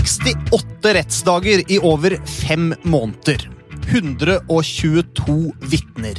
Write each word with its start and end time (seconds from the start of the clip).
68 0.00 0.94
rettsdager 0.96 1.60
i 1.68 1.76
over 1.84 2.14
fem 2.24 2.70
måneder. 2.88 3.42
122 3.90 5.34
vitner. 5.72 6.16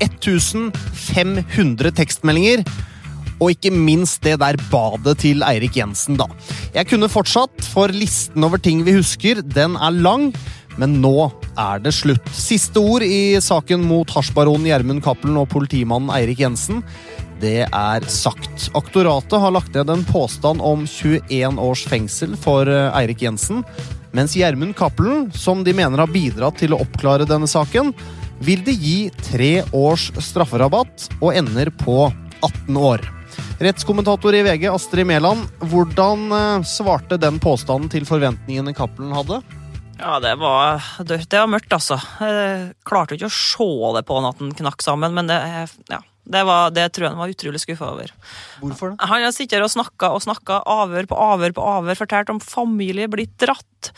1500 0.00 1.92
tekstmeldinger. 1.98 2.64
Og 3.40 3.54
ikke 3.54 3.72
minst 3.72 4.22
det 4.24 4.38
der 4.40 4.56
badet 4.72 5.18
til 5.22 5.44
Eirik 5.44 5.76
Jensen, 5.76 6.16
da. 6.20 6.28
Jeg 6.74 6.88
kunne 6.90 7.08
fortsatt, 7.12 7.64
for 7.72 7.92
listen 7.92 8.44
over 8.44 8.60
ting 8.60 8.84
vi 8.84 8.96
husker, 8.98 9.40
den 9.44 9.76
er 9.76 9.96
lang. 9.96 10.30
Men 10.80 11.00
nå 11.02 11.30
er 11.60 11.80
det 11.82 11.92
slutt. 11.96 12.28
Siste 12.32 12.80
ord 12.80 13.04
i 13.04 13.36
saken 13.42 13.82
mot 13.84 14.08
hasjbaronen 14.14 14.68
Gjermund 14.68 15.04
Cappelen 15.04 15.40
og 15.40 15.50
politimannen 15.52 16.12
Eirik 16.14 16.40
Jensen. 16.44 16.80
Det 17.40 17.64
er 17.64 18.04
sagt. 18.12 18.68
Aktoratet 18.76 19.40
har 19.40 19.52
lagt 19.54 19.74
ned 19.74 19.88
en 19.88 20.02
påstand 20.04 20.60
om 20.60 20.82
21 20.84 21.56
års 21.62 21.86
fengsel 21.88 22.34
for 22.36 22.68
eh, 22.68 22.90
Eirik 22.98 23.22
Jensen. 23.24 23.62
Mens 24.12 24.34
Gjermund 24.36 24.76
Cappelen, 24.76 25.30
som 25.32 25.62
de 25.64 25.72
mener 25.72 26.02
har 26.02 26.10
bidratt 26.10 26.58
til 26.60 26.74
å 26.74 26.80
oppklare 26.84 27.28
denne 27.28 27.48
saken, 27.48 27.94
vil 28.44 28.60
de 28.66 28.74
gi 28.76 28.98
tre 29.24 29.62
års 29.72 30.10
strafferabatt 30.20 31.08
og 31.20 31.32
ender 31.32 31.72
på 31.80 32.10
18 32.42 32.76
år. 32.76 33.06
Rettskommentator 33.60 34.36
i 34.36 34.42
VG, 34.44 34.68
Astrid 34.72 35.08
Mæland, 35.08 35.48
hvordan 35.72 36.28
eh, 36.36 36.68
svarte 36.68 37.16
den 37.20 37.40
påstanden 37.40 37.88
til 37.92 38.04
forventningene 38.08 38.76
Cappelen 38.76 39.16
hadde? 39.16 39.40
Ja, 40.00 40.20
det 40.20 40.36
var, 40.40 40.84
det 41.08 41.24
var 41.32 41.48
mørkt, 41.48 41.72
altså. 41.72 41.96
Jeg 42.20 42.70
klarte 42.88 43.16
ikke 43.16 43.32
å 43.32 43.32
se 43.32 43.72
det 43.96 44.04
på 44.08 44.20
han 44.20 44.28
at 44.28 44.40
han 44.40 44.54
knakk 44.60 44.84
sammen, 44.84 45.16
men 45.16 45.28
det, 45.28 45.40
ja, 45.92 46.00
det, 46.24 46.42
var, 46.46 46.72
det 46.74 46.88
tror 46.92 47.06
jeg 47.06 47.14
han 47.14 47.22
var 47.22 47.32
utrolig 47.32 47.60
skuffa 47.62 47.90
over. 47.94 48.12
Hvorfor 48.60 48.92
det? 48.92 49.08
Han 49.10 49.24
har 49.24 49.34
sittet 49.34 49.64
og 49.64 49.72
snakka 49.72 50.12
og 50.14 50.24
snakka, 50.24 50.60
avhør 50.68 51.08
på 51.10 51.18
avhør 51.18 51.54
på 51.56 51.64
avhør, 51.76 51.98
fortalt 51.98 52.32
om 52.32 52.42
familie 52.42 53.08
blitt 53.10 53.36
dratt 53.40 53.92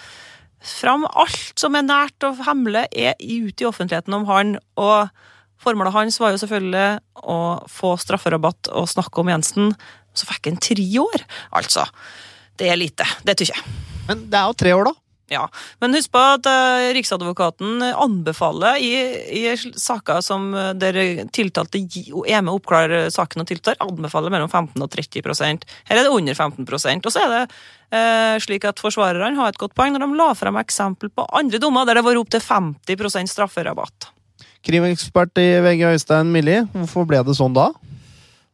fram. 0.63 1.07
Alt 1.19 1.59
som 1.61 1.77
er 1.77 1.87
nært 1.87 2.27
og 2.27 2.41
hemmelig, 2.47 2.87
er 2.93 3.19
ute 3.19 3.65
i 3.65 3.69
offentligheten 3.69 4.17
om 4.17 4.27
han. 4.31 4.57
og 4.81 5.11
Formålet 5.63 5.95
hans 5.95 6.19
var 6.23 6.35
jo 6.35 6.41
selvfølgelig 6.43 6.87
å 7.23 7.39
få 7.71 7.95
strafferabatt 8.01 8.73
og 8.75 8.91
snakke 8.91 9.23
om 9.23 9.31
Jensen. 9.31 9.75
Så 10.15 10.29
fikk 10.29 10.51
han 10.51 10.61
tre 10.63 10.87
år, 11.01 11.25
altså. 11.57 11.87
Det 12.59 12.69
er 12.69 12.79
lite. 12.79 13.07
Det 13.25 13.37
syns 13.39 13.55
jeg. 13.55 13.77
Men 14.09 14.27
det 14.31 14.39
er 14.39 14.51
jo 14.51 14.59
tre 14.59 14.75
år, 14.77 14.91
da. 14.91 14.99
Ja, 15.31 15.47
Men 15.81 15.95
husk 15.95 16.11
på 16.13 16.21
at 16.21 16.47
uh, 16.51 16.91
Riksadvokaten 16.93 17.81
anbefaler 17.93 18.81
i, 18.83 18.91
i 19.39 19.43
saker 19.57 20.21
som 20.25 20.51
uh, 20.55 20.73
der 20.77 21.25
tiltalte 21.33 21.79
er 21.79 22.43
med 22.43 22.51
å 22.53 22.59
oppklare 22.59 23.07
saken 23.15 23.45
og 23.45 23.49
tiltar, 23.49 23.79
anbefaler 23.81 24.35
mellom 24.35 24.51
15 24.51 24.83
og 24.83 24.91
30 24.93 25.23
Her 25.89 26.01
er 26.01 26.03
det 26.03 26.13
under 26.13 26.37
15% 26.37 27.07
Og 27.07 27.15
så 27.15 27.23
er 27.23 27.33
det 27.33 27.43
eh, 27.93 28.37
slik 28.43 28.67
at 28.69 28.81
forsvarerne 28.83 29.39
har 29.39 29.53
et 29.53 29.61
godt 29.61 29.77
poeng 29.79 29.95
når 29.95 30.05
de 30.05 30.19
la 30.19 30.33
frem 30.39 30.59
eksempel 30.61 31.13
på 31.13 31.27
andre 31.39 31.61
dommer 31.63 31.87
der 31.89 32.01
det 32.01 32.07
var 32.07 32.21
opptil 32.21 32.43
50 32.43 33.31
strafferabatt. 33.33 34.11
Krimekspert 34.63 35.39
i 35.43 35.49
VG 35.65 35.87
Øystein 35.91 36.31
Millie, 36.35 36.67
hvorfor 36.75 37.09
ble 37.09 37.23
det 37.27 37.35
sånn 37.39 37.57
da? 37.57 37.71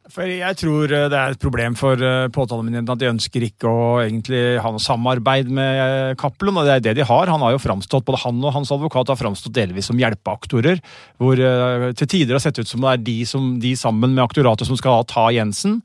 For 0.09 0.25
Jeg 0.25 0.57
tror 0.57 0.89
eh, 0.89 1.05
det 1.11 1.17
er 1.17 1.35
et 1.35 1.41
problem 1.41 1.75
for 1.77 2.01
eh, 2.01 2.29
påtalemyndigheten 2.33 2.93
at 2.95 3.01
de 3.01 3.09
ønsker 3.11 3.45
ikke 3.45 3.69
å 3.69 3.83
egentlig 4.01 4.41
ha 4.63 4.71
noe 4.73 4.81
samarbeid 4.81 5.51
med 5.53 5.81
eh, 5.83 6.13
Cappelen, 6.17 6.57
og 6.57 6.65
det 6.65 6.77
er 6.79 6.85
det 6.87 6.95
de 6.97 7.05
har. 7.05 7.29
Han 7.29 7.45
har 7.45 7.53
jo 7.53 7.61
framstått, 7.61 8.07
Både 8.07 8.23
han 8.23 8.41
og 8.41 8.55
hans 8.55 8.73
advokat 8.73 9.11
har 9.13 9.19
framstått 9.19 9.53
delvis 9.53 9.91
som 9.91 9.99
hjelpeaktorer. 10.01 10.81
Hvor 11.21 11.37
til 11.99 12.09
tider 12.09 12.37
har 12.37 12.41
sett 12.41 12.57
ut 12.57 12.69
som 12.69 12.81
det 12.81 12.93
er 12.95 13.03
de, 13.05 13.17
som, 13.29 13.51
de 13.61 13.75
sammen 13.77 14.15
med 14.15 14.23
aktoratet 14.23 14.69
som 14.69 14.79
skal 14.79 15.05
ta 15.09 15.27
Jensen. 15.35 15.77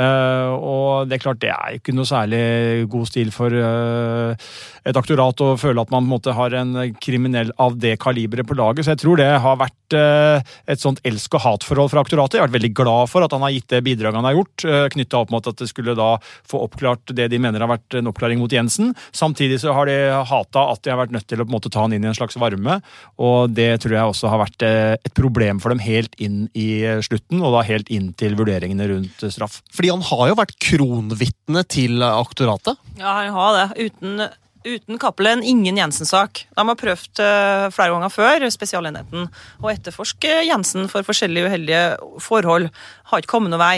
Uh, 0.00 0.54
og 0.56 1.08
det 1.10 1.16
er 1.16 1.22
klart 1.24 1.40
det 1.42 1.50
er 1.52 1.76
ikke 1.76 1.92
noe 1.92 2.08
særlig 2.08 2.86
god 2.88 3.08
stil 3.10 3.32
for 3.34 3.52
uh, 3.52 4.52
et 4.86 4.96
aktorat 4.96 5.42
og 5.44 5.58
føle 5.60 5.82
at 5.82 5.92
man 5.92 6.04
på 6.04 6.08
en 6.08 6.14
måte 6.14 6.34
har 6.36 6.54
en 6.56 6.76
kriminell 7.02 7.52
av 7.60 7.76
det 7.80 7.96
kaliberet 8.02 8.48
på 8.48 8.56
laget. 8.58 8.86
Så 8.86 8.94
jeg 8.94 9.02
tror 9.02 9.20
det 9.20 9.28
har 9.44 9.58
vært 9.60 9.96
uh, 9.96 10.52
et 10.70 10.82
sånt 10.82 11.02
elsk- 11.06 11.36
og 11.38 11.44
hatforhold 11.44 11.92
fra 11.92 12.04
aktoratet. 12.04 12.38
Jeg 12.38 12.44
har 12.44 12.48
vært 12.48 12.58
veldig 12.58 12.72
glad 12.78 13.10
for 13.12 13.26
at 13.26 13.34
han 13.36 13.44
har 13.44 13.54
gitt 13.54 13.68
det 13.72 13.82
bidraget 13.86 14.20
han 14.20 14.28
har 14.28 14.38
gjort, 14.38 14.66
uh, 14.66 14.86
knytta 14.94 15.20
opp 15.20 15.34
mot 15.34 15.50
at 15.50 15.60
det 15.60 15.68
skulle 15.70 15.96
da 15.98 16.12
få 16.48 16.62
oppklart 16.66 17.14
det 17.16 17.28
de 17.32 17.40
mener 17.42 17.64
har 17.64 17.72
vært 17.72 17.98
en 18.00 18.10
oppklaring 18.10 18.40
mot 18.40 18.52
Jensen. 18.52 18.94
Samtidig 19.16 19.60
så 19.62 19.74
har 19.76 19.90
de 19.90 19.98
hata 20.30 20.66
at 20.72 20.84
de 20.84 20.94
har 20.94 21.00
vært 21.02 21.14
nødt 21.16 21.28
til 21.30 21.42
å 21.42 21.46
på 21.46 21.52
en 21.52 21.58
måte 21.58 21.72
ta 21.72 21.84
han 21.84 21.96
inn 21.96 22.06
i 22.06 22.10
en 22.10 22.16
slags 22.16 22.38
varme, 22.40 22.80
og 23.20 23.52
det 23.54 23.68
tror 23.82 23.96
jeg 23.96 24.12
også 24.14 24.30
har 24.32 24.42
vært 24.42 24.64
et 24.64 25.12
problem 25.16 25.60
for 25.62 25.72
dem 25.72 25.82
helt 25.82 26.14
inn 26.22 26.44
i 26.58 26.82
slutten, 27.04 27.42
og 27.42 27.54
da 27.56 27.64
helt 27.66 27.90
inn 27.92 28.10
til 28.18 28.36
vurderingene 28.38 28.86
rundt 28.90 29.24
straff. 29.32 29.60
Fordi 29.74 29.92
han 29.92 30.04
har 30.10 30.30
jo 30.30 30.38
vært 30.38 30.56
kronvitne 30.62 31.64
til 31.70 32.04
aktoratet? 32.06 32.78
Ja, 33.00 33.16
han 33.20 33.34
har 33.34 33.56
det. 33.56 33.90
Uten, 33.90 34.24
uten 34.64 34.98
Cappelen, 35.00 35.44
ingen 35.46 35.78
Jensen-sak. 35.80 36.44
De 36.56 36.64
har 36.68 36.78
prøvd 36.78 37.22
uh, 37.22 37.68
flere 37.74 37.94
ganger 37.94 38.12
før, 38.12 38.46
Spesialenheten, 38.52 39.28
å 39.62 39.70
etterforske 39.72 40.40
Jensen 40.48 40.90
for 40.92 41.06
forskjellige 41.06 41.50
uheldige 41.50 41.84
forhold. 42.22 42.68
Har 43.10 43.22
ikke 43.22 43.34
kommet 43.36 43.54
noen 43.54 43.62
vei. 43.62 43.76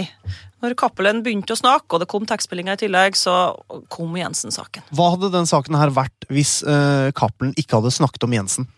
Når 0.62 0.76
Cappelen 0.78 1.24
begynte 1.26 1.56
å 1.56 1.58
snakke, 1.58 1.90
og 1.90 2.04
det 2.04 2.10
kom 2.10 2.26
tekstspillinger 2.28 2.78
i 2.78 2.82
tillegg, 2.84 3.18
så 3.18 3.56
kom 3.90 4.14
Jensen-saken. 4.18 4.86
Hva 4.94 5.10
hadde 5.16 5.32
den 5.34 5.48
saken 5.50 5.78
her 5.78 5.90
vært 5.94 6.28
hvis 6.30 6.60
uh, 6.66 7.10
Cappelen 7.18 7.54
ikke 7.58 7.80
hadde 7.80 7.94
snakket 7.94 8.28
om 8.28 8.38
Jensen? 8.38 8.70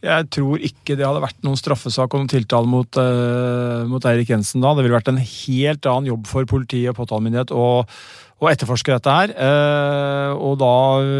Jeg 0.00 0.30
tror 0.32 0.62
ikke 0.64 0.94
det 0.96 1.04
hadde 1.04 1.20
vært 1.20 1.42
noen 1.44 1.58
straffesak 1.60 2.14
og 2.14 2.22
noen 2.22 2.30
tiltale 2.30 2.68
mot, 2.70 2.96
uh, 2.96 3.82
mot, 3.90 4.06
Eirik 4.08 4.30
Jensen 4.32 4.62
da. 4.64 4.72
Det 4.72 4.86
ville 4.86 4.96
vært 4.96 5.10
en 5.12 5.20
helt 5.20 5.88
annen 5.90 6.08
jobb 6.08 6.30
for 6.30 6.48
politi 6.48 6.86
og 6.88 6.96
påtalemyndighet 7.02 7.52
å, 7.52 7.66
å 8.40 8.48
etterforske 8.48 8.94
dette 8.94 9.14
her. 9.14 9.32
Uh, 9.36 10.32
og 10.40 10.56
da 10.62 10.72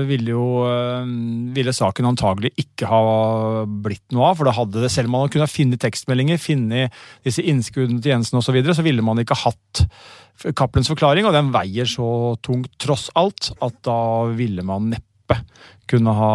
ville 0.09 0.33
jo 0.33 0.45
uh, 0.65 1.05
ville 1.55 1.75
saken 1.77 2.09
antagelig 2.13 2.53
ikke 2.61 2.89
ha 2.89 3.03
blitt 3.85 4.07
noe 4.17 4.31
av. 4.31 4.39
For 4.39 4.49
da 4.49 4.57
hadde 4.57 4.85
det, 4.85 4.93
selv 4.93 5.11
om 5.11 5.19
man 5.19 5.33
kunne 5.33 5.51
finne 5.51 5.81
tekstmeldinger, 5.81 6.41
finne 6.41 6.89
disse 7.27 7.45
innskuddene 7.45 8.01
til 8.01 8.15
Jensen 8.15 8.41
osv., 8.41 8.51
så, 8.51 8.57
videre, 8.57 8.75
så 8.75 8.83
ville 8.83 9.05
man 9.05 9.21
ikke 9.23 9.39
hatt 9.45 9.85
Cappelens 10.57 10.89
forklaring, 10.89 11.27
og 11.29 11.35
den 11.37 11.53
veier 11.53 11.87
så 11.87 12.35
tungt 12.41 12.73
tross 12.81 13.11
alt 13.19 13.53
at 13.61 13.77
da 13.85 14.01
ville 14.33 14.65
man 14.65 14.89
neppe 14.95 15.10
kunne 15.91 16.13
ha 16.15 16.31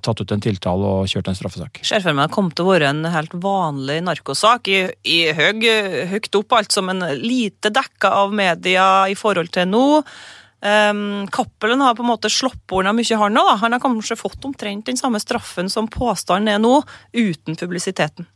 tatt 0.00 0.22
ut 0.22 0.32
en 0.32 0.42
tiltale 0.42 0.92
og 1.00 1.10
kjørt 1.10 1.28
en 1.28 1.36
straffesak. 1.36 1.82
Ser 1.84 2.04
for 2.04 2.16
meg 2.16 2.30
det 2.30 2.36
kom 2.36 2.48
til 2.50 2.64
å 2.64 2.70
være 2.72 2.92
en 2.92 3.04
helt 3.12 3.34
vanlig 3.42 3.98
narkosak, 4.06 4.70
i, 4.72 4.86
i 5.04 5.18
høy, 5.36 5.66
høyt 6.12 6.40
opp, 6.40 6.56
alt 6.56 6.72
som 6.72 6.88
en 6.92 7.04
lite 7.20 7.72
dekka 7.74 8.14
av 8.22 8.32
media 8.36 8.86
i 9.12 9.18
forhold 9.18 9.52
til 9.54 9.68
nå. 9.70 9.84
Um, 10.64 11.26
Cappelen 11.28 11.82
har 11.84 11.96
på 11.96 12.00
en 12.00 12.08
måte 12.08 12.30
sluppet 12.32 12.78
unna 12.78 12.94
mye, 12.96 13.18
han 13.20 13.36
òg. 13.36 13.50
Han 13.60 13.76
har 13.76 13.82
kanskje 13.82 14.16
fått 14.16 14.46
omtrent 14.48 14.88
den 14.88 14.96
samme 14.96 15.20
straffen 15.20 15.68
som 15.72 15.90
påstanden 15.92 16.54
er 16.54 16.62
nå, 16.62 16.78
uten 17.12 17.60
publisiteten. 17.60 18.30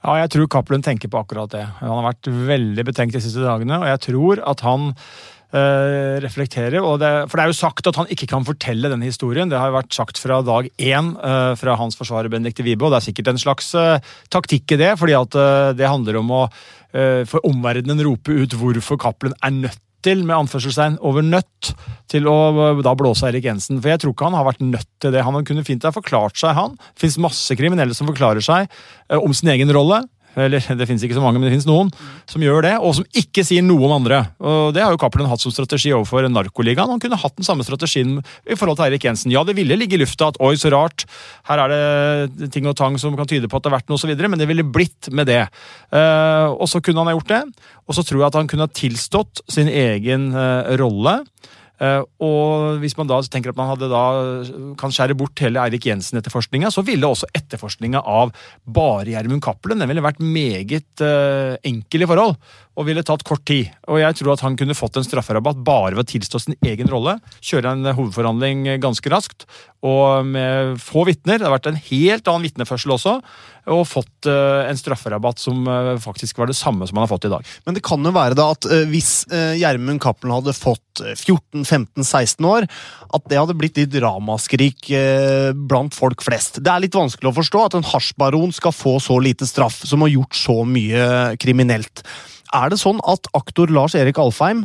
Ja, 0.00 0.16
jeg 0.22 0.30
tror 0.32 0.48
Cappelen 0.52 0.84
tenker 0.84 1.08
på 1.12 1.20
akkurat 1.20 1.52
det. 1.52 1.64
Han 1.80 1.98
har 1.98 2.10
vært 2.10 2.28
veldig 2.28 2.84
betenkt 2.88 3.16
de 3.16 3.24
siste 3.24 3.44
dagene, 3.44 3.80
og 3.80 3.88
jeg 3.88 4.02
tror 4.10 4.44
at 4.52 4.64
han 4.64 4.90
Uh, 5.50 6.22
Og 6.22 7.00
Det, 7.02 7.10
for 7.26 7.34
det 7.34 7.42
er 7.42 7.50
jo 7.50 7.58
sagt 7.58 7.86
at 7.90 7.96
han 7.98 8.06
ikke 8.06 8.28
kan 8.30 8.46
fortelle 8.46 8.90
denne 8.90 9.08
historien. 9.08 9.50
Det 9.50 9.58
har 9.58 9.72
jo 9.72 9.78
vært 9.80 9.96
sagt 9.96 10.20
fra 10.22 10.40
dag 10.46 10.68
én 10.78 11.14
uh, 11.18 11.56
fra 11.58 11.74
hans 11.74 11.98
forsvarer 11.98 12.30
Benedicte 12.30 12.62
Wibe, 12.62 12.86
og 12.86 12.92
det 12.92 13.00
er 13.00 13.06
sikkert 13.08 13.32
en 13.32 13.42
slags 13.42 13.74
uh, 13.74 13.98
taktikk 14.30 14.76
i 14.76 14.78
det. 14.78 14.96
fordi 14.98 15.16
at 15.18 15.34
det 15.76 15.88
handler 15.88 16.20
om 16.20 16.30
å 16.30 16.42
for 16.90 17.38
omverdenen 17.46 18.00
rope 18.02 18.34
ut 18.34 18.54
hvorfor 18.58 18.98
Cappelen 18.98 19.36
er 19.46 19.52
nødt 19.54 19.78
til, 20.02 20.24
med 20.26 20.34
anførselstegn, 20.34 20.96
over 21.06 21.22
nødt 21.22 21.68
til 22.10 22.26
å 22.26 22.80
da 22.82 22.96
blåse 22.98 23.28
Erik 23.28 23.46
Jensen. 23.46 23.78
For 23.78 23.92
jeg 23.92 24.00
tror 24.02 24.14
ikke 24.16 24.26
han 24.26 24.34
har 24.34 24.48
vært 24.48 24.64
nødt 24.64 24.88
til 24.98 25.14
det. 25.14 25.22
Han 25.22 25.38
kunne 25.46 25.62
fint 25.62 25.86
ha 25.86 25.92
forklart 25.94 26.40
seg, 26.40 26.56
han. 26.58 26.74
Fins 26.98 27.14
masse 27.22 27.54
kriminelle 27.54 27.94
som 27.94 28.10
forklarer 28.10 28.42
seg 28.42 28.66
om 29.22 29.30
sin 29.36 29.52
egen 29.54 29.70
rolle 29.76 30.00
eller 30.38 30.62
det 30.78 30.86
finnes 30.86 31.02
ikke 31.06 31.16
så 31.16 31.22
mange, 31.24 31.40
men 31.40 31.48
det 31.48 31.54
finnes 31.56 31.68
noen, 31.68 31.90
som 32.30 32.42
gjør 32.44 32.62
det, 32.66 32.74
og 32.78 32.94
som 32.98 33.06
ikke 33.18 33.44
sier 33.46 33.64
noe 33.66 33.88
om 33.88 33.96
andre. 33.96 34.22
Og 34.38 34.74
Det 34.76 34.84
har 34.84 34.94
jo 34.94 35.00
Cappelen 35.00 35.30
hatt 35.30 35.42
som 35.42 35.54
strategi 35.54 35.92
overfor 35.96 36.28
Narkoligaen. 36.30 36.92
Han 36.92 37.02
kunne 37.02 37.18
hatt 37.18 37.36
den 37.38 37.46
samme 37.46 37.66
strategien 37.66 38.18
i 38.20 38.58
forhold 38.58 38.78
til 38.78 38.86
Eirik 38.86 39.06
Jensen. 39.08 39.32
Ja, 39.34 39.42
det 39.46 39.56
ville 39.58 39.78
ligge 39.78 39.98
i 39.98 40.02
lufta 40.02 40.30
at 40.30 40.40
oi, 40.42 40.54
så 40.60 40.70
rart, 40.74 41.06
her 41.50 41.64
er 41.64 41.74
det 41.74 42.50
ting 42.54 42.68
og 42.70 42.78
tang 42.78 42.98
som 43.00 43.16
kan 43.18 43.28
tyde 43.30 43.50
på 43.50 43.58
at 43.58 43.66
det 43.66 43.72
har 43.72 43.78
vært 43.80 43.90
noe 43.90 43.98
osv., 43.98 44.14
men 44.30 44.38
det 44.40 44.48
ville 44.50 44.66
blitt 44.66 45.10
med 45.14 45.30
det. 45.30 45.42
Uh, 45.90 46.54
og 46.54 46.68
så 46.70 46.82
kunne 46.84 47.02
han 47.02 47.10
ha 47.10 47.16
gjort 47.16 47.32
det, 47.32 47.42
og 47.88 47.96
så 47.96 48.06
tror 48.06 48.22
jeg 48.22 48.28
at 48.30 48.38
han 48.38 48.50
kunne 48.50 48.68
ha 48.68 48.74
tilstått 48.74 49.42
sin 49.50 49.70
egen 49.70 50.30
uh, 50.36 50.76
rolle. 50.80 51.20
Uh, 51.80 52.02
og 52.20 52.80
hvis 52.82 52.96
man 52.98 53.08
da 53.08 53.16
tenker 53.24 53.54
at 53.54 53.56
man 53.56 53.72
da 53.80 54.04
kan 54.80 54.92
skjære 54.92 55.16
bort 55.16 55.40
hele 55.40 55.62
Eirik 55.64 55.86
Jensen-etterforskninga, 55.88 56.68
så 56.68 56.84
ville 56.84 57.08
også 57.08 57.30
etterforskninga 57.32 58.02
av 58.04 58.34
bare 58.68 59.08
Gjermund 59.08 59.40
Cappelen 59.44 59.80
den 59.80 59.88
ville 59.88 60.04
vært 60.04 60.20
meget 60.20 61.04
uh, 61.04 61.56
enkel 61.64 62.04
i 62.04 62.10
forhold 62.10 62.36
og 62.78 62.86
ville 62.86 63.04
tatt 63.06 63.24
kort 63.26 63.42
tid. 63.48 63.70
Og 63.90 64.00
jeg 64.00 64.16
tror 64.18 64.34
at 64.34 64.44
han 64.44 64.56
kunne 64.58 64.76
fått 64.78 64.98
en 65.00 65.06
strafferabatt 65.06 65.60
bare 65.66 65.96
ved 65.96 66.04
å 66.04 66.10
tilstå 66.12 66.40
sin 66.42 66.58
egen 66.66 66.90
rolle, 66.90 67.18
kjøre 67.44 67.74
en 67.74 67.90
hovedforhandling 67.90 68.66
ganske 68.82 69.12
raskt, 69.12 69.48
og 69.84 70.26
med 70.28 70.76
få 70.82 71.06
vitner. 71.08 71.40
Det 71.40 71.48
har 71.48 71.56
vært 71.56 71.70
en 71.70 71.80
helt 71.80 72.28
annen 72.28 72.46
vitneførsel 72.46 72.94
også, 72.96 73.16
og 73.70 73.82
fått 73.88 74.28
uh, 74.28 74.66
en 74.66 74.78
strafferabatt 74.78 75.40
som 75.40 75.66
uh, 75.68 75.94
faktisk 76.00 76.40
var 76.40 76.50
det 76.50 76.56
samme 76.58 76.86
som 76.88 76.98
han 76.98 77.06
har 77.06 77.12
fått 77.12 77.28
i 77.28 77.32
dag. 77.32 77.48
Men 77.66 77.76
det 77.76 77.84
kan 77.86 78.04
jo 78.04 78.12
være 78.14 78.36
da 78.38 78.50
at 78.54 78.66
uh, 78.68 78.82
hvis 78.90 79.12
Gjermund 79.30 80.00
Cappelen 80.02 80.34
hadde 80.34 80.56
fått 80.56 81.02
14, 81.02 81.64
15-16 81.64 82.48
år, 82.48 82.66
at 83.14 83.28
det 83.30 83.38
hadde 83.38 83.56
blitt 83.58 83.78
litt 83.80 83.94
ramaskrik 84.02 84.90
eh, 84.94 85.50
blant 85.54 85.96
folk 85.96 86.22
flest. 86.24 86.60
Det 86.62 86.72
er 86.72 86.84
litt 86.84 86.96
vanskelig 86.98 87.30
å 87.30 87.36
forstå 87.40 87.62
at 87.64 87.78
en 87.78 87.86
hasjbaron 87.86 88.52
skal 88.54 88.74
få 88.74 88.98
så 89.02 89.18
lite 89.22 89.48
straff, 89.48 89.82
som 89.88 90.04
har 90.04 90.12
gjort 90.12 90.38
så 90.38 90.60
mye 90.68 91.06
kriminelt. 91.40 92.04
Er 92.56 92.72
det 92.72 92.80
sånn 92.82 93.00
at 93.08 93.30
aktor 93.36 93.70
Lars 93.72 93.96
Erik 93.98 94.18
Alfheim 94.22 94.64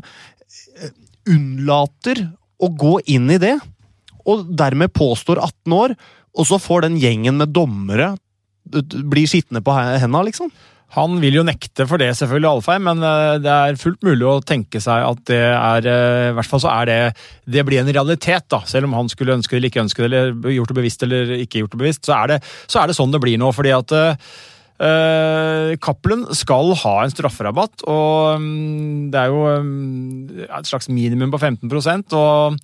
eh, 0.80 0.94
unnlater 1.32 2.28
å 2.62 2.70
gå 2.72 2.98
inn 3.12 3.30
i 3.34 3.42
det, 3.42 3.56
og 4.26 4.46
dermed 4.58 4.94
påstår 4.96 5.42
18 5.42 5.76
år, 5.76 5.96
og 6.36 6.48
så 6.50 6.60
får 6.60 6.88
den 6.88 7.02
gjengen 7.02 7.38
med 7.40 7.54
dommere 7.56 8.16
bli 8.66 9.26
skitne 9.30 9.62
på 9.62 9.76
henda, 9.76 10.24
liksom? 10.26 10.50
Han 10.96 11.18
vil 11.20 11.40
jo 11.40 11.44
nekte 11.44 11.88
for 11.90 12.00
det, 12.00 12.12
selvfølgelig, 12.16 12.48
Alfheim, 12.50 12.86
men 12.88 13.04
eh, 13.04 13.38
det 13.44 13.52
er 13.52 13.80
fullt 13.80 14.06
mulig 14.06 14.28
å 14.30 14.40
tenke 14.46 14.80
seg 14.84 15.04
at 15.04 15.24
det 15.28 15.42
er 15.42 15.88
eh, 15.92 16.30
I 16.30 16.36
hvert 16.38 16.50
fall 16.52 16.62
så 16.64 16.72
er 16.72 16.90
det 16.90 17.00
Det 17.58 17.66
blir 17.68 17.82
en 17.82 17.90
realitet, 17.90 18.46
da. 18.54 18.62
Selv 18.70 18.88
om 18.88 18.96
han 18.96 19.10
skulle 19.12 19.36
ønske 19.36 19.56
det 19.56 19.60
eller 19.60 19.74
ikke 19.74 19.84
ønske 19.84 20.06
det, 20.06 20.12
eller 20.12 20.56
gjort 20.56 20.72
det 20.72 20.78
bevisst 20.80 21.06
eller 21.08 21.34
ikke 21.42 21.64
gjort 21.64 21.76
det 21.76 21.82
bevisst, 21.82 22.06
så 22.08 22.16
er 22.22 22.36
det, 22.36 22.40
så 22.72 22.82
er 22.82 22.90
det 22.90 22.98
sånn 22.98 23.12
det 23.12 23.24
blir 23.24 23.42
nå. 23.42 23.52
fordi 23.56 23.74
at 23.76 23.96
Uh, 24.76 25.72
skal 26.36 26.74
ha 26.82 26.94
en 27.00 27.14
strafferabatt, 27.14 27.86
og 27.88 28.42
um, 28.42 29.08
det 29.08 29.22
er 29.22 29.32
jo 29.32 29.46
um, 29.64 30.28
et 30.44 30.68
slags 30.68 30.90
minimum 30.92 31.32
på 31.32 31.40
15% 31.40 32.12
og 32.20 32.60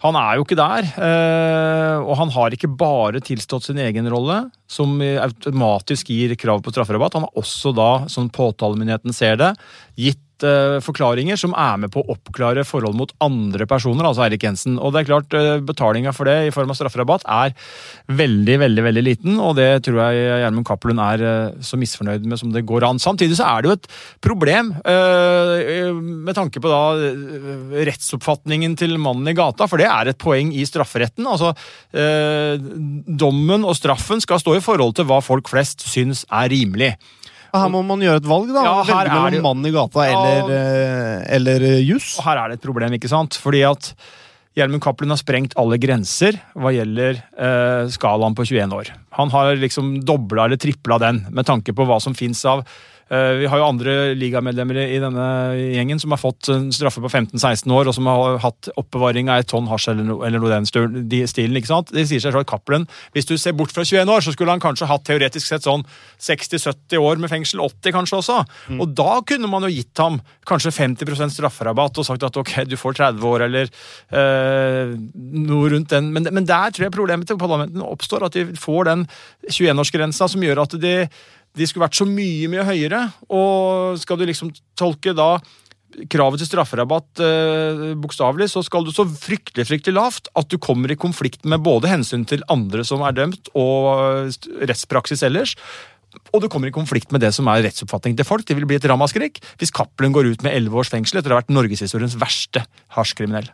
han 0.00 0.16
er 0.16 0.38
jo 0.38 0.46
ikke 0.46 0.56
der, 0.56 0.86
Uh, 0.94 2.06
og 2.06 2.14
han 2.16 2.30
har 2.32 2.54
ikke 2.54 2.70
bare 2.70 3.20
tilstått 3.20 3.66
sin 3.66 3.80
egen 3.82 4.06
rolle, 4.08 4.44
som 4.70 4.94
automatisk 5.02 6.08
gir 6.14 6.32
krav 6.38 6.62
på 6.64 6.72
strafferabatt. 6.72 7.18
Han 7.18 7.26
har 7.26 7.42
også 7.42 7.74
da, 7.76 7.90
som 8.08 8.30
påtalemyndigheten 8.32 9.12
ser 9.12 9.36
det, 9.40 9.50
gitt 9.98 10.22
uh, 10.46 10.78
forklaringer 10.84 11.38
som 11.40 11.54
er 11.58 11.78
med 11.82 11.92
på 11.94 12.02
å 12.02 12.14
oppklare 12.14 12.64
forhold 12.66 12.96
mot 12.98 13.12
andre 13.24 13.66
personer, 13.70 14.06
altså 14.06 14.24
Eirik 14.26 14.44
Jensen. 14.46 14.78
Og 14.80 14.94
det 14.94 15.02
er 15.02 15.08
klart, 15.10 15.36
uh, 15.36 15.58
Betalinga 15.64 16.12
for 16.16 16.28
det 16.28 16.36
i 16.48 16.54
form 16.54 16.72
av 16.72 16.78
strafferabatt 16.78 17.26
er 17.30 17.54
veldig 18.20 18.56
veldig, 18.64 18.84
veldig 18.88 19.04
liten, 19.06 19.38
og 19.42 19.54
det 19.58 19.68
tror 19.86 20.00
jeg 20.02 20.24
Gjermund 20.44 20.68
Cappelen 20.68 21.02
er 21.04 21.24
uh, 21.24 21.60
så 21.64 21.78
misfornøyd 21.80 22.26
med 22.28 22.40
som 22.40 22.54
det 22.54 22.64
går 22.68 22.88
an. 22.88 23.02
Samtidig 23.02 23.38
så 23.38 23.48
er 23.50 23.62
det 23.62 23.70
jo 23.70 23.76
et 23.78 23.88
problem 24.24 24.72
med 24.80 26.34
tanke 26.36 26.60
på 26.62 26.70
da 26.70 26.80
rettsoppfatningen 27.86 28.74
til 28.78 28.96
mannen 29.02 29.28
i 29.30 29.36
gata, 29.36 29.66
for 29.70 29.80
det 29.80 29.88
er 29.90 30.10
et 30.10 30.20
poeng 30.20 30.52
i 30.56 30.64
strafferetten. 30.68 31.26
Altså, 31.28 31.52
dommen 33.20 33.66
og 33.66 33.76
straffen 33.78 34.22
skal 34.22 34.40
stå 34.42 34.56
i 34.58 34.64
forhold 34.64 34.96
til 34.98 35.08
hva 35.10 35.20
folk 35.24 35.50
flest 35.52 35.84
syns 35.88 36.24
er 36.28 36.50
rimelig. 36.52 36.94
Her 37.54 37.68
må 37.72 37.82
man 37.86 38.02
gjøre 38.04 38.22
et 38.22 38.30
valg, 38.30 38.50
da. 38.54 38.64
Ja, 38.66 38.74
Velge 38.88 39.18
mellom 39.18 39.36
det... 39.36 39.44
mann 39.46 39.68
i 39.68 39.74
gata 39.74 40.06
eller, 40.06 40.54
ja. 40.54 41.20
eller 41.38 41.68
eh, 41.72 41.78
juss. 41.84 42.14
Og 42.20 42.26
her 42.28 42.42
er 42.42 42.52
det 42.52 42.60
et 42.60 42.66
problem, 42.66 42.98
ikke 42.98 43.10
sant? 43.10 43.38
Fordi 43.40 43.64
at 43.68 43.92
Gjermund 44.58 44.82
Cappelen 44.82 45.14
har 45.14 45.20
sprengt 45.20 45.54
alle 45.60 45.78
grenser 45.80 46.38
hva 46.58 46.72
gjelder 46.74 47.18
eh, 47.18 47.90
skalaen 47.94 48.36
på 48.38 48.46
21 48.50 48.78
år. 48.78 48.94
Han 49.18 49.34
har 49.34 49.54
liksom 49.58 49.98
dobla 50.06 50.48
eller 50.48 50.60
tripla 50.60 50.98
den, 51.02 51.24
med 51.30 51.48
tanke 51.48 51.74
på 51.76 51.86
hva 51.86 52.00
som 52.02 52.16
fins 52.18 52.42
av 52.48 52.64
Eh, 52.64 52.99
vi 53.10 53.48
har 53.50 53.58
jo 53.58 53.66
andre 53.66 53.94
ligamedlemmer 54.14 54.76
i 54.84 55.00
denne 55.02 55.24
gjengen 55.58 55.98
som 55.98 56.12
har 56.14 56.20
fått 56.22 56.46
straffe 56.76 57.02
på 57.02 57.10
15-16 57.10 57.64
år, 57.74 57.90
og 57.90 57.96
som 57.96 58.06
har 58.06 58.38
hatt 58.44 58.68
oppbevaring 58.78 59.30
av 59.32 59.42
et 59.42 59.48
tonn 59.50 59.66
hasj 59.70 59.88
eller 59.90 60.06
noe, 60.06 60.22
eller 60.28 60.42
noe 60.42 60.52
den 60.52 60.68
stilen. 60.68 61.58
ikke 61.58 61.70
sant? 61.72 61.90
Det 61.90 62.06
sier 62.06 62.22
seg 62.22 62.36
selv 62.36 62.46
Cappelen, 62.46 62.86
Hvis 63.12 63.26
du 63.26 63.36
ser 63.38 63.56
bort 63.58 63.74
fra 63.74 63.82
21 63.84 64.12
år, 64.14 64.22
så 64.22 64.34
skulle 64.34 64.54
han 64.54 64.62
kanskje 64.62 64.88
hatt 64.90 65.04
teoretisk 65.06 65.46
sett 65.46 65.66
sånn 65.66 65.82
60-70 66.22 67.02
år 67.02 67.18
med 67.22 67.32
fengsel. 67.32 67.62
80 67.64 67.96
kanskje 67.96 68.20
også. 68.20 68.38
Mm. 68.70 68.80
Og 68.84 68.94
da 68.94 69.18
kunne 69.26 69.50
man 69.50 69.66
jo 69.66 69.72
gitt 69.72 70.02
ham 70.02 70.20
kanskje 70.48 70.72
50 70.76 71.34
strafferabatt 71.34 71.98
og 71.98 72.06
sagt 72.06 72.24
at 72.26 72.38
ok, 72.40 72.54
du 72.70 72.76
får 72.80 72.98
30 73.00 73.26
år 73.26 73.46
eller 73.48 73.72
øh, 74.14 74.94
noe 75.50 75.74
rundt 75.74 75.90
den. 75.90 76.12
Men, 76.14 76.30
men 76.30 76.48
der 76.48 76.70
tror 76.70 76.86
jeg 76.86 76.96
problemet 76.96 77.28
til 77.28 77.40
parlamentet 77.40 77.82
oppstår, 77.82 78.28
at 78.28 78.38
de 78.38 78.46
får 78.58 78.90
den 78.90 79.06
21-årsgrensa 79.50 80.30
som 80.30 80.46
gjør 80.46 80.64
at 80.64 80.78
de 80.80 80.94
de 81.58 81.66
skulle 81.66 81.86
vært 81.86 81.98
så 81.98 82.06
mye, 82.08 82.50
mye 82.52 82.66
høyere. 82.66 83.02
Og 83.32 83.98
skal 84.00 84.20
du 84.20 84.26
liksom 84.28 84.52
tolke 84.78 85.14
da 85.16 85.36
kravet 86.10 86.40
til 86.40 86.48
strafferabatt 86.50 87.22
eh, 87.24 87.84
bokstavelig, 88.00 88.50
så 88.52 88.62
skal 88.66 88.84
du 88.86 88.92
så 88.94 89.04
fryktelig 89.08 89.66
fryktelig 89.68 89.96
lavt 89.96 90.30
at 90.38 90.50
du 90.50 90.58
kommer 90.62 90.92
i 90.92 90.98
konflikt 90.98 91.46
med 91.48 91.64
både 91.66 91.90
hensyn 91.90 92.26
til 92.28 92.44
andre 92.52 92.84
som 92.86 93.02
er 93.06 93.16
dømt, 93.16 93.50
og 93.58 94.30
rettspraksis 94.62 95.24
ellers. 95.26 95.56
Og 96.34 96.42
du 96.42 96.48
kommer 96.50 96.70
i 96.70 96.74
konflikt 96.74 97.12
med 97.14 97.22
det 97.22 97.32
som 97.34 97.48
er 97.50 97.64
rettsoppfatning 97.66 98.16
til 98.18 98.26
folk. 98.26 98.46
Det 98.46 98.56
vil 98.58 98.66
bli 98.70 98.78
et 98.80 98.86
ramaskrik 98.90 99.42
hvis 99.60 99.74
Cappelen 99.74 100.14
går 100.14 100.32
ut 100.32 100.46
med 100.46 100.56
elleve 100.56 100.80
års 100.82 100.90
fengsel 100.90 101.20
etter 101.20 101.34
å 101.34 101.38
ha 101.38 101.42
vært 101.42 101.54
norgeshistoriens 101.54 102.18
verste 102.18 102.64
hasjkriminell. 102.96 103.50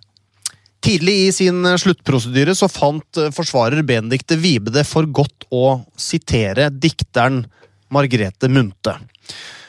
Tidlig 0.85 1.17
i 1.27 1.35
sin 1.35 1.67
sluttprosedyre 1.81 2.55
så 2.57 2.69
fant 2.71 3.21
forsvarer 3.35 3.85
Benedicte 3.85 4.39
Vibe 4.39 4.73
det 4.73 4.85
for 4.89 5.09
godt 5.09 5.49
å 5.53 5.81
sitere 5.99 6.69
dikteren 6.71 7.45
Margrethe 7.93 8.51
Munthe. 8.51 8.97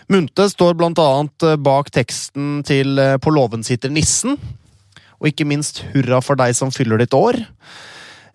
Munthe 0.08 0.48
står 0.48 0.78
blant 0.80 1.00
annet 1.04 1.44
eh, 1.44 1.58
bak 1.60 1.92
teksten 1.92 2.62
til 2.68 3.00
eh, 3.02 3.18
På 3.20 3.34
låven 3.34 3.66
sitter 3.68 3.92
nissen, 3.92 4.38
og 5.18 5.30
ikke 5.30 5.48
minst 5.50 5.84
Hurra 5.92 6.22
for 6.24 6.40
deg 6.40 6.56
som 6.56 6.72
fyller 6.72 7.02
ditt 7.02 7.16
år. 7.18 7.40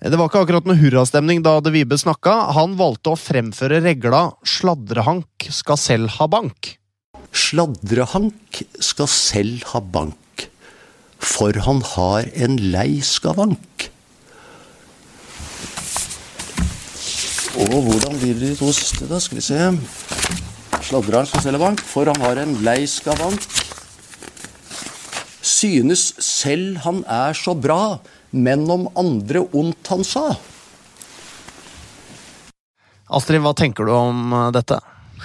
Det 0.02 0.18
var 0.18 0.26
ikke 0.26 0.42
akkurat 0.42 0.66
noe 0.66 0.80
hurrastemning 0.80 1.44
da 1.44 1.60
De 1.62 1.70
Vibe 1.70 1.94
snakka. 2.00 2.34
Han 2.56 2.74
valgte 2.78 3.12
å 3.12 3.18
fremføre 3.18 3.78
regla 3.84 4.32
'Sladrehank 4.42 5.46
skal 5.54 5.78
selv 5.78 6.16
ha 6.18 6.26
bank'. 6.26 6.74
Sladrehank 7.32 8.64
skal 8.82 9.08
selv 9.08 9.62
ha 9.72 9.80
bank, 9.80 10.48
for 11.22 11.54
han 11.64 11.80
har 11.94 12.26
en 12.34 12.58
lei 12.74 12.98
skavank. 13.00 13.91
Og 17.60 17.82
hvordan 17.84 18.16
blir 18.16 18.38
det 18.38 18.54
de 18.54 18.56
to 18.56 18.70
siste, 18.72 19.04
da? 19.10 19.18
Skal 19.20 19.38
vi 19.38 19.44
se. 19.44 19.58
Sladreren 20.82 21.28
skal 21.28 21.44
selge 21.44 21.60
bank, 21.60 21.82
for 21.84 22.08
han 22.08 22.22
har 22.24 22.40
en 22.40 22.54
lei 22.64 22.80
skavank. 22.88 23.44
Synes 25.42 26.06
selv 26.22 26.80
han 26.86 27.02
er 27.10 27.36
så 27.36 27.54
bra, 27.58 27.98
men 28.32 28.64
om 28.72 28.88
andre 28.98 29.44
ondt 29.52 29.92
han 29.92 30.06
sa. 30.06 30.24
Astrid, 33.12 33.42
hva 33.44 33.52
tenker 33.58 33.84
du 33.84 33.92
om 33.92 34.32
eh, 34.32 34.48
dette? 34.56 34.80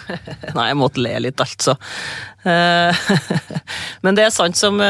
Nei, 0.57 0.67
jeg 0.67 0.79
måtte 0.79 1.01
le 1.03 1.15
litt, 1.23 1.39
altså. 1.39 1.77
Eh, 2.43 3.07
men 4.03 4.19
det 4.19 4.27
er 4.27 4.35
sant 4.35 4.59
som 4.59 4.81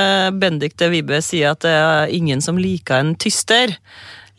Bendik 0.42 0.74
de 0.82 0.90
Vibe 0.90 1.22
sier, 1.22 1.54
at 1.54 1.62
det 1.68 1.74
er 1.78 2.18
ingen 2.18 2.42
som 2.42 2.58
liker 2.58 3.04
en 3.04 3.14
tyster. 3.22 3.78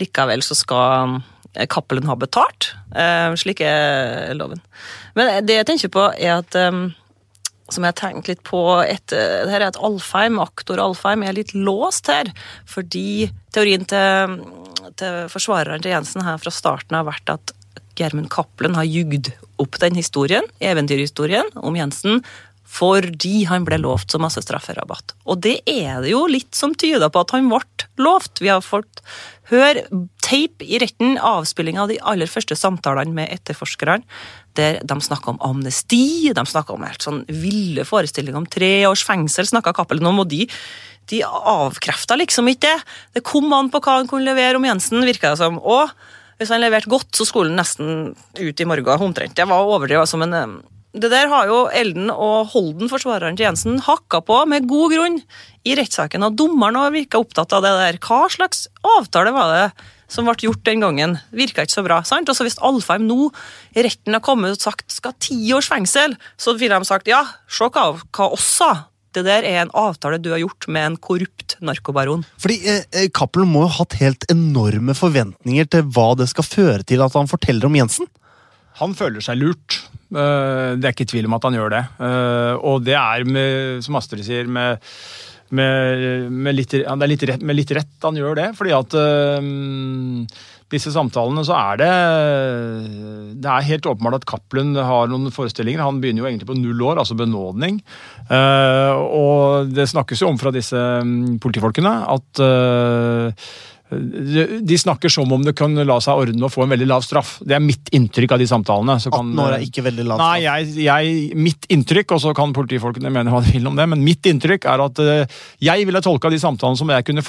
Likevel 0.03 0.43
så 0.43 0.59
skal 0.59 1.21
Cappelen 1.69 2.09
har 2.09 2.19
betalt. 2.21 2.73
Eh, 2.95 3.33
slik 3.41 3.63
er 3.65 4.35
loven. 4.37 4.61
Men 5.19 5.47
det 5.47 5.61
jeg 5.61 5.69
tenker 5.71 5.93
på, 5.95 6.09
er 6.15 6.39
at 6.39 6.59
eh, 6.59 6.81
som 7.69 7.85
jeg 7.85 7.93
har 7.93 7.99
tenkt 8.01 8.31
litt 8.31 8.43
på 8.47 8.63
etter, 8.85 9.45
det 9.45 9.53
her 9.53 9.63
er 9.63 9.71
at 9.73 9.81
Alfheim, 9.85 10.39
aktor 10.41 10.81
Alfheim 10.81 11.25
er 11.27 11.37
litt 11.37 11.53
låst 11.57 12.09
her. 12.13 12.31
Fordi 12.69 13.29
teorien 13.55 13.85
til, 13.89 14.39
til 15.01 15.29
forsvareren 15.33 15.85
til 15.85 15.93
Jensen 15.93 16.25
her 16.25 16.41
fra 16.41 16.55
starten 16.55 16.97
har 16.97 17.09
vært 17.09 17.35
at 17.35 17.55
Gjermund 17.99 18.31
Cappelen 18.33 18.77
har 18.79 18.87
jugd 18.87 19.33
opp 19.59 19.81
den 19.83 19.99
historien, 19.99 20.47
eventyrhistorien 20.63 21.51
om 21.59 21.77
Jensen, 21.77 22.23
fordi 22.69 23.47
han 23.49 23.65
ble 23.65 23.79
lovt 23.81 24.13
så 24.13 24.21
masse 24.21 24.43
strafferabatt. 24.45 25.17
Og 25.27 25.41
det 25.45 25.59
er 25.69 26.03
det 26.05 26.13
jo 26.13 26.27
litt 26.31 26.55
som 26.57 26.77
tyder 26.77 27.11
på 27.11 27.25
at 27.25 27.33
han 27.35 27.49
ble 27.51 27.89
lovt. 27.99 28.43
Vi 28.45 28.53
har 28.53 28.65
fått 28.65 29.03
høre 29.51 29.87
tape 30.29 30.67
i 30.67 30.81
retten, 30.83 31.17
avspilling 31.25 31.79
av 31.81 31.89
de 31.91 31.97
aller 32.05 32.29
første 32.31 32.57
samtalene 32.59 33.17
med 33.17 33.33
etterforskerne, 33.33 34.05
der 34.59 34.81
de 34.83 34.99
snakka 35.01 35.33
om 35.33 35.41
amnesti, 35.45 36.31
de 36.35 36.45
snakka 36.47 36.75
om 36.75 36.85
helt 36.87 37.05
sånn 37.05 37.25
ville 37.31 37.87
forestillinger 37.89 38.43
om 38.43 38.49
tre 38.51 38.73
års 38.89 39.07
fengsel, 39.07 39.49
snakka 39.49 39.75
Cappelen 39.77 40.11
om, 40.11 40.23
og 40.25 40.31
de, 40.31 40.45
de 41.09 41.23
avkrefta 41.25 42.19
liksom 42.21 42.51
ikke 42.53 42.67
det. 42.69 42.79
Det 43.19 43.27
kom 43.27 43.53
an 43.57 43.71
på 43.73 43.81
hva 43.85 44.01
han 44.01 44.11
kunne 44.11 44.29
levere 44.29 44.59
om 44.59 44.67
Jensen, 44.67 45.07
virka 45.07 45.33
det 45.33 45.41
som. 45.41 45.61
Og 45.63 45.93
hvis 46.39 46.53
han 46.55 46.63
leverte 46.63 46.91
godt, 46.91 47.13
så 47.17 47.27
skulle 47.27 47.53
han 47.53 47.63
nesten 47.63 48.13
ut 48.39 48.61
i 48.61 48.67
morgen, 48.69 49.07
omtrent. 49.09 49.37
Det 49.39 49.47
var 49.49 49.71
overdrevet 49.71 50.11
som 50.11 50.27
en 50.27 50.61
det 50.99 51.11
der 51.13 51.29
har 51.29 51.47
jo 51.47 51.59
Elden 51.69 52.09
og 52.11 52.49
Holden, 52.55 52.89
forsvareren 52.91 53.37
til 53.37 53.45
Jensen, 53.45 53.77
hakka 53.85 54.23
på 54.25 54.39
med 54.49 54.67
god 54.71 54.95
grunn 54.95 55.19
i 55.69 55.75
rettssaken. 55.77 56.25
Og 56.25 56.39
dommeren 56.41 56.79
har 56.81 56.95
virka 56.95 57.21
opptatt 57.21 57.53
av 57.55 57.63
det 57.63 57.75
der. 57.77 57.99
Hva 58.03 58.25
slags 58.33 58.67
avtale 58.97 59.35
var 59.37 59.53
det 59.53 59.67
som 60.09 60.29
ble 60.29 60.37
gjort 60.49 60.65
den 60.67 60.85
gangen? 60.85 61.17
Virka 61.37 61.65
ikke 61.65 61.77
så 61.77 61.85
bra. 61.87 62.03
sant? 62.03 62.29
Og 62.29 62.37
så 62.37 62.47
Hvis 62.47 62.61
Alfheim 62.65 63.07
nå 63.07 63.31
i 63.77 63.85
retten 63.85 64.17
har 64.17 64.25
kommet 64.25 64.57
og 64.57 64.63
sagt 64.63 64.91
skal 64.93 65.13
ha 65.13 65.21
ti 65.21 65.39
års 65.53 65.69
fengsel, 65.69 66.17
så 66.37 66.57
ville 66.59 66.79
de 66.79 66.89
sagt 66.89 67.11
ja, 67.11 67.25
se 67.49 67.69
hva, 67.69 67.93
hva 68.01 68.31
oss 68.33 68.49
sa. 68.59 68.73
Det 69.17 69.25
der 69.25 69.45
er 69.47 69.63
en 69.63 69.73
avtale 69.77 70.19
du 70.21 70.31
har 70.35 70.41
gjort 70.43 70.69
med 70.69 70.85
en 70.85 70.97
korrupt 71.01 71.57
narkobaron. 71.65 72.27
Fordi 72.41 72.59
eh, 72.69 72.85
eh 72.93 73.09
Cappelen 73.09 73.49
må 73.49 73.65
jo 73.65 73.71
ha 73.73 73.83
hatt 73.83 73.97
helt 74.03 74.27
enorme 74.31 74.95
forventninger 74.95 75.69
til 75.73 75.87
hva 75.95 76.13
det 76.19 76.29
skal 76.29 76.45
føre 76.45 76.85
til 76.85 77.03
at 77.05 77.17
han 77.17 77.31
forteller 77.31 77.67
om 77.67 77.79
Jensen? 77.79 78.11
Han 78.79 78.95
føler 78.95 79.25
seg 79.25 79.41
lurt. 79.41 79.81
Eh, 80.13 80.77
det 80.79 80.85
er 80.85 80.95
ikke 80.95 81.09
tvil 81.09 81.29
om 81.29 81.39
at 81.39 81.49
han 81.49 81.57
gjør 81.57 81.73
det. 81.75 81.85
Eh, 82.05 82.55
og 82.69 82.85
det 82.87 82.97
er, 83.01 83.25
med, 83.25 83.83
som 83.85 83.99
Astrid 83.99 84.25
sier, 84.27 84.47
med 84.47 84.79
med, 85.55 86.29
med, 86.33 86.57
litt, 86.57 86.77
det 86.77 87.09
litt 87.11 87.25
rett, 87.31 87.43
med 87.45 87.57
litt 87.57 87.73
rett 87.77 88.05
han 88.05 88.19
gjør 88.19 88.39
det. 88.39 88.49
fordi 88.59 88.75
at 88.77 88.97
øh, 89.01 89.43
disse 90.69 90.93
samtalene 90.93 91.45
så 91.49 91.57
er 91.57 91.79
det 91.81 91.93
Det 93.41 93.49
er 93.49 93.69
helt 93.71 93.89
åpenbart 93.89 94.19
at 94.19 94.27
Cappelen 94.29 94.77
har 94.77 95.09
noen 95.09 95.33
forestillinger. 95.33 95.81
Han 95.81 96.03
begynner 96.03 96.25
jo 96.25 96.29
egentlig 96.29 96.51
på 96.51 96.59
null 96.59 96.83
år, 96.91 97.01
altså 97.01 97.17
benådning. 97.17 97.81
Uh, 98.29 98.93
og 99.09 99.73
det 99.73 99.89
snakkes 99.89 100.21
jo 100.21 100.29
om 100.29 100.39
fra 100.41 100.53
disse 100.53 100.77
um, 100.77 101.39
politifolkene 101.41 101.95
at 102.13 102.43
uh, 102.45 103.49
de 103.89 104.79
snakker 104.79 105.09
som 105.09 105.31
om 105.33 105.45
det 105.45 105.55
kan 105.57 105.73
la 105.89 105.97
seg 106.05 106.21
ordne 106.21 106.45
å 106.45 106.51
få 106.53 106.67
en 106.67 106.73
veldig 106.75 106.89
lav 106.91 107.05
straff. 107.07 107.39
Det 107.41 107.55
er 107.57 107.63
mitt 107.65 107.89
inntrykk 107.97 108.35
av 108.37 108.43
de 108.43 108.49
samtalene. 108.51 108.99
Kan, 109.01 109.31
18 109.33 109.41
år 109.45 109.55
er 109.57 109.65
ikke 109.65 109.85
veldig 109.87 110.05
lav 110.11 110.21
straff? 110.21 110.35
Nei, 110.35 110.43
jeg, 110.45 110.75
jeg, 110.85 111.39
mitt 111.41 111.65
inntrykk, 111.73 112.13
og 112.17 112.23
så 112.27 112.35
kan 112.37 112.53
politifolkene 112.57 113.13
mene 113.15 113.33
hva 113.33 113.41
de 113.45 113.55
vil 113.57 113.71
om 113.71 113.79
det, 113.79 113.89
men 113.89 114.05
mitt 114.05 114.29
inntrykk 114.29 114.69
er 114.69 114.85
at 114.85 115.01
uh, 115.01 115.41
jeg 115.65 115.89
ville 115.89 116.05
tolka 116.05 116.29
de 116.33 116.41
samtalene 116.43 116.81
som 116.81 116.93
jeg 116.93 117.09
kunne 117.09 117.25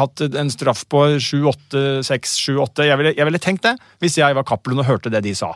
hatt 0.00 0.24
en 0.30 0.52
straff 0.54 0.86
på 0.88 1.04
7-8, 1.20 1.84
6-7-8. 2.08 2.88
Jeg, 2.88 3.00
ville, 3.02 3.14
jeg 3.18 3.28
ville 3.28 3.42
tenkt 3.42 3.68
det 3.68 3.76
hvis 4.00 4.16
jeg 4.22 4.36
var 4.36 4.48
Cappelen 4.48 4.80
og 4.80 4.88
hørte 4.88 5.12
det 5.12 5.20
de 5.28 5.36
sa. 5.36 5.52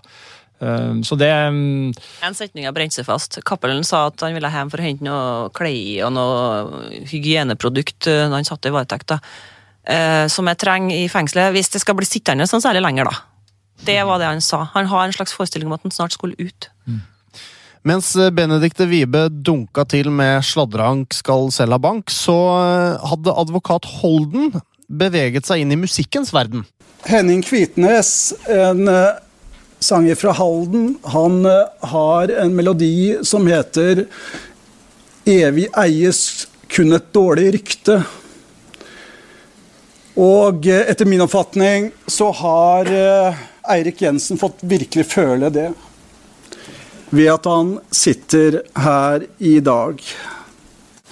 Uh, 0.61 1.01
så 1.01 1.17
det 1.17 1.33
um, 1.49 1.95
En 2.25 2.37
setning 2.37 2.69
har 2.69 2.77
brent 2.77 2.93
seg 2.93 3.09
fast. 3.09 3.41
Cappelen 3.49 3.89
sa 3.89 4.05
at 4.13 4.21
han 4.27 4.37
ville 4.37 4.53
hjem 4.53 4.69
for 4.69 4.85
å 4.85 4.87
hente 4.91 5.09
noe 5.09 5.49
klær 5.57 6.11
og 6.11 6.15
noe 6.21 6.95
hygieneprodukt 7.09 8.13
når 8.13 8.37
han 8.43 8.53
satt 8.53 8.69
i 8.69 8.77
varetekt 8.77 9.17
eh, 9.87 10.27
som 10.33 10.49
jeg 10.49 10.61
trenger 10.61 10.97
i 10.97 11.09
fengselet, 11.13 11.55
hvis 11.55 11.73
det 11.75 11.83
skal 11.83 11.97
bli 11.99 12.09
sittende 12.09 12.47
sånn 12.49 12.63
særlig 12.65 12.85
lenger, 12.85 13.11
da. 13.11 13.17
Det 13.85 13.99
var 14.07 14.21
det 14.21 14.31
han 14.31 14.45
sa. 14.45 14.63
Han 14.75 14.89
har 14.89 15.07
en 15.07 15.17
slags 15.17 15.35
forestilling 15.37 15.69
om 15.69 15.77
at 15.77 15.85
han 15.85 15.95
snart 15.95 16.15
skulle 16.15 16.39
ut. 16.39 16.71
Mm. 16.89 17.03
Mens 17.85 18.15
eh, 18.17 18.31
Benedicte 18.33 18.87
Wibe 18.89 19.27
dunka 19.29 19.85
til 19.89 20.09
med 20.15 20.45
'Sladrehank 20.45 21.13
skal 21.13 21.51
selge 21.53 21.81
bank', 21.83 22.13
så 22.13 22.39
eh, 22.63 23.11
hadde 23.11 23.37
advokat 23.45 23.89
Holden 24.01 24.55
beveget 24.89 25.49
seg 25.49 25.65
inn 25.65 25.75
i 25.75 25.81
musikkens 25.81 26.33
verden. 26.33 26.65
Henning 27.05 27.43
Kvitnes, 27.45 28.33
en 28.49 28.89
sanger 29.85 30.17
fra 30.17 30.33
Halden, 30.33 30.95
han 31.05 31.45
har 31.85 32.33
en 32.33 32.55
melodi 32.57 33.21
som 33.25 33.45
heter 33.49 34.07
'Evig 35.29 35.69
eies 35.77 36.47
kun 36.69 36.93
et 36.93 37.13
dårlig 37.13 37.53
rykte'. 37.59 38.01
Og 40.21 40.67
eh, 40.71 40.85
etter 40.91 41.09
min 41.09 41.25
oppfatning 41.25 41.91
så 42.07 42.31
har 42.39 42.91
eh, 42.91 43.43
Eirik 43.75 44.03
Jensen 44.05 44.39
fått 44.39 44.63
virkelig 44.63 45.09
føle 45.11 45.51
det 45.51 45.73
ved 47.15 47.31
at 47.31 47.47
han 47.47 47.77
sitter 47.95 48.61
her 48.79 49.27
i 49.39 49.59
dag. 49.63 50.01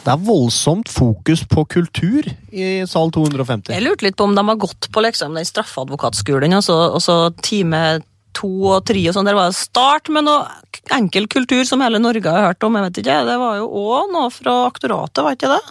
Det 0.02 0.10
er 0.10 0.22
voldsomt 0.26 0.90
fokus 0.90 1.44
på 1.46 1.62
kultur 1.70 2.26
i 2.50 2.82
sal 2.90 3.12
250. 3.14 3.70
Jeg 3.70 3.84
lurte 3.84 4.08
litt 4.08 4.16
på 4.18 4.26
om 4.26 4.34
de 4.34 4.42
har 4.48 4.58
gått 4.58 4.88
på 4.90 5.04
liksom, 5.04 5.36
den 5.38 5.46
straffeadvokatskolen, 5.46 6.56
og 6.58 6.64
så, 6.66 6.78
og 6.90 7.04
så 7.04 7.18
time 7.42 8.00
to 8.34 8.50
og 8.72 8.82
tre 8.88 9.04
og 9.06 9.14
sånn. 9.14 9.28
Der 9.28 9.38
var 9.38 9.52
det 9.52 9.60
start 9.60 10.10
med 10.10 10.26
noe 10.26 10.48
enkel 10.96 11.28
kultur 11.30 11.62
som 11.68 11.84
hele 11.84 12.00
Norge 12.02 12.26
har 12.26 12.48
hørt 12.50 12.66
om. 12.66 12.74
jeg 12.78 12.88
vet 12.88 13.02
ikke, 13.04 13.20
Det 13.28 13.38
var 13.38 13.60
jo 13.60 13.68
òg 13.68 14.10
noe 14.14 14.32
fra 14.34 14.56
aktoratet, 14.66 15.22
var 15.22 15.38
ikke 15.38 15.52
det? 15.52 15.62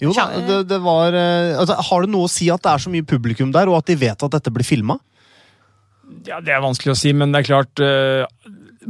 Jo 0.00 0.14
da, 0.16 0.30
det, 0.40 0.62
det 0.70 0.80
var 0.80 1.12
eh, 1.12 1.58
altså, 1.60 1.76
Har 1.90 2.04
det 2.04 2.12
noe 2.12 2.28
å 2.28 2.32
si 2.32 2.48
at 2.52 2.62
det 2.64 2.72
er 2.72 2.84
så 2.86 2.92
mye 2.92 3.06
publikum 3.06 3.52
der, 3.52 3.68
og 3.68 3.82
at 3.82 3.90
de 3.90 3.98
vet 4.00 4.26
at 4.26 4.36
dette 4.38 4.52
blir 4.54 4.66
filma? 4.66 4.96
Ja, 6.26 6.40
Det 6.40 6.54
er 6.54 6.64
vanskelig 6.64 6.94
å 6.94 6.98
si, 6.98 7.12
men 7.16 7.32
det 7.32 7.42
er 7.42 7.48
klart 7.48 7.82
uh, 7.84 8.24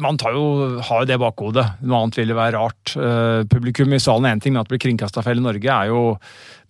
Man 0.01 0.19
tar 0.21 0.33
jo, 0.37 0.79
har 0.87 1.03
jo 1.03 1.09
det 1.11 1.19
bakhodet. 1.21 1.67
Noe 1.85 1.99
annet 2.01 2.17
ville 2.21 2.37
være 2.37 2.57
rart. 2.57 2.95
Uh, 2.97 3.43
publikum 3.51 3.93
i 3.93 4.01
salen 4.01 4.29
er 4.29 4.39
én 4.39 4.43
ting, 4.43 4.55
men 4.55 4.63
at 4.63 4.71
det 4.71 4.77
blir 4.77 4.83
kringkasta 4.87 5.23
feil 5.27 5.43
i 5.43 5.45
Norge, 5.45 5.67
er 5.67 5.91
jo, 5.91 6.15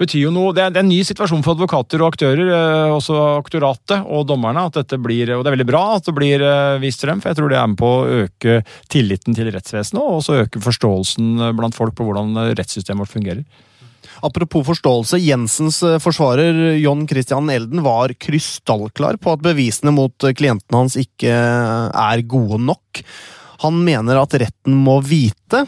betyr 0.00 0.24
jo 0.24 0.34
noe. 0.34 0.54
Det 0.56 0.64
er, 0.64 0.74
det 0.74 0.82
er, 0.82 0.88
en 0.88 0.90
ny 0.90 1.00
situasjon 1.06 1.44
for 1.46 1.54
advokater 1.54 2.02
og 2.02 2.10
aktører, 2.14 2.50
uh, 2.50 2.96
også 2.96 3.20
aktoratet 3.36 4.02
og 4.08 4.26
dommerne. 4.32 4.66
at 4.66 4.80
dette 4.80 4.98
blir, 4.98 5.36
Og 5.36 5.44
det 5.44 5.52
er 5.52 5.58
veldig 5.58 5.70
bra 5.70 5.84
at 6.00 6.10
det 6.10 6.16
blir 6.16 6.46
vist 6.82 7.06
frem, 7.06 7.22
for 7.22 7.30
jeg 7.30 7.40
tror 7.40 7.52
det 7.52 7.60
er 7.60 7.70
med 7.70 7.80
på 7.80 7.94
å 7.94 8.20
øke 8.24 8.60
tilliten 8.90 9.36
til 9.38 9.52
rettsvesenet, 9.54 10.02
og 10.02 10.20
også 10.20 10.42
øke 10.46 10.64
forståelsen 10.66 11.52
blant 11.60 11.78
folk 11.78 11.94
på 11.94 12.08
hvordan 12.08 12.56
rettssystemet 12.58 13.04
vårt 13.04 13.18
fungerer. 13.20 13.68
Apropos 14.22 14.66
forståelse, 14.66 15.18
Jensens 15.18 15.82
eh, 15.82 15.98
forsvarer 16.02 16.76
John 16.76 17.06
Christian 17.08 17.50
Elden 17.50 17.82
var 17.82 18.12
krystallklar 18.12 19.16
på 19.16 19.32
at 19.32 19.44
bevisene 19.44 19.94
mot 19.96 20.12
klienten 20.12 20.50
klientene 20.50 20.82
hans 20.82 20.96
ikke 21.00 21.30
eh, 21.30 21.86
er 21.94 22.24
gode 22.28 22.60
nok. 22.64 23.02
Han 23.64 23.80
mener 23.84 24.20
at 24.20 24.36
retten 24.40 24.76
må 24.76 25.00
vite 25.04 25.64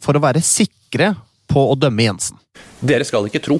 for 0.00 0.16
å 0.16 0.22
være 0.22 0.42
sikre 0.44 1.14
på 1.50 1.66
å 1.72 1.76
dømme 1.76 2.06
Jensen. 2.06 2.40
Dere 2.80 3.04
skal 3.04 3.28
ikke 3.28 3.42
tro. 3.44 3.58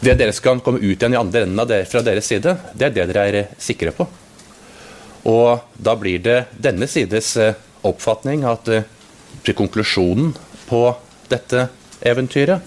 Det 0.00 0.14
dere 0.14 0.34
skal 0.34 0.62
komme 0.62 0.80
ut 0.80 0.94
igjen 0.94 1.14
i 1.14 1.18
andre 1.18 1.42
enden 1.44 1.58
av 1.58 1.68
det, 1.70 1.84
fra 1.90 2.02
deres 2.06 2.26
side, 2.30 2.54
det 2.74 2.86
er 2.86 2.94
det 2.94 3.08
dere 3.10 3.26
er 3.26 3.48
sikre 3.58 3.90
på. 3.94 4.06
Og 5.28 5.64
da 5.74 5.96
blir 5.98 6.22
det 6.22 6.38
denne 6.54 6.86
sides 6.90 7.34
oppfatning 7.86 8.46
at 8.46 8.70
konklusjonen 9.58 10.30
på 10.68 10.82
dette 11.28 11.66
eventyret, 12.06 12.64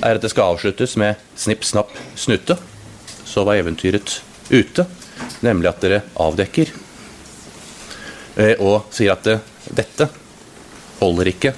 er 0.00 0.16
at 0.16 0.22
det 0.22 0.30
skal 0.32 0.54
avsluttes 0.54 0.96
med 1.00 1.20
snipp, 1.38 1.64
snapp, 1.66 1.90
snute. 2.16 2.56
Så 3.24 3.44
var 3.46 3.60
eventyret 3.60 4.20
ute. 4.50 4.86
Nemlig 5.44 5.70
at 5.70 5.82
dere 5.84 6.02
avdekker 6.20 6.72
eh, 8.36 8.56
og 8.58 8.88
sier 8.94 9.14
at 9.14 9.28
dette 9.72 10.08
holder 11.00 11.30
ikke 11.32 11.54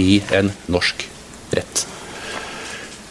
i 0.00 0.18
en 0.34 0.50
norsk 0.72 1.06
rett. 1.54 1.84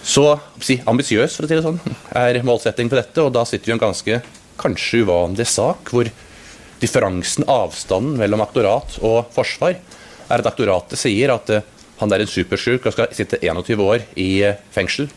Så 0.04 0.26
si, 0.60 0.80
ambisiøs, 0.86 1.38
for 1.38 1.46
å 1.46 1.50
si 1.50 1.56
det 1.56 1.64
sånn, 1.64 1.80
er 2.12 2.42
målsetting 2.44 2.90
på 2.92 3.00
dette. 3.00 3.24
Og 3.24 3.32
da 3.36 3.46
sitter 3.48 3.70
vi 3.70 3.74
i 3.74 3.78
en 3.78 3.84
ganske 3.86 4.20
kanskje 4.60 5.04
uvanlig 5.06 5.48
sak, 5.50 5.94
hvor 5.94 6.10
differansen, 6.84 7.48
avstanden 7.48 8.18
mellom 8.20 8.44
aktorat 8.44 8.98
og 9.02 9.32
forsvar, 9.34 9.78
er 10.28 10.42
at 10.42 10.50
aktoratet 10.50 11.00
sier 11.00 11.32
at 11.34 11.52
han 12.04 12.14
er 12.14 12.24
en 12.24 12.30
supersjuk 12.30 12.86
og 12.86 12.96
skal 12.96 13.12
sitte 13.16 13.40
21 13.42 13.84
år 13.84 14.04
i 14.20 14.30
eh, 14.44 14.60
fengsel. 14.76 15.10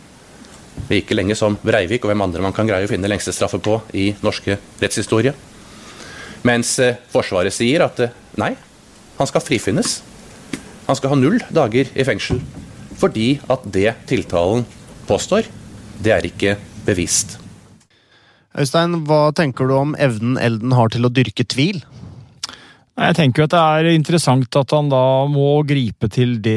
Like 0.90 1.16
lenge 1.16 1.34
som 1.38 1.56
Breivik 1.64 2.04
og 2.04 2.12
hvem 2.12 2.24
andre 2.26 2.44
man 2.44 2.54
kan 2.56 2.68
greie 2.68 2.86
å 2.86 2.90
finne 2.90 3.08
lengste 3.10 3.34
straffe 3.34 3.58
på 3.62 3.80
i 3.96 4.10
norske 4.24 4.58
rettshistorie. 4.82 5.34
Mens 6.46 6.76
eh, 6.82 7.00
Forsvaret 7.10 7.54
sier 7.54 7.86
at 7.86 8.02
eh, 8.04 8.14
nei, 8.38 8.52
han 9.16 9.30
skal 9.30 9.44
frifinnes. 9.44 9.98
Han 10.86 10.98
skal 10.98 11.14
ha 11.14 11.18
null 11.18 11.40
dager 11.50 11.90
i 11.90 12.06
fengsel. 12.06 12.42
Fordi 13.00 13.34
at 13.52 13.66
det 13.72 13.90
tiltalen 14.08 14.64
påstår, 15.08 15.48
det 16.02 16.14
er 16.14 16.28
ikke 16.28 16.54
bevist. 16.86 17.38
Øystein, 18.56 19.02
hva 19.04 19.34
tenker 19.36 19.68
du 19.68 19.74
om 19.76 19.96
evnen 20.00 20.38
Elden 20.40 20.72
har 20.76 20.92
til 20.92 21.04
å 21.04 21.12
dyrke 21.12 21.44
tvil? 21.44 21.82
Jeg 22.96 23.16
tenker 23.18 23.42
jo 23.42 23.46
at 23.46 23.52
det 23.52 23.60
er 23.60 23.92
interessant 23.92 24.56
at 24.56 24.72
han 24.72 24.88
da 24.88 25.04
må 25.28 25.60
gripe 25.68 26.08
til 26.12 26.38
det 26.44 26.56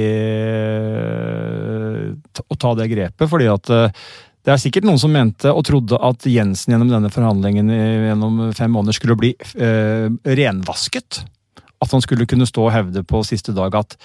Å 2.40 2.56
ta 2.56 2.72
det 2.80 2.88
grepet, 2.94 3.28
fordi 3.28 3.50
at 3.52 3.72
eh, 3.76 4.04
det 4.48 4.54
er 4.54 4.62
sikkert 4.62 4.88
noen 4.88 5.02
som 5.02 5.12
mente 5.12 5.52
og 5.52 5.66
trodde 5.68 6.00
at 6.00 6.24
Jensen 6.32 6.72
gjennom 6.74 6.90
denne 6.94 7.12
forhandlingen 7.12 7.70
gjennom 7.70 8.40
fem 8.56 8.72
måneder 8.72 8.96
skulle 8.96 9.18
bli 9.20 9.34
eh, 9.36 10.08
renvasket. 10.40 11.20
At 11.84 11.92
han 11.94 12.04
skulle 12.04 12.28
kunne 12.30 12.48
stå 12.48 12.66
og 12.66 12.74
hevde 12.74 13.04
på 13.08 13.22
siste 13.28 13.54
dag 13.56 13.76
at 13.78 13.98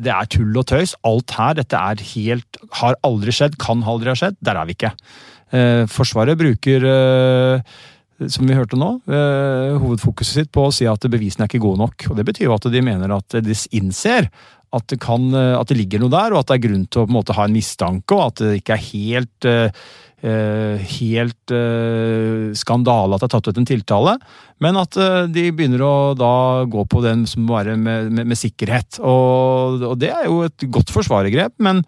det 0.00 0.12
er 0.14 0.28
tull 0.30 0.54
og 0.56 0.66
tøys. 0.70 0.94
Alt 1.04 1.34
her, 1.36 1.58
dette 1.58 1.76
er 1.76 2.00
helt 2.14 2.60
Har 2.78 2.96
aldri 3.04 3.34
skjedd, 3.34 3.58
kan 3.60 3.82
aldri 3.84 4.12
ha 4.12 4.16
skjedd. 4.18 4.38
Der 4.40 4.58
er 4.58 4.68
vi 4.68 4.76
ikke. 4.78 4.94
Eh, 5.52 5.82
forsvaret 5.90 6.38
bruker 6.40 6.86
eh, 6.88 7.74
som 8.30 8.46
vi 8.46 8.56
hørte 8.56 8.78
nå, 8.78 8.94
eh, 9.10 9.76
hovedfokuset 9.82 10.42
sitt 10.42 10.52
på 10.54 10.68
å 10.68 10.74
si 10.74 10.86
at 10.88 11.10
bevisene 11.10 11.46
er 11.46 11.50
ikke 11.50 11.64
gode 11.64 11.82
nok. 11.82 12.10
Og 12.10 12.18
Det 12.18 12.26
betyr 12.28 12.48
jo 12.48 12.56
at 12.56 12.68
de 12.70 12.84
mener 12.84 13.14
at 13.14 13.38
de 13.42 13.56
innser 13.72 14.30
at 14.72 14.86
det, 14.88 15.00
kan, 15.02 15.26
eh, 15.36 15.58
at 15.58 15.68
det 15.68 15.76
ligger 15.76 16.02
noe 16.02 16.12
der, 16.12 16.32
og 16.32 16.42
at 16.42 16.48
det 16.48 16.56
er 16.56 16.64
grunn 16.68 16.86
til 16.88 17.02
å 17.02 17.08
en 17.08 17.16
måte 17.18 17.36
ha 17.36 17.44
en 17.46 17.52
mistanke, 17.56 18.16
og 18.16 18.30
at 18.30 18.42
det 18.44 18.62
ikke 18.62 18.78
er 18.78 18.86
helt 18.88 19.48
eh, 19.50 19.84
helt 20.22 21.50
uh, 21.50 22.52
skandale 22.54 23.16
at 23.16 23.24
det 23.24 23.26
er 23.26 23.32
tatt 23.32 23.48
ut 23.50 23.56
en 23.58 23.66
tiltale, 23.66 24.12
men 24.62 24.76
at 24.78 24.94
uh, 24.94 25.24
de 25.26 25.48
begynner 25.50 25.82
å 25.82 25.94
da 26.14 26.62
gå 26.70 26.84
på 26.86 27.02
den 27.02 27.24
som 27.26 27.48
bare 27.48 27.74
med, 27.74 28.12
med, 28.14 28.28
med 28.30 28.38
sikkerhet. 28.38 29.00
Og, 29.02 29.82
og, 29.82 29.96
det 29.98 30.12
er 30.14 30.28
jo 30.28 30.44
et 30.46 30.68
godt 30.70 30.94
forsvarergrep, 30.94 31.56
men 31.58 31.82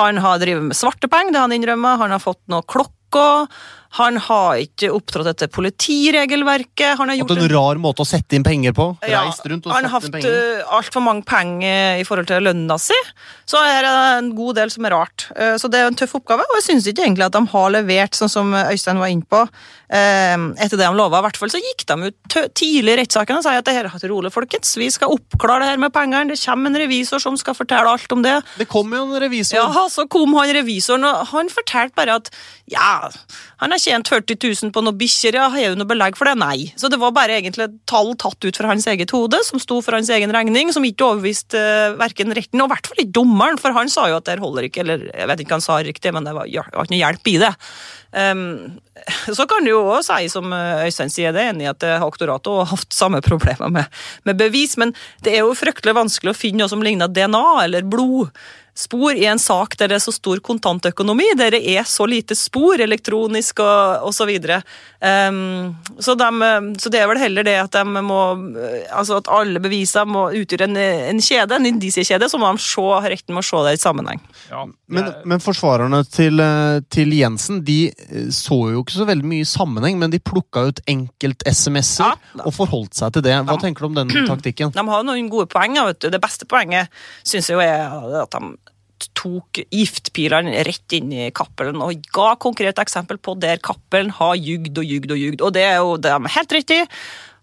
Han 0.00 0.18
har 0.18 0.38
drevet 0.38 0.64
med 0.64 0.76
svarte 0.76 1.08
penger, 1.08 1.32
det 1.32 1.44
han 1.44 1.56
innrømmet. 1.56 1.98
Han 1.98 2.14
har 2.14 2.22
fått 2.22 2.42
noen 2.48 2.66
klokker. 2.68 3.46
Han 3.96 4.18
har 4.20 4.60
ikke 4.60 4.90
opptrådt 4.92 5.30
etter 5.32 5.48
politiregelverket. 5.48 6.98
Han 6.98 7.08
har 7.08 7.16
gjort 7.16 7.32
en 7.36 7.48
rar 7.48 7.80
måte 7.80 8.04
å 8.04 8.08
sette 8.08 8.36
inn 8.36 8.44
penger 8.44 8.74
på. 8.76 8.90
ja, 9.08 9.22
Reist 9.24 9.46
rundt 9.48 9.64
og 9.64 9.72
han 9.72 9.88
har 9.88 9.94
hatt 9.96 10.18
uh, 10.28 10.76
altfor 10.76 11.04
mange 11.04 11.24
penger 11.28 12.02
i 12.02 12.04
forhold 12.04 12.28
til 12.28 12.44
lønna 12.44 12.76
si. 12.82 12.96
Så 13.48 13.60
er 13.64 13.86
det 13.86 13.94
en 14.18 14.30
god 14.36 14.58
del 14.60 14.72
som 14.72 14.84
er 14.84 14.92
rart. 14.92 15.30
Eh, 15.32 15.54
så 15.56 15.70
det 15.72 15.80
er 15.80 15.88
en 15.88 15.96
tøff 15.96 16.18
oppgave, 16.18 16.44
og 16.44 16.58
jeg 16.58 16.66
syns 16.66 16.88
ikke 16.90 17.06
egentlig 17.06 17.24
at 17.24 17.36
de 17.36 17.40
har 17.48 17.70
levert, 17.72 18.16
sånn 18.18 18.30
som 18.32 18.52
Øystein 18.52 19.00
var 19.00 19.08
inne 19.08 19.24
på, 19.24 19.40
eh, 19.88 20.36
etter 20.60 20.76
det 20.76 20.84
de 20.84 20.98
lova. 20.98 21.22
I 21.22 21.26
hvert 21.28 21.40
fall 21.40 21.52
så 21.54 21.62
gikk 21.62 21.86
de 21.88 22.10
ut 22.10 22.36
tidlig 22.58 22.92
i 22.92 22.98
rettssaken 23.00 23.40
og 23.40 23.46
sa 23.46 23.56
at 23.56 23.64
det 23.64 23.76
her 23.78 23.88
er 23.88 24.08
rolig, 24.12 24.32
folkens. 24.34 24.74
Vi 24.76 24.90
skal 24.92 25.14
oppklare 25.16 25.64
det 25.64 25.70
her 25.72 25.80
med 25.80 25.94
pengene. 25.96 26.28
Det 26.28 26.40
kommer 26.42 26.68
en 26.68 26.82
revisor 26.84 27.24
som 27.24 27.38
skal 27.40 27.56
fortelle 27.56 27.88
alt 27.88 28.12
om 28.12 28.22
det. 28.26 28.36
Det 28.60 28.68
kom 28.68 28.92
jo 28.92 29.06
en 29.06 29.22
revisor. 29.24 29.56
Ja, 29.56 29.88
så 29.88 30.04
kom 30.12 30.36
han 30.36 30.52
revisoren, 30.52 31.08
og 31.08 31.32
han 31.32 31.48
fortalte 31.52 31.96
bare 31.96 32.20
at 32.20 32.30
ja, 32.68 33.08
han 33.62 33.72
har 33.78 33.84
tjent 33.84 34.10
40 34.10 34.38
000 34.66 34.72
på 34.74 34.82
noen 34.84 34.98
bikkjer, 34.98 35.38
ja, 35.38 35.46
har 35.52 35.64
jo 35.64 35.78
noe 35.78 35.88
belegg 35.88 36.18
for 36.18 36.28
det? 36.28 36.34
Nei. 36.40 36.68
Så 36.78 36.90
det 36.92 36.98
var 37.00 37.14
bare 37.16 37.38
egentlig 37.38 37.68
et 37.68 37.76
tall 37.88 38.12
tatt 38.20 38.44
ut 38.44 38.58
fra 38.60 38.72
hans 38.72 38.88
eget 38.90 39.14
hode, 39.14 39.40
som 39.46 39.62
sto 39.62 39.80
for 39.84 39.96
hans 39.96 40.10
egen 40.12 40.34
regning, 40.34 40.72
som 40.74 40.84
ikke 40.86 41.06
overbeviste 41.06 41.58
uh, 41.58 41.96
verken 42.00 42.34
retten, 42.36 42.60
og 42.60 42.68
i 42.68 42.74
hvert 42.74 42.90
fall 42.90 43.04
ikke 43.04 43.16
dommeren, 43.20 43.60
for 43.62 43.76
han 43.76 43.90
sa 43.92 44.08
jo 44.10 44.18
at 44.18 44.28
det 44.28 44.40
holder 44.42 44.68
ikke, 44.68 44.84
eller 44.84 45.08
jeg 45.12 45.30
vet 45.30 45.44
ikke 45.44 45.54
hva 45.54 45.60
han 45.60 45.68
sa 45.68 45.78
riktig, 45.86 46.12
men 46.16 46.28
det 46.28 46.36
var, 46.36 46.50
ja, 46.50 46.66
var 46.74 46.88
ikke 46.88 46.96
noe 46.96 47.02
hjelp 47.02 47.32
i 47.32 47.38
det. 47.44 47.54
Um, 48.08 48.44
så 49.36 49.46
kan 49.48 49.64
du 49.64 49.72
jo 49.72 49.82
også 49.84 50.16
si, 50.16 50.30
som 50.32 50.52
eh, 50.54 50.86
Øystein 50.88 51.12
sier, 51.12 51.34
det 51.34 51.42
er 51.42 51.52
enig 51.52 51.66
i 51.66 51.70
at 51.70 51.84
eh, 51.86 52.02
aktoratet 52.02 52.50
har 52.50 52.70
hatt 52.72 52.96
samme 52.96 53.20
problemer 53.24 53.70
med, 53.72 53.98
med 54.28 54.38
bevis, 54.40 54.78
men 54.80 54.94
det 55.24 55.36
er 55.36 55.44
jo 55.44 55.56
fryktelig 55.58 55.94
vanskelig 55.96 56.32
å 56.32 56.38
finne 56.38 56.64
noe 56.64 56.72
som 56.72 56.82
ligner 56.84 57.10
DNA 57.12 57.44
eller 57.66 57.86
blodspor 58.78 59.14
i 59.16 59.24
en 59.26 59.38
sak 59.38 59.76
der 59.78 59.88
det 59.88 59.96
er 59.96 60.02
så 60.04 60.12
stor 60.12 60.38
kontantøkonomi, 60.40 61.24
der 61.36 61.50
det 61.50 61.62
er 61.76 61.84
så 61.84 62.06
lite 62.06 62.34
spor, 62.34 62.78
elektronisk 62.80 63.58
og 63.60 64.06
osv. 64.08 64.30
Så, 64.38 64.60
um, 65.02 65.74
så, 65.98 66.14
de- 66.14 66.78
så 66.78 66.90
det 66.90 67.00
er 67.00 67.08
vel 67.08 67.18
heller 67.18 67.42
det 67.44 67.56
at 67.58 67.72
de 67.72 67.84
må 67.84 68.18
Altså 68.92 69.18
at 69.18 69.28
alle 69.28 69.60
beviser 69.60 70.04
må 70.06 70.30
utgjøre 70.30 70.68
en, 70.68 70.76
en 70.76 71.20
kjede, 71.20 71.54
en 71.56 71.66
indisiekjede, 71.66 72.28
så 72.28 72.38
må 72.38 72.52
de 72.52 72.58
se, 72.62 72.80
retten 72.80 73.34
må 73.34 73.42
se 73.42 73.56
det 73.66 73.74
i 73.78 73.82
sammenheng. 73.82 74.20
Men, 74.88 75.10
men 75.28 75.42
forsvarerne 75.42 76.00
til, 76.08 76.40
eh, 76.40 76.78
til 76.92 77.12
Jensen 77.16 77.60
de 77.66 77.78
eh, 77.90 78.30
så 78.34 78.58
jo 78.72 78.82
ikke 78.84 78.96
så 78.96 79.06
veldig 79.08 79.28
mye 79.28 79.48
sammenheng, 79.48 79.98
men 80.00 80.10
de 80.14 80.20
plukka 80.22 80.66
ut 80.70 80.80
enkelt-SMS-er 80.88 82.14
Ja. 82.14 82.44
og 82.46 82.54
forholdt 82.56 82.94
seg 82.98 83.12
til 83.16 83.22
det. 83.26 83.36
Hva 83.44 83.58
de, 83.58 83.64
tenker 83.66 83.84
du 83.86 83.90
om 83.90 83.98
den 84.00 84.08
taktikken? 84.32 84.72
De 84.74 84.86
har 84.88 85.04
noen 85.06 85.28
gode 85.32 85.50
poeng. 85.52 85.76
Vet 85.90 86.00
du. 86.00 86.10
Det 86.14 86.20
beste 86.22 86.48
poenget 86.48 86.88
syns 87.26 87.50
jeg 87.50 87.58
jo 87.58 87.62
er 87.64 88.22
at 88.24 88.34
de 88.38 88.56
tok 89.14 89.60
giftpilene 89.70 90.64
rett 90.66 90.94
inn 90.96 91.12
i 91.14 91.28
Cappelen 91.30 91.78
og 91.84 92.00
ga 92.14 92.32
konkret 92.42 92.80
eksempel 92.82 93.18
på 93.22 93.36
der 93.38 93.60
Cappelen 93.62 94.10
har 94.16 94.34
jugd 94.34 94.80
og 94.80 94.84
jugd 94.90 95.14
og 95.14 95.20
jugd. 95.22 95.44
Og 95.46 95.54
det 95.54 95.62
er 95.68 95.76
jo 95.78 95.92
det 95.96 96.10
de 96.10 96.16
er 96.18 96.34
helt 96.34 96.54
riktig. 96.56 96.80
i. 96.82 96.88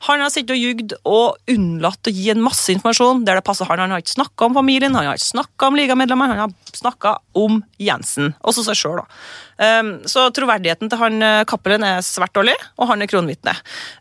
Han 0.06 0.22
har 0.22 0.30
sittet 0.30 0.54
og 0.54 0.60
jugd 0.62 0.94
og 1.08 1.52
unnlatt 1.52 2.10
å 2.10 2.14
gi 2.14 2.28
en 2.34 2.44
masse 2.44 2.68
informasjon 2.74 3.24
der 3.26 3.40
det 3.40 3.46
passer 3.48 3.66
han. 3.70 3.80
Han 3.80 3.96
har 3.96 4.04
ikke 4.04 4.18
snakka 4.18 4.50
om 4.50 4.58
familien, 4.58 4.94
han 4.96 5.08
har 5.08 5.18
ikke 5.18 5.32
snakka 5.32 5.70
om 5.72 5.80
ligamedlemmer, 5.80 6.34
han 6.34 6.44
har 6.44 6.76
snakka 6.76 7.16
om 7.40 7.62
Jensen. 7.82 8.34
Også 8.46 8.66
seg 8.68 8.78
sjøl, 8.80 9.02
da. 9.02 9.08
Um, 9.56 9.92
så 10.12 10.26
troverdigheten 10.36 10.90
til 10.92 11.00
han 11.00 11.22
eh, 11.24 11.46
Cappelen 11.48 11.86
er 11.88 12.02
svært 12.04 12.34
dårlig, 12.36 12.58
og 12.76 12.90
han 12.90 13.02
er 13.02 13.08
kronvitne. 13.08 13.54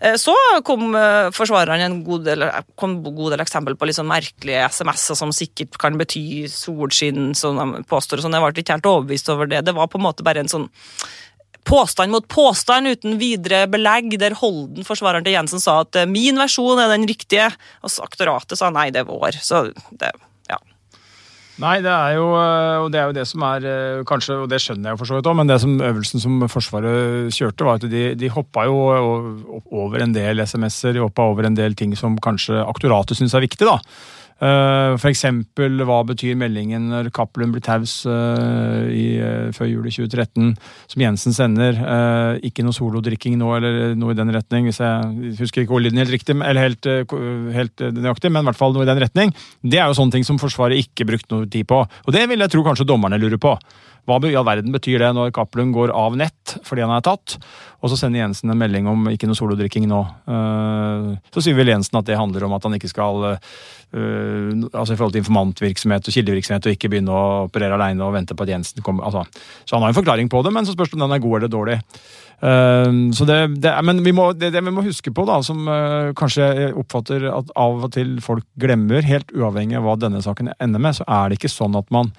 Eh, 0.03 0.17
Så 0.19 0.35
kom 0.67 0.97
eh, 0.99 1.31
forsvarerne 1.31 1.87
en 1.87 2.01
god 2.07 2.27
del, 2.27 2.43
kom 2.81 2.97
god 3.07 3.37
del 3.37 3.45
eksempel 3.45 3.79
på 3.79 3.87
litt 3.87 4.01
sånn 4.01 4.11
merkelige 4.11 4.67
SMS-er 4.75 5.21
som 5.21 5.31
sikkert 5.35 5.79
kan 5.79 5.95
bety 6.01 6.49
solskinn, 6.51 7.37
som 7.39 7.61
de 7.61 7.85
påstår. 7.87 8.19
og 8.19 8.27
Sånn. 8.27 8.35
Jeg 8.35 8.43
ble 8.43 8.65
ikke 8.65 8.81
helt 8.81 8.91
overbevist 8.91 9.31
over 9.31 9.47
det. 9.55 9.63
Det 9.69 9.77
var 9.79 9.87
på 9.93 10.03
en 10.03 10.09
måte 10.11 10.27
bare 10.27 10.43
en 10.43 10.51
sånn 10.51 10.67
påstand 11.67 12.15
mot 12.15 12.27
påstand 12.31 12.93
uten 12.93 13.19
videre 13.21 13.65
belegg, 13.71 14.13
der 14.21 14.37
Holden, 14.39 14.87
forsvareren 14.87 15.27
til 15.27 15.37
Jensen, 15.37 15.63
sa 15.63 15.81
at 15.85 15.97
eh, 16.01 16.11
min 16.11 16.41
versjon 16.41 16.83
er 16.83 16.93
den 16.93 17.09
riktige, 17.11 17.51
og 17.85 17.99
aktoratet 18.05 18.61
sa 18.61 18.71
nei, 18.75 18.91
det 18.95 19.05
er 19.05 19.11
vår. 19.11 19.41
Så 19.45 19.67
det. 19.91 20.15
Nei, 21.63 21.77
det 21.85 21.91
er 21.91 22.17
jo, 22.17 22.25
øh, 22.35 22.81
og 22.83 22.89
det 22.91 22.99
er 22.99 23.11
jo 23.11 23.15
det 23.15 23.25
som 23.31 23.45
er 23.47 23.67
øh, 23.71 24.01
kanskje, 24.09 24.41
og 24.43 24.49
det 24.51 24.59
skjønner 24.63 24.91
jeg 24.91 24.99
for 24.99 25.07
så 25.07 25.19
vidt 25.19 25.29
òg, 25.31 25.37
men 25.39 25.51
det 25.51 25.61
som 25.63 25.77
øvelsen 25.87 26.23
som 26.23 26.43
Forsvaret 26.51 27.31
kjørte, 27.35 27.67
var 27.67 27.79
at 27.79 27.87
de, 27.93 28.03
de 28.19 28.31
hoppa 28.35 28.65
jo 28.67 28.81
over 29.71 30.03
en 30.03 30.17
del 30.17 30.43
SMS-er, 30.43 30.97
de 30.97 31.05
hoppa 31.05 31.29
over 31.31 31.47
en 31.47 31.55
del 31.55 31.77
ting 31.79 31.95
som 31.99 32.19
kanskje 32.19 32.59
aktoratet 32.59 33.21
syns 33.21 33.37
er 33.39 33.47
viktig, 33.47 33.69
da. 33.71 33.79
Eh, 34.43 35.05
eksempel, 35.09 35.79
hva 35.87 36.01
betyr 36.09 36.35
meldingen 36.37 36.89
når 36.91 37.13
Cappelen 37.15 37.53
blir 37.55 37.63
taus 37.63 38.01
eh, 38.11 38.89
eh, 38.91 39.53
før 39.55 39.69
jul 39.71 39.87
i 39.87 39.93
2013, 39.95 40.51
som 40.91 41.05
Jensen 41.05 41.37
sender? 41.37 41.79
Ikke 42.45 42.65
noe 42.67 42.75
solodrikking 42.75 43.39
nå, 43.39 43.53
eller 43.57 43.95
noe 43.99 44.15
i 44.15 44.19
den 44.19 44.35
retning, 44.35 44.67
hvis 44.69 44.83
jeg 44.83 45.39
husker 45.39 45.63
ikke 45.63 45.79
ordlyden 45.79 46.03
helt 46.03 46.15
riktig, 46.17 46.37
eller 46.37 46.67
helt, 46.67 46.91
helt 47.55 47.87
nøyaktig, 47.95 48.33
men 48.35 48.43
i 48.43 48.51
hvert 48.51 48.59
fall 48.59 48.75
noe 48.75 48.87
i 48.87 48.91
den 48.91 49.03
retning. 49.05 49.35
Det 49.63 49.79
er 49.79 49.89
jo 49.89 49.99
sånne 50.01 50.19
ting 50.19 50.27
som 50.27 50.41
Forsvaret 50.43 50.83
ikke 50.83 51.07
brukte 51.09 51.31
noe 51.37 51.51
tid 51.51 51.69
på. 51.71 51.85
Og 51.85 52.15
det 52.15 52.27
vil 52.31 52.43
jeg 52.43 52.53
tro 52.53 52.67
kanskje 52.67 52.89
dommerne 52.91 53.21
lurer 53.23 53.41
på. 53.41 53.55
Hva 54.05 54.19
i 54.29 54.35
all 54.37 54.45
verden 54.45 54.75
betyr 54.75 55.01
det 55.01 55.13
når 55.17 55.33
Cappelund 55.37 55.73
går 55.77 55.93
av 55.97 56.17
nett 56.21 56.57
fordi 56.67 56.85
han 56.85 56.93
er 56.93 57.05
tatt? 57.05 57.39
Og 57.85 57.93
så 57.93 57.99
sender 58.01 58.23
Jensen 58.23 58.53
en 58.53 58.61
melding 58.61 58.89
om 58.89 59.09
ikke 59.13 59.29
noe 59.29 59.39
solodrikking 59.39 59.87
nå. 59.89 60.01
Eh, 60.29 61.09
så 61.33 61.45
sier 61.45 61.57
vel 61.57 61.73
Jensen 61.73 62.01
at 62.01 62.09
det 62.09 62.21
handler 62.21 62.47
om 62.47 62.57
at 62.57 62.69
han 62.69 62.77
ikke 62.77 62.93
skal 62.93 63.35
Uh, 63.95 64.65
altså 64.75 64.95
i 64.95 64.99
forhold 64.99 65.13
til 65.15 65.23
informantvirksomhet 65.23 66.09
og 66.09 66.15
kildevirksomhet, 66.17 66.67
og 66.67 66.75
ikke 66.75 66.89
begynne 66.91 67.15
å 67.15 67.45
operere 67.45 67.77
alene 67.77 68.03
og 68.03 68.17
vente 68.17 68.35
på 68.35 68.43
at 68.43 68.51
Jensen 68.51 68.83
kommer. 68.83 69.07
Altså. 69.07 69.23
Så 69.63 69.77
han 69.77 69.85
har 69.85 69.93
en 69.93 69.99
forklaring 70.01 70.31
på 70.33 70.41
det, 70.43 70.51
men 70.55 70.67
så 70.67 70.75
spørs 70.75 70.91
det 70.91 70.99
om 70.99 71.05
den 71.05 71.15
er 71.15 71.23
god 71.23 71.37
eller 71.39 71.53
dårlig. 71.53 71.77
Uh, 72.43 73.13
så 73.15 73.27
det, 73.29 73.39
det, 73.63 73.75
men 73.87 74.03
vi 74.03 74.11
må, 74.17 74.33
det, 74.35 74.51
det, 74.57 74.65
vi 74.67 74.75
må 74.75 74.83
huske 74.83 75.15
på, 75.15 75.27
da, 75.29 75.39
som 75.47 75.63
kanskje 76.19 76.73
oppfatter 76.75 77.29
at 77.31 77.55
av 77.55 77.87
og 77.87 77.93
til 77.95 78.17
folk 78.25 78.49
glemmer, 78.59 79.07
helt 79.07 79.31
uavhengig 79.31 79.79
av 79.79 79.87
hva 79.87 79.95
denne 80.09 80.25
saken 80.25 80.51
ender 80.59 80.83
med, 80.83 80.99
så 80.99 81.07
er 81.07 81.31
det 81.31 81.39
ikke 81.39 81.55
sånn 81.55 81.79
at 81.79 81.95
man 81.95 82.11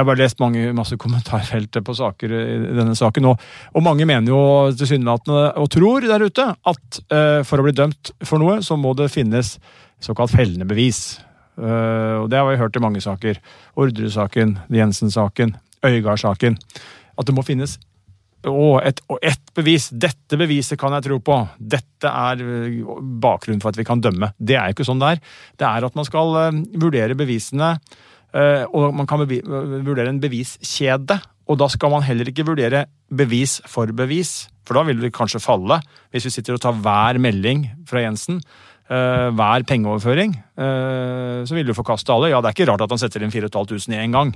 jeg 0.00 0.06
har 0.06 0.14
bare 0.14 0.22
lest 0.22 0.40
mange, 0.40 0.62
masse 0.72 0.96
kommentarfelter 0.96 1.82
på 1.84 1.94
saker 1.98 2.32
i 2.32 2.76
denne 2.78 2.94
saken. 2.96 3.26
Og, 3.28 3.42
og 3.76 3.84
mange 3.84 4.06
mener 4.08 4.32
jo 4.32 4.40
tilsynelatende 4.72 5.50
og 5.60 5.68
tror 5.74 6.06
der 6.08 6.24
ute 6.24 6.46
at 6.56 7.00
uh, 7.12 7.42
for 7.44 7.60
å 7.60 7.66
bli 7.66 7.74
dømt 7.76 8.14
for 8.24 8.40
noe, 8.40 8.62
så 8.64 8.78
må 8.80 8.94
det 8.96 9.10
finnes 9.12 9.58
såkalt 10.00 10.32
fellende 10.32 10.68
bevis. 10.68 11.20
Uh, 11.60 12.24
og 12.24 12.30
Det 12.32 12.40
har 12.40 12.48
vi 12.48 12.56
hørt 12.62 12.80
i 12.80 12.84
mange 12.86 13.04
saker. 13.04 13.42
Ordre-saken, 13.76 14.56
Jensen-saken, 14.72 15.54
Øygard-saken. 15.84 16.56
At 17.20 17.28
det 17.28 17.36
må 17.36 17.44
finnes 17.44 17.76
og 18.48 18.78
et, 18.88 19.02
bevis. 19.52 19.90
Dette 19.92 20.38
beviset 20.40 20.80
kan 20.80 20.94
jeg 20.96 21.10
tro 21.10 21.18
på. 21.20 21.42
Dette 21.60 22.08
er 22.08 22.40
bakgrunnen 23.20 23.60
for 23.60 23.68
at 23.68 23.76
vi 23.76 23.84
kan 23.84 24.00
dømme. 24.00 24.30
Det 24.40 24.56
er 24.56 24.70
jo 24.70 24.78
ikke 24.78 24.86
sånn 24.88 25.02
det 25.02 25.10
er. 25.18 25.26
Det 25.60 25.66
er 25.68 25.84
at 25.84 25.98
man 25.98 26.08
skal 26.08 26.32
vurdere 26.72 27.18
bevisene 27.20 27.74
Eh, 27.74 28.08
og 28.32 28.94
man 28.94 29.08
kan 29.10 29.22
vurdere 29.24 30.08
en 30.10 30.20
beviskjede. 30.22 31.16
Og 31.50 31.58
da 31.58 31.66
skal 31.72 31.90
man 31.90 32.04
heller 32.06 32.28
ikke 32.30 32.46
vurdere 32.46 32.84
bevis 33.10 33.58
for 33.68 33.90
bevis, 33.96 34.46
for 34.66 34.78
da 34.78 34.84
vil 34.86 35.00
det 35.02 35.14
kanskje 35.16 35.42
falle. 35.42 35.80
Hvis 36.14 36.28
vi 36.28 36.34
sitter 36.36 36.54
og 36.54 36.62
tar 36.62 36.78
hver 36.78 37.18
melding 37.22 37.64
fra 37.90 38.04
Jensen, 38.04 38.38
eh, 38.86 39.28
hver 39.34 39.66
pengeoverføring, 39.66 40.36
eh, 40.36 41.42
så 41.42 41.56
vil 41.56 41.66
du 41.66 41.74
forkaste 41.74 42.14
alle. 42.14 42.30
Ja, 42.30 42.40
det 42.40 42.52
er 42.52 42.54
ikke 42.54 42.70
rart 42.70 42.86
at 42.86 42.90
han 42.90 43.02
setter 43.02 43.22
inn 43.22 43.34
4500 43.34 43.98
i 43.98 44.06
én 44.06 44.14
gang. 44.14 44.34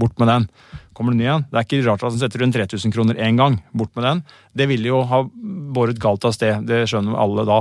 Bort 0.00 0.18
med 0.18 0.28
den. 0.28 0.48
Kommer 0.94 1.12
det 1.12 1.18
ny 1.18 1.24
igjen? 1.24 1.44
Det 1.50 1.58
er 1.58 1.66
ikke 1.66 1.86
rart 1.88 2.04
at 2.04 2.12
han 2.12 2.20
setter 2.20 2.40
rundt 2.40 2.56
3000 2.56 2.92
kroner 2.92 3.14
én 3.20 3.36
gang. 3.36 3.62
Bort 3.74 3.94
med 3.96 4.04
den. 4.04 4.22
Det 4.56 4.68
ville 4.68 4.88
jo 4.88 5.02
ha 5.04 5.22
båret 5.24 5.98
galt 6.00 6.24
av 6.24 6.32
sted. 6.32 6.64
Det 6.68 6.86
skjønner 6.88 7.18
alle 7.20 7.44
da. 7.44 7.60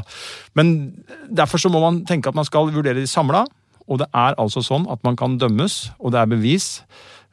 Men 0.55 1.03
derfor 1.27 1.59
så 1.59 1.71
må 1.71 1.81
man 1.83 2.05
tenke 2.05 2.31
at 2.31 2.35
man 2.35 2.47
skal 2.47 2.71
vurdere 2.71 2.99
de 2.99 3.07
samla. 3.07 3.45
Og 3.89 4.01
det 4.03 4.09
er 4.13 4.37
altså 4.39 4.63
sånn 4.65 4.87
at 4.91 5.01
man 5.05 5.17
kan 5.19 5.39
dømmes, 5.41 5.89
og 5.99 6.13
det 6.13 6.21
er 6.21 6.29
bevis 6.31 6.69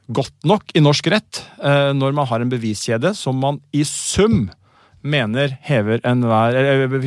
godt 0.07 0.47
nok 0.47 0.71
i 0.79 0.83
norsk 0.83 1.09
rett 1.11 1.43
eh, 1.59 1.91
når 1.97 2.15
man 2.17 2.29
har 2.31 2.43
en 2.43 2.53
beviskjede 2.53 3.13
som 3.19 3.39
man 3.43 3.59
i 3.75 3.83
sum 3.87 4.47
mener 5.07 5.53
hever 5.63 6.01
enhver, 6.09 6.57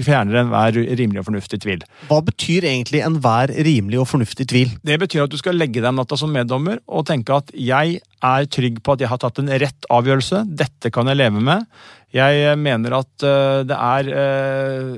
fjerner 0.05 0.39
enhver 0.41 0.77
rimelig 0.77 1.19
og 1.21 1.27
fornuftig 1.27 1.59
tvil. 1.63 1.83
Hva 2.07 2.21
betyr 2.23 2.67
egentlig 2.69 3.01
enhver 3.03 3.51
rimelig 3.67 3.99
og 3.99 4.07
fornuftig 4.13 4.47
tvil? 4.51 4.71
Det 4.87 4.99
betyr 5.01 5.25
at 5.25 5.33
du 5.33 5.39
skal 5.41 5.59
legge 5.59 5.83
deg 5.83 5.95
natta 5.95 6.15
som 6.19 6.31
meddommer 6.31 6.79
og 6.87 7.07
tenke 7.09 7.35
at 7.35 7.51
jeg 7.55 7.99
er 7.99 8.49
trygg 8.51 8.79
på 8.83 8.95
at 8.95 9.03
jeg 9.03 9.11
har 9.11 9.19
tatt 9.21 9.41
en 9.41 9.51
rett 9.51 9.89
avgjørelse, 9.91 10.45
dette 10.47 10.93
kan 10.95 11.11
jeg 11.11 11.19
leve 11.19 11.43
med. 11.43 11.67
Jeg 12.15 12.55
mener 12.61 13.01
at 13.01 13.27
eh, 13.27 13.61
det 13.69 13.77
er 13.77 14.13
eh, 14.23 14.97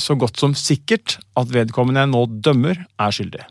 så 0.00 0.16
godt 0.18 0.40
som 0.40 0.54
sikkert 0.58 1.18
at 1.38 1.50
vedkommende 1.54 2.04
jeg 2.04 2.12
nå 2.12 2.26
dømmer, 2.44 2.84
er 3.00 3.16
skyldig. 3.16 3.46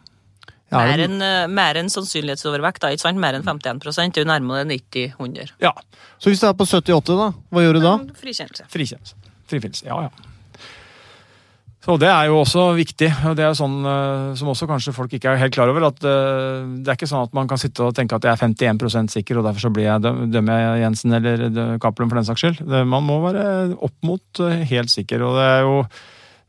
Ja, 0.70 0.84
mer 0.86 1.02
enn 1.02 1.18
en 1.18 1.58
eh, 1.58 1.90
sannsynlighetsovervekt, 1.90 2.84
da, 2.84 2.92
ikke 2.94 3.08
sant? 3.08 3.22
Mer 3.22 3.38
enn 3.38 3.46
51 3.46 3.82
Det 3.82 4.22
er 4.22 4.22
jo 4.22 4.30
nærmere 4.30 4.68
90-100. 4.70 5.56
Ja. 5.64 5.74
Så 6.22 6.30
hvis 6.30 6.44
det 6.44 6.52
er 6.52 6.58
på 6.58 6.68
78, 6.70 7.16
da? 7.18 7.32
Hva 7.50 7.64
gjør 7.66 7.80
du 7.80 7.86
da? 7.88 7.96
Frikjennelse. 8.20 8.68
Frikjennelse. 8.70 9.18
Frifinnelse. 9.50 9.88
Ja, 9.88 10.04
ja. 10.06 10.30
Så 11.80 11.96
Det 11.98 12.10
er 12.12 12.28
jo 12.28 12.42
også 12.44 12.76
viktig. 12.78 13.08
og 13.26 13.38
Det 13.40 13.46
er 13.48 13.56
sånn 13.58 13.80
uh, 13.82 14.36
som 14.38 14.52
også 14.52 14.68
kanskje 14.70 14.94
folk 14.94 15.14
ikke 15.16 15.32
er 15.32 15.42
helt 15.42 15.56
klar 15.56 15.72
over. 15.72 15.88
at 15.88 16.04
uh, 16.04 16.68
Det 16.78 16.92
er 16.92 17.00
ikke 17.00 17.10
sånn 17.10 17.26
at 17.26 17.34
man 17.34 17.50
kan 17.50 17.58
sitte 17.58 17.88
og 17.88 17.96
tenke 17.98 18.20
at 18.20 18.28
jeg 18.28 18.36
er 18.36 18.44
51% 18.78 19.16
sikker, 19.16 19.40
og 19.40 19.48
derfor 19.48 19.64
så 19.64 19.74
blir 19.74 19.88
jeg 19.88 20.04
dømmer 20.06 20.60
jeg 20.60 20.84
Jensen 20.84 21.18
eller 21.18 21.80
Cappelen 21.82 22.12
for 22.12 22.20
den 22.20 22.30
saks 22.30 22.46
skyld. 22.46 22.62
Man 22.86 23.08
må 23.08 23.18
være 23.26 23.74
opp 23.80 23.96
mot 24.06 24.44
helt 24.44 24.94
sikker. 24.94 25.24
og 25.24 25.40
det 25.40 25.50
er 25.50 25.62
jo 25.66 25.76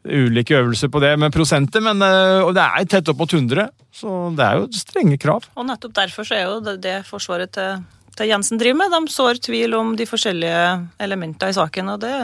ulike 0.04 0.56
øvelser 0.56 0.88
på 0.88 1.00
det 1.02 1.12
med 1.20 1.32
prosenter, 1.34 1.82
men 1.84 2.00
eh, 2.04 2.40
og 2.40 2.54
det 2.56 2.64
er 2.64 2.88
tett 2.88 3.10
opp 3.12 3.20
mot 3.20 3.32
100. 3.32 3.68
Så 3.92 4.14
det 4.36 4.46
er 4.46 4.60
jo 4.60 4.68
strenge 4.72 5.18
krav. 5.20 5.48
Og 5.56 5.66
nettopp 5.68 5.94
derfor 5.98 6.26
så 6.26 6.38
er 6.38 6.46
jo 6.46 6.58
det, 6.64 6.78
det 6.84 6.96
Forsvaret 7.08 7.52
til, 7.52 7.84
til, 8.16 8.30
Jensen 8.30 8.60
driver 8.60 8.80
med. 8.80 8.96
De 8.96 9.12
sår 9.12 9.42
tvil 9.44 9.76
om 9.76 9.92
de 9.98 10.08
forskjellige 10.08 10.64
elementene 11.04 11.52
i 11.52 11.58
saken, 11.58 11.92
og 11.94 12.00
det, 12.04 12.14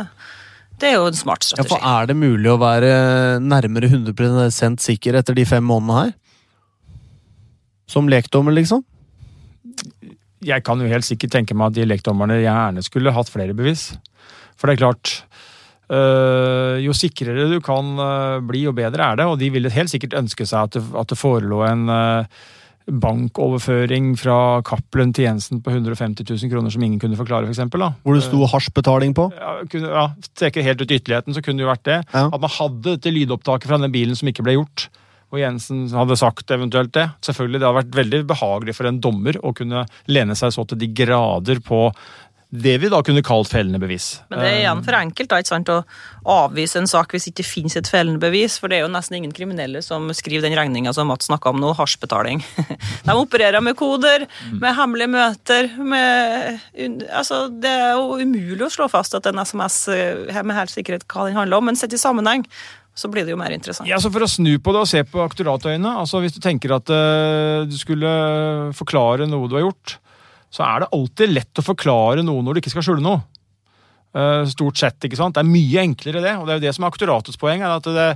det 0.80 0.90
er 0.90 0.98
jo 0.98 1.10
en 1.10 1.20
smart 1.20 1.44
strategi. 1.44 1.68
Ja, 1.68 1.76
for 1.76 2.00
Er 2.00 2.08
det 2.08 2.18
mulig 2.20 2.52
å 2.52 2.60
være 2.62 2.92
nærmere 3.44 3.92
100% 3.92 4.80
sikker 4.86 5.20
etter 5.20 5.36
de 5.36 5.46
fem 5.48 5.64
månedene 5.64 6.06
her? 6.06 6.16
Som 7.92 8.08
lekdommer, 8.10 8.56
liksom? 8.56 8.82
Jeg 10.46 10.64
kan 10.66 10.80
jo 10.80 10.88
helt 10.90 11.06
sikkert 11.06 11.34
tenke 11.34 11.54
meg 11.54 11.70
at 11.70 11.76
de 11.76 11.86
lekdommerne 11.86 12.40
gjerne 12.40 12.82
skulle 12.84 13.12
hatt 13.14 13.30
flere 13.30 13.54
bevis. 13.56 13.92
For 14.56 14.68
det 14.68 14.76
er 14.76 14.86
klart, 14.86 15.12
jo 15.86 16.94
sikrere 16.96 17.46
du 17.50 17.60
kan 17.62 17.92
uh, 18.00 18.42
bli, 18.42 18.64
jo 18.66 18.72
bedre 18.74 19.12
er 19.12 19.20
det. 19.20 19.26
Og 19.30 19.38
de 19.38 19.52
ville 19.54 19.70
helt 19.70 19.92
sikkert 19.92 20.16
ønske 20.18 20.46
seg 20.48 20.66
at 20.66 20.78
det, 20.78 20.84
at 20.98 21.12
det 21.12 21.18
forelå 21.20 21.60
en 21.68 21.84
uh, 21.92 22.40
bankoverføring 22.86 24.12
fra 24.18 24.62
Cappelen 24.66 25.12
til 25.14 25.26
Jensen 25.26 25.60
på 25.62 25.72
150 25.74 26.22
000 26.22 26.52
kroner 26.52 26.70
som 26.70 26.82
ingen 26.86 27.00
kunne 27.02 27.18
forklare, 27.18 27.48
f.eks. 27.50 27.64
For 27.72 27.82
Hvor 28.02 28.14
det 28.14 28.26
sto 28.26 28.46
hasjbetaling 28.52 29.14
på? 29.16 29.28
Ja, 29.34 29.56
kunne, 29.70 29.90
ja 29.90 30.06
Trekker 30.38 30.66
helt 30.66 30.82
ut 30.82 30.92
ytterligheten, 30.92 31.34
så 31.34 31.42
kunne 31.42 31.58
det 31.60 31.66
jo 31.66 31.72
vært 31.72 31.88
det. 31.88 31.98
Ja. 32.12 32.28
At 32.30 32.42
man 32.42 32.54
hadde 32.58 32.94
dette 32.94 33.14
lydopptaket 33.14 33.70
fra 33.70 33.80
den 33.82 33.94
bilen 33.94 34.18
som 34.18 34.30
ikke 34.30 34.46
ble 34.46 34.58
gjort. 34.60 34.86
Og 35.34 35.40
Jensen 35.40 35.88
hadde 35.90 36.18
sagt 36.18 36.52
eventuelt 36.54 36.92
det. 36.94 37.08
Selvfølgelig, 37.26 37.58
Det 37.58 37.66
hadde 37.66 37.80
vært 37.80 37.98
veldig 37.98 38.20
behagelig 38.30 38.76
for 38.78 38.86
en 38.86 39.00
dommer 39.02 39.38
å 39.42 39.52
kunne 39.56 39.82
lene 40.06 40.36
seg 40.38 40.54
så 40.54 40.64
til 40.64 40.78
de 40.78 40.92
grader 40.94 41.58
på 41.66 41.88
det 42.54 42.76
vi 42.78 42.88
da 42.88 43.00
kunne 43.02 43.24
kalt 43.26 43.50
fellende 43.50 43.80
bevis. 43.82 44.20
Men 44.30 44.38
det 44.38 44.48
er 44.48 44.60
igjen 44.60 44.82
for 44.86 44.96
enkelt 44.96 45.30
da, 45.32 45.40
ikke 45.42 45.50
sant, 45.50 45.72
å 45.72 45.80
avvise 46.30 46.78
en 46.78 46.86
sak 46.90 47.10
hvis 47.12 47.26
det 47.26 47.32
ikke 47.34 47.46
finnes 47.48 47.74
et 47.78 47.90
fellende 47.90 48.22
bevis. 48.22 48.60
For 48.62 48.70
det 48.70 48.78
er 48.78 48.84
jo 48.84 48.92
nesten 48.92 49.18
ingen 49.18 49.34
kriminelle 49.34 49.82
som 49.82 50.06
skriver 50.14 50.46
den 50.46 50.56
regninga 50.58 50.94
som 50.94 51.10
Mats 51.10 51.26
snakka 51.26 51.50
om 51.50 51.58
nå, 51.62 51.72
hasjbetaling. 51.78 52.44
De 53.08 53.18
opererer 53.18 53.64
med 53.64 53.76
koder, 53.78 54.28
mm. 54.30 54.56
med 54.62 54.78
hemmelige 54.78 55.12
møter, 55.16 55.70
med 55.82 56.14
Altså, 57.16 57.46
det 57.50 57.70
er 57.70 57.96
jo 57.96 58.18
umulig 58.20 58.66
å 58.66 58.72
slå 58.72 58.86
fast 58.90 59.14
at 59.16 59.26
en 59.28 59.40
SMS 59.42 59.76
eh, 59.92 60.42
med 60.46 60.56
helt 60.56 60.72
sikkerhet 60.72 61.06
hva 61.10 61.26
den 61.26 61.38
handler 61.38 61.58
om, 61.58 61.66
men 61.70 61.78
sett 61.78 61.94
i 61.96 62.00
sammenheng 62.00 62.44
så 62.96 63.10
blir 63.12 63.26
det 63.26 63.34
jo 63.34 63.40
mer 63.40 63.52
interessant. 63.52 63.88
Ja, 63.90 63.98
så 64.00 64.10
For 64.12 64.24
å 64.24 64.30
snu 64.30 64.54
på 64.62 64.72
det 64.72 64.82
og 64.86 64.88
se 64.88 65.02
på 65.04 65.20
aktoratøyene 65.24 65.98
altså 66.00 66.22
hvis 66.24 66.36
du 66.36 66.40
tenker 66.44 66.78
at 66.78 66.88
uh, 66.88 67.66
du 67.68 67.76
skulle 67.76 68.10
forklare 68.76 69.28
noe 69.28 69.50
du 69.50 69.58
har 69.58 69.66
gjort, 69.66 69.98
så 70.56 70.64
er 70.64 70.82
det 70.82 70.92
alltid 70.96 71.34
lett 71.34 71.60
å 71.60 71.64
forklare 71.64 72.24
noe 72.24 72.44
når 72.44 72.56
du 72.56 72.62
ikke 72.62 72.72
skal 72.72 72.86
skjule 72.86 73.04
noe. 73.04 73.20
Uh, 74.16 74.46
stort 74.48 74.78
sett, 74.80 74.96
ikke 75.04 75.18
sant? 75.18 75.34
Det 75.36 75.42
er 75.42 75.48
mye 75.50 75.82
enklere, 75.82 76.22
det. 76.24 76.32
Og 76.40 76.46
det 76.46 76.54
er 76.54 76.56
jo 76.56 76.64
det 76.64 76.70
som 76.72 76.86
er 76.86 76.92
aktoratets 76.94 77.36
poeng. 77.36 77.60
er 77.60 77.74
at 77.74 77.84
Det 77.84 78.06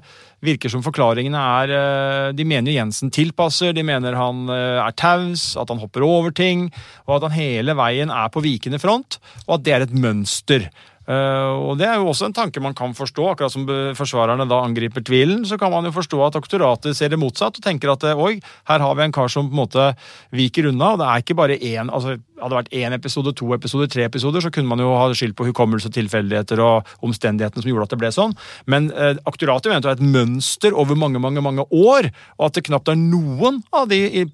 virker 0.49 0.73
som 0.73 0.81
forklaringene 0.81 1.43
er 1.61 1.73
uh, 1.75 2.29
De 2.33 2.47
mener 2.49 2.73
Jensen 2.73 3.13
tilpasser, 3.13 3.75
de 3.77 3.85
mener 3.85 4.17
han 4.17 4.47
uh, 4.49 4.81
er 4.81 4.97
taus, 4.97 5.51
at 5.61 5.69
han 5.69 5.83
hopper 5.83 6.07
over 6.07 6.33
ting, 6.33 6.71
og 7.05 7.19
at 7.19 7.29
han 7.29 7.37
hele 7.37 7.77
veien 7.77 8.09
er 8.15 8.33
på 8.33 8.41
vikende 8.41 8.81
front, 8.81 9.19
og 9.45 9.59
at 9.59 9.67
det 9.67 9.77
er 9.77 9.85
et 9.85 9.93
mønster. 9.93 10.71
Uh, 11.11 11.71
og 11.71 11.79
Det 11.81 11.89
er 11.89 11.99
jo 11.99 12.07
også 12.13 12.29
en 12.29 12.37
tanke 12.37 12.63
man 12.63 12.77
kan 12.79 12.95
forstå. 12.95 13.27
Akkurat 13.33 13.55
som 13.55 13.67
forsvarerne 13.99 14.47
da 14.47 14.63
angriper 14.63 15.03
tvilen, 15.03 15.43
så 15.49 15.59
kan 15.59 15.73
man 15.75 15.89
jo 15.89 15.95
forstå 15.97 16.23
at 16.29 16.39
aktoratet 16.39 16.97
ser 16.97 17.11
det 17.11 17.19
motsatt 17.19 17.59
og 17.59 17.65
tenker 17.65 17.91
at 17.91 18.07
oi, 18.15 18.37
her 18.71 18.85
har 18.85 18.95
vi 18.95 19.07
en 19.07 19.15
kar 19.15 19.31
som 19.33 19.49
på 19.51 19.57
en 19.57 19.63
måte 19.65 19.87
viker 20.31 20.71
unna. 20.71 20.93
og 20.95 21.03
det 21.03 21.09
er 21.11 21.25
ikke 21.25 21.39
bare 21.43 21.59
én, 21.59 21.91
altså 21.91 22.19
Hadde 22.41 22.55
det 22.55 22.59
vært 22.61 22.77
én 22.79 22.95
episode, 22.97 23.33
to 23.37 23.51
episoder, 23.53 23.89
tre 23.93 24.07
episoder, 24.09 24.41
så 24.41 24.51
kunne 24.53 24.71
man 24.71 24.81
jo 24.81 24.89
ha 24.97 25.09
skyldt 25.13 25.37
på 25.37 25.45
hukommelse, 25.51 25.91
tilfeldigheter 25.93 26.63
og 26.65 26.89
omstendighetene 27.05 27.61
som 27.63 27.71
gjorde 27.71 27.89
at 27.89 27.95
det 27.95 27.99
ble 28.01 28.11
sånn. 28.15 28.35
Men 28.71 28.89
eh, 28.95 29.19
aktoratet 29.29 29.69
mener 29.69 29.85
det 29.85 29.91
er 29.93 29.99
et 29.99 30.15
mønster 30.15 30.77
over 30.77 30.97
mange 30.97 31.21
mange, 31.21 31.43
mange 31.45 31.67
år, 31.69 32.09
og 32.39 32.47
at 32.49 32.57
det 32.57 32.65
knapt 32.71 32.89
er 32.93 32.99
noen 33.01 33.61
av 33.77 33.91
de, 33.91 34.25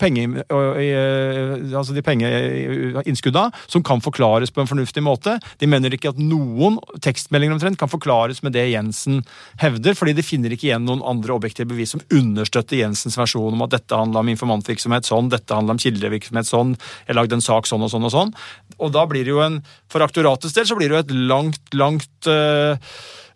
penge, 0.00 0.24
altså 0.48 1.96
de 1.96 2.04
pengeinnskudda 2.06 3.48
som 3.66 3.84
kan 3.86 4.00
forklares 4.04 4.54
på 4.54 4.64
en 4.64 4.70
fornuftig 4.70 5.04
måte. 5.04 5.36
De 5.60 5.68
mener 5.70 5.92
ikke 5.96 6.12
at 6.14 6.20
noen 6.20 6.78
tekstmeldinger 7.04 7.56
omtrent 7.56 7.80
kan 7.80 7.90
forklares 7.90 8.42
med 8.44 8.54
det 8.56 8.66
Jensen 8.70 9.22
hevder, 9.62 9.96
fordi 9.98 10.16
de 10.16 10.24
finner 10.26 10.54
ikke 10.54 10.70
igjen 10.70 10.86
noen 10.86 11.04
andre 11.06 11.36
objektive 11.36 11.70
bevis 11.72 11.94
som 11.96 12.04
understøtter 12.14 12.80
Jensens 12.82 13.18
versjon 13.18 13.56
om 13.56 13.66
at 13.66 13.74
dette 13.74 13.98
handla 13.98 14.22
om 14.22 14.32
informantvirksomhet 14.32 15.08
sånn, 15.08 15.32
dette 15.32 15.56
handla 15.56 15.76
om 15.76 15.82
kildevirksomhet 15.82 16.48
sånn, 16.48 16.74
jeg 17.08 17.18
lagde 17.18 17.38
en 17.38 17.44
sak 17.44 17.68
sånn 17.68 17.84
og 17.86 17.92
sånn 17.92 18.08
og 18.08 18.14
sånn. 18.14 18.34
Og 18.78 18.92
da 18.94 19.06
blir 19.08 19.24
det 19.24 19.32
jo 19.32 19.44
en 19.44 19.62
For 19.92 20.02
aktoratets 20.04 20.52
del 20.52 20.66
så 20.68 20.76
blir 20.76 20.90
det 20.90 20.96
jo 20.96 21.04
et 21.04 21.12
langt, 21.30 21.62
langt 21.74 22.28
uh, 22.28 22.76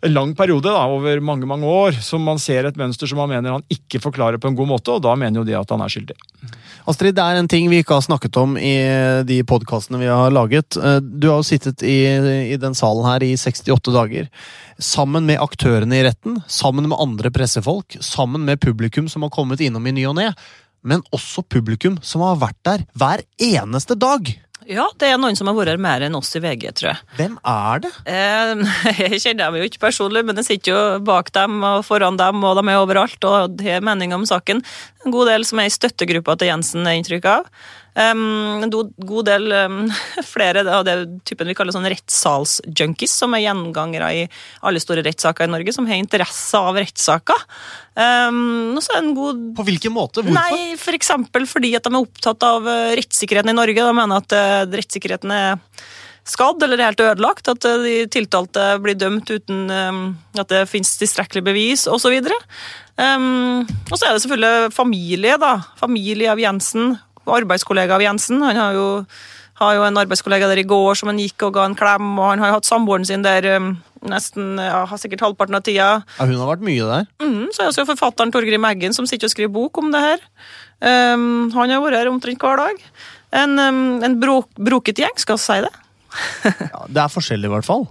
en 0.01 0.13
lang 0.13 0.31
periode, 0.37 0.65
da, 0.65 0.85
over 0.89 1.19
mange 1.21 1.45
mange 1.49 1.67
år, 1.67 1.97
som 2.01 2.23
man 2.25 2.39
ser 2.41 2.65
et 2.65 2.77
mønster 2.79 3.09
som 3.09 3.19
man 3.21 3.29
mener 3.29 3.53
han 3.53 3.65
ikke 3.71 4.01
forklarer 4.01 4.41
på 4.41 4.49
en 4.49 4.57
god 4.57 4.69
måte, 4.73 4.95
og 4.95 5.03
da 5.05 5.13
mener 5.19 5.41
jo 5.41 5.45
de 5.47 5.57
at 5.57 5.69
han 5.73 5.83
er 5.83 5.93
skyldig. 5.93 6.17
Astrid, 6.89 7.13
det 7.17 7.21
er 7.23 7.37
en 7.37 7.49
ting 7.51 7.67
vi 7.69 7.81
ikke 7.83 7.93
har 7.99 8.05
snakket 8.05 8.39
om 8.41 8.55
i 8.57 8.73
de 9.27 9.37
podkastene 9.45 10.01
vi 10.01 10.09
har 10.09 10.33
laget. 10.33 10.77
Eh, 10.77 10.97
Du 11.01 11.29
har 11.29 11.41
jo 11.41 11.45
sittet 11.45 11.83
i, 11.85 11.99
i 12.53 12.57
den 12.57 12.73
salen 12.77 13.05
her 13.05 13.21
i 13.25 13.35
68 13.37 13.93
dager. 13.93 14.29
Sammen 14.81 15.27
med 15.29 15.41
aktørene 15.43 15.99
i 15.99 16.05
retten, 16.07 16.39
sammen 16.49 16.89
med 16.89 16.97
andre 16.97 17.29
pressefolk, 17.33 17.99
sammen 18.01 18.47
med 18.47 18.61
publikum 18.63 19.09
som 19.11 19.21
har 19.21 19.33
kommet 19.33 19.61
innom 19.61 19.85
i 19.85 19.93
ny 19.93 20.07
og 20.09 20.17
ne. 20.17 20.31
Men 20.81 21.05
også 21.13 21.43
publikum 21.45 21.99
som 22.01 22.23
har 22.25 22.41
vært 22.41 22.57
der 22.65 22.87
hver 22.97 23.21
eneste 23.37 23.93
dag. 23.99 24.33
Ja, 24.71 24.85
det 25.01 25.09
er 25.11 25.19
noen 25.19 25.35
som 25.35 25.49
har 25.49 25.55
vært 25.57 25.73
her 25.73 25.81
mer 25.81 26.03
enn 26.05 26.15
oss 26.15 26.31
i 26.37 26.41
VG, 26.43 26.69
tror 26.79 26.91
jeg. 26.93 27.01
Hvem 27.17 27.35
er 27.51 27.83
det? 27.83 27.91
Eh, 28.07 28.63
Jeg 29.01 29.19
kjenner 29.25 29.43
dem 29.49 29.59
jo 29.59 29.67
ikke 29.67 29.83
personlig, 29.83 30.23
men 30.27 30.39
jeg 30.39 30.47
sitter 30.47 30.71
jo 30.71 30.81
bak 31.07 31.33
dem 31.35 31.59
og 31.67 31.83
foran 31.87 32.19
dem, 32.19 32.39
og 32.47 32.55
de 32.59 32.63
er 32.71 32.79
overalt 32.79 33.27
og 33.27 33.61
har 33.65 33.83
mening 33.85 34.15
om 34.15 34.23
saken. 34.27 34.63
En 35.05 35.15
god 35.15 35.31
del 35.31 35.45
som 35.47 35.59
er 35.59 35.67
i 35.67 35.75
støttegruppa 35.75 36.37
til 36.39 36.51
Jensen, 36.53 36.87
er 36.87 36.99
inntrykk 36.99 37.27
av. 37.33 37.49
Um, 37.91 38.63
en 38.63 38.71
god 38.71 39.25
del 39.27 39.51
um, 39.51 39.81
flere 40.33 40.63
av 40.63 40.85
det 40.87 40.95
typen 41.27 41.49
vi 41.51 41.55
kaller 41.57 41.75
sånn 41.75 41.89
rettssalsjunkies, 41.91 43.11
som 43.23 43.35
er 43.35 43.43
gjengangere 43.43 44.11
i 44.15 44.21
alle 44.63 44.79
store 44.79 45.03
rettssaker 45.03 45.49
i 45.49 45.51
Norge, 45.51 45.73
som 45.75 45.89
har 45.89 45.99
interesse 45.99 46.59
av 46.59 46.79
rettssaker. 46.79 47.47
Um, 47.91 48.77
og 48.77 48.83
så 48.83 48.95
det 48.95 49.01
en 49.01 49.15
god 49.17 49.41
På 49.57 49.65
hvilken 49.67 49.91
måte? 49.91 50.23
Hvorfor? 50.23 50.37
Nei, 50.37 50.77
for 50.79 50.95
eksempel 50.95 51.43
fordi 51.49 51.73
at 51.75 51.83
de 51.83 51.91
er 51.91 52.05
opptatt 52.05 52.45
av 52.47 52.69
eh, 52.71 52.93
rettssikkerheten 53.01 53.51
i 53.51 53.57
Norge. 53.57 53.83
De 53.83 53.97
mener 53.97 54.23
at 54.23 54.37
uh, 54.37 54.77
rettssikkerheten 54.77 55.35
er 55.35 55.59
skadd 56.27 56.63
eller 56.63 56.85
helt 56.85 57.03
ødelagt. 57.03 57.51
At 57.51 57.67
eh, 57.67 57.83
de 57.83 57.95
tiltalte 58.13 58.71
blir 58.83 58.97
dømt 58.99 59.31
uten 59.31 59.67
um, 59.67 60.01
at 60.39 60.51
det 60.51 60.65
finnes 60.71 60.95
tilstrekkelig 61.01 61.43
bevis, 61.51 61.87
osv. 61.91 62.21
Um, 62.95 63.67
og 63.89 63.95
så 63.97 64.07
er 64.07 64.15
det 64.15 64.23
selvfølgelig 64.25 64.75
familie, 64.75 65.37
da. 65.41 65.57
Familie 65.81 66.31
av 66.31 66.41
Jensen. 66.41 66.95
Arbeidskollega 67.29 67.95
av 67.97 68.03
Jensen. 68.03 68.41
Han 68.41 68.57
har 68.57 68.75
jo, 68.77 68.87
har 69.61 69.77
jo 69.77 69.85
en 69.85 70.01
arbeidskollega 70.01 70.49
der 70.49 70.63
i 70.63 70.67
går 70.67 70.97
som 70.99 71.11
han 71.11 71.21
gikk 71.21 71.47
og 71.47 71.55
ga 71.57 71.67
en 71.69 71.77
klem, 71.77 72.13
og 72.17 72.31
han 72.31 72.43
har 72.43 72.51
jo 72.51 72.59
hatt 72.59 72.69
samboeren 72.69 73.05
sin 73.07 73.25
der 73.25 73.45
um, 73.57 73.75
nesten 74.09 74.57
ja, 74.61 74.81
sikkert 74.97 75.25
halvparten 75.27 75.59
av 75.59 75.63
tida. 75.65 75.91
Ja, 76.17 76.25
hun 76.25 76.39
har 76.41 76.49
vært 76.55 76.65
mye 76.65 76.89
der. 76.89 77.07
Mm, 77.21 77.51
så 77.53 77.63
er 77.63 77.71
også 77.71 77.85
forfatteren 77.89 78.33
Torgrim 78.33 78.65
Eggen 78.71 78.97
som 78.97 79.07
sitter 79.09 79.29
og 79.29 79.35
skriver 79.35 79.53
bok 79.53 79.81
om 79.81 79.93
det 79.93 80.01
her. 80.01 80.25
Um, 80.81 81.51
han 81.53 81.69
har 81.69 81.83
vært 81.83 82.01
her 82.01 82.09
omtrent 82.09 82.41
hver 82.41 82.61
dag. 82.63 82.83
En, 83.43 83.55
um, 83.61 84.01
en 84.03 84.19
brok, 84.19 84.49
broket 84.57 85.03
gjeng, 85.03 85.17
skal 85.21 85.37
vi 85.37 85.45
si 85.45 85.61
det. 85.67 85.71
Ja, 86.43 86.85
det 86.87 87.01
er 87.03 87.11
forskjellig, 87.11 87.47
i 87.47 87.53
hvert 87.53 87.67
fall. 87.67 87.85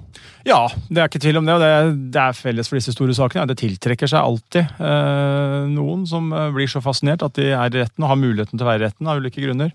Ja, 0.46 0.62
det 0.88 1.02
er 1.02 1.10
ikke 1.10 1.20
tvil 1.22 1.40
om 1.40 1.48
det, 1.48 1.56
og 1.56 1.62
det, 1.62 1.72
det 2.14 2.22
er 2.22 2.36
felles 2.36 2.70
for 2.70 2.78
disse 2.78 2.94
store 2.94 3.14
sakene. 3.16 3.44
Ja, 3.44 3.50
det 3.50 3.58
tiltrekker 3.60 4.08
seg 4.10 4.24
alltid 4.24 4.80
eh, 4.80 5.58
noen 5.72 6.06
som 6.08 6.30
eh, 6.32 6.48
blir 6.54 6.70
så 6.70 6.82
fascinert 6.84 7.24
at 7.26 7.36
de 7.36 7.50
er 7.52 7.68
i 7.68 7.82
retten 7.82 8.06
og 8.06 8.12
har 8.12 8.20
muligheten 8.20 8.56
til 8.56 8.64
å 8.66 8.70
være 8.70 8.82
i 8.82 8.86
retten 8.88 9.10
av 9.10 9.20
ulike 9.20 9.44
grunner. 9.44 9.74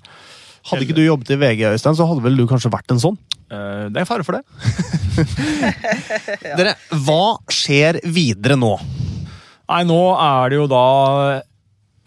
Hadde 0.65 0.87
ikke 0.87 0.97
du 0.97 1.03
jobbet 1.05 1.35
i 1.35 1.37
VG, 1.37 1.65
Øystein, 1.75 1.97
så 1.97 2.07
hadde 2.09 2.25
vel 2.25 2.39
du 2.39 2.47
kanskje 2.49 2.73
vært 2.73 2.93
en 2.93 3.01
sånn? 3.01 3.17
Eh, 3.53 3.85
det 3.93 4.01
er 4.01 4.09
fare 4.09 4.25
for 4.25 4.39
det. 4.39 4.43
Dere, 6.59 6.73
hva 7.05 7.37
skjer 7.53 8.01
videre 8.09 8.57
nå? 8.57 8.73
Nei, 9.69 9.83
nå 9.85 9.99
er 10.17 10.49
det 10.53 10.57
jo 10.59 10.65
da 10.69 10.85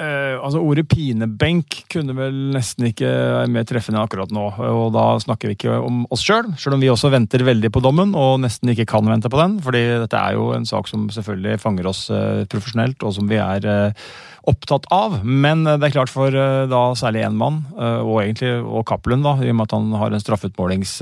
eh, 0.02 0.36
altså 0.38 0.60
Ordet 0.62 0.86
pinebenk 0.90 1.82
kunne 1.92 2.14
vel 2.16 2.36
nesten 2.54 2.88
ikke 2.88 3.08
være 3.08 3.50
mer 3.52 3.66
treffende 3.68 4.00
akkurat 4.02 4.32
nå. 4.34 4.44
Og 4.64 4.92
da 4.94 5.06
snakker 5.22 5.50
vi 5.50 5.56
ikke 5.58 5.76
om 5.84 6.04
oss 6.14 6.24
sjøl, 6.26 6.50
sjøl 6.60 6.76
om 6.76 6.84
vi 6.84 6.90
også 6.92 7.10
venter 7.12 7.44
veldig 7.46 7.70
på 7.74 7.82
dommen 7.84 8.14
og 8.18 8.38
nesten 8.42 8.72
ikke 8.72 8.88
kan 8.94 9.08
vente 9.10 9.30
på 9.30 9.40
den. 9.40 9.58
fordi 9.64 9.82
dette 10.04 10.20
er 10.20 10.38
jo 10.38 10.52
en 10.56 10.66
sak 10.68 10.88
som 10.90 11.08
selvfølgelig 11.12 11.60
fanger 11.62 11.90
oss 11.90 12.06
uh, 12.10 12.44
profesjonelt, 12.50 13.02
og 13.02 13.14
som 13.16 13.28
vi 13.30 13.40
er 13.42 13.66
uh, 13.68 14.08
opptatt 14.48 14.88
av. 14.94 15.20
Men 15.24 15.66
det 15.68 15.90
er 15.90 15.94
klart 15.94 16.12
for 16.12 16.32
da 16.32 16.82
særlig 16.96 17.26
én 17.26 17.36
mann, 17.36 17.60
og 17.76 18.22
egentlig 18.22 18.54
og 18.64 18.86
Cappelen, 18.88 19.20
da, 19.26 19.34
i 19.42 19.50
og 19.52 19.58
med 19.58 19.68
at 19.68 19.76
han 19.76 19.92
har 20.00 20.14
en 20.14 20.24
straffeutmålings... 20.24 20.98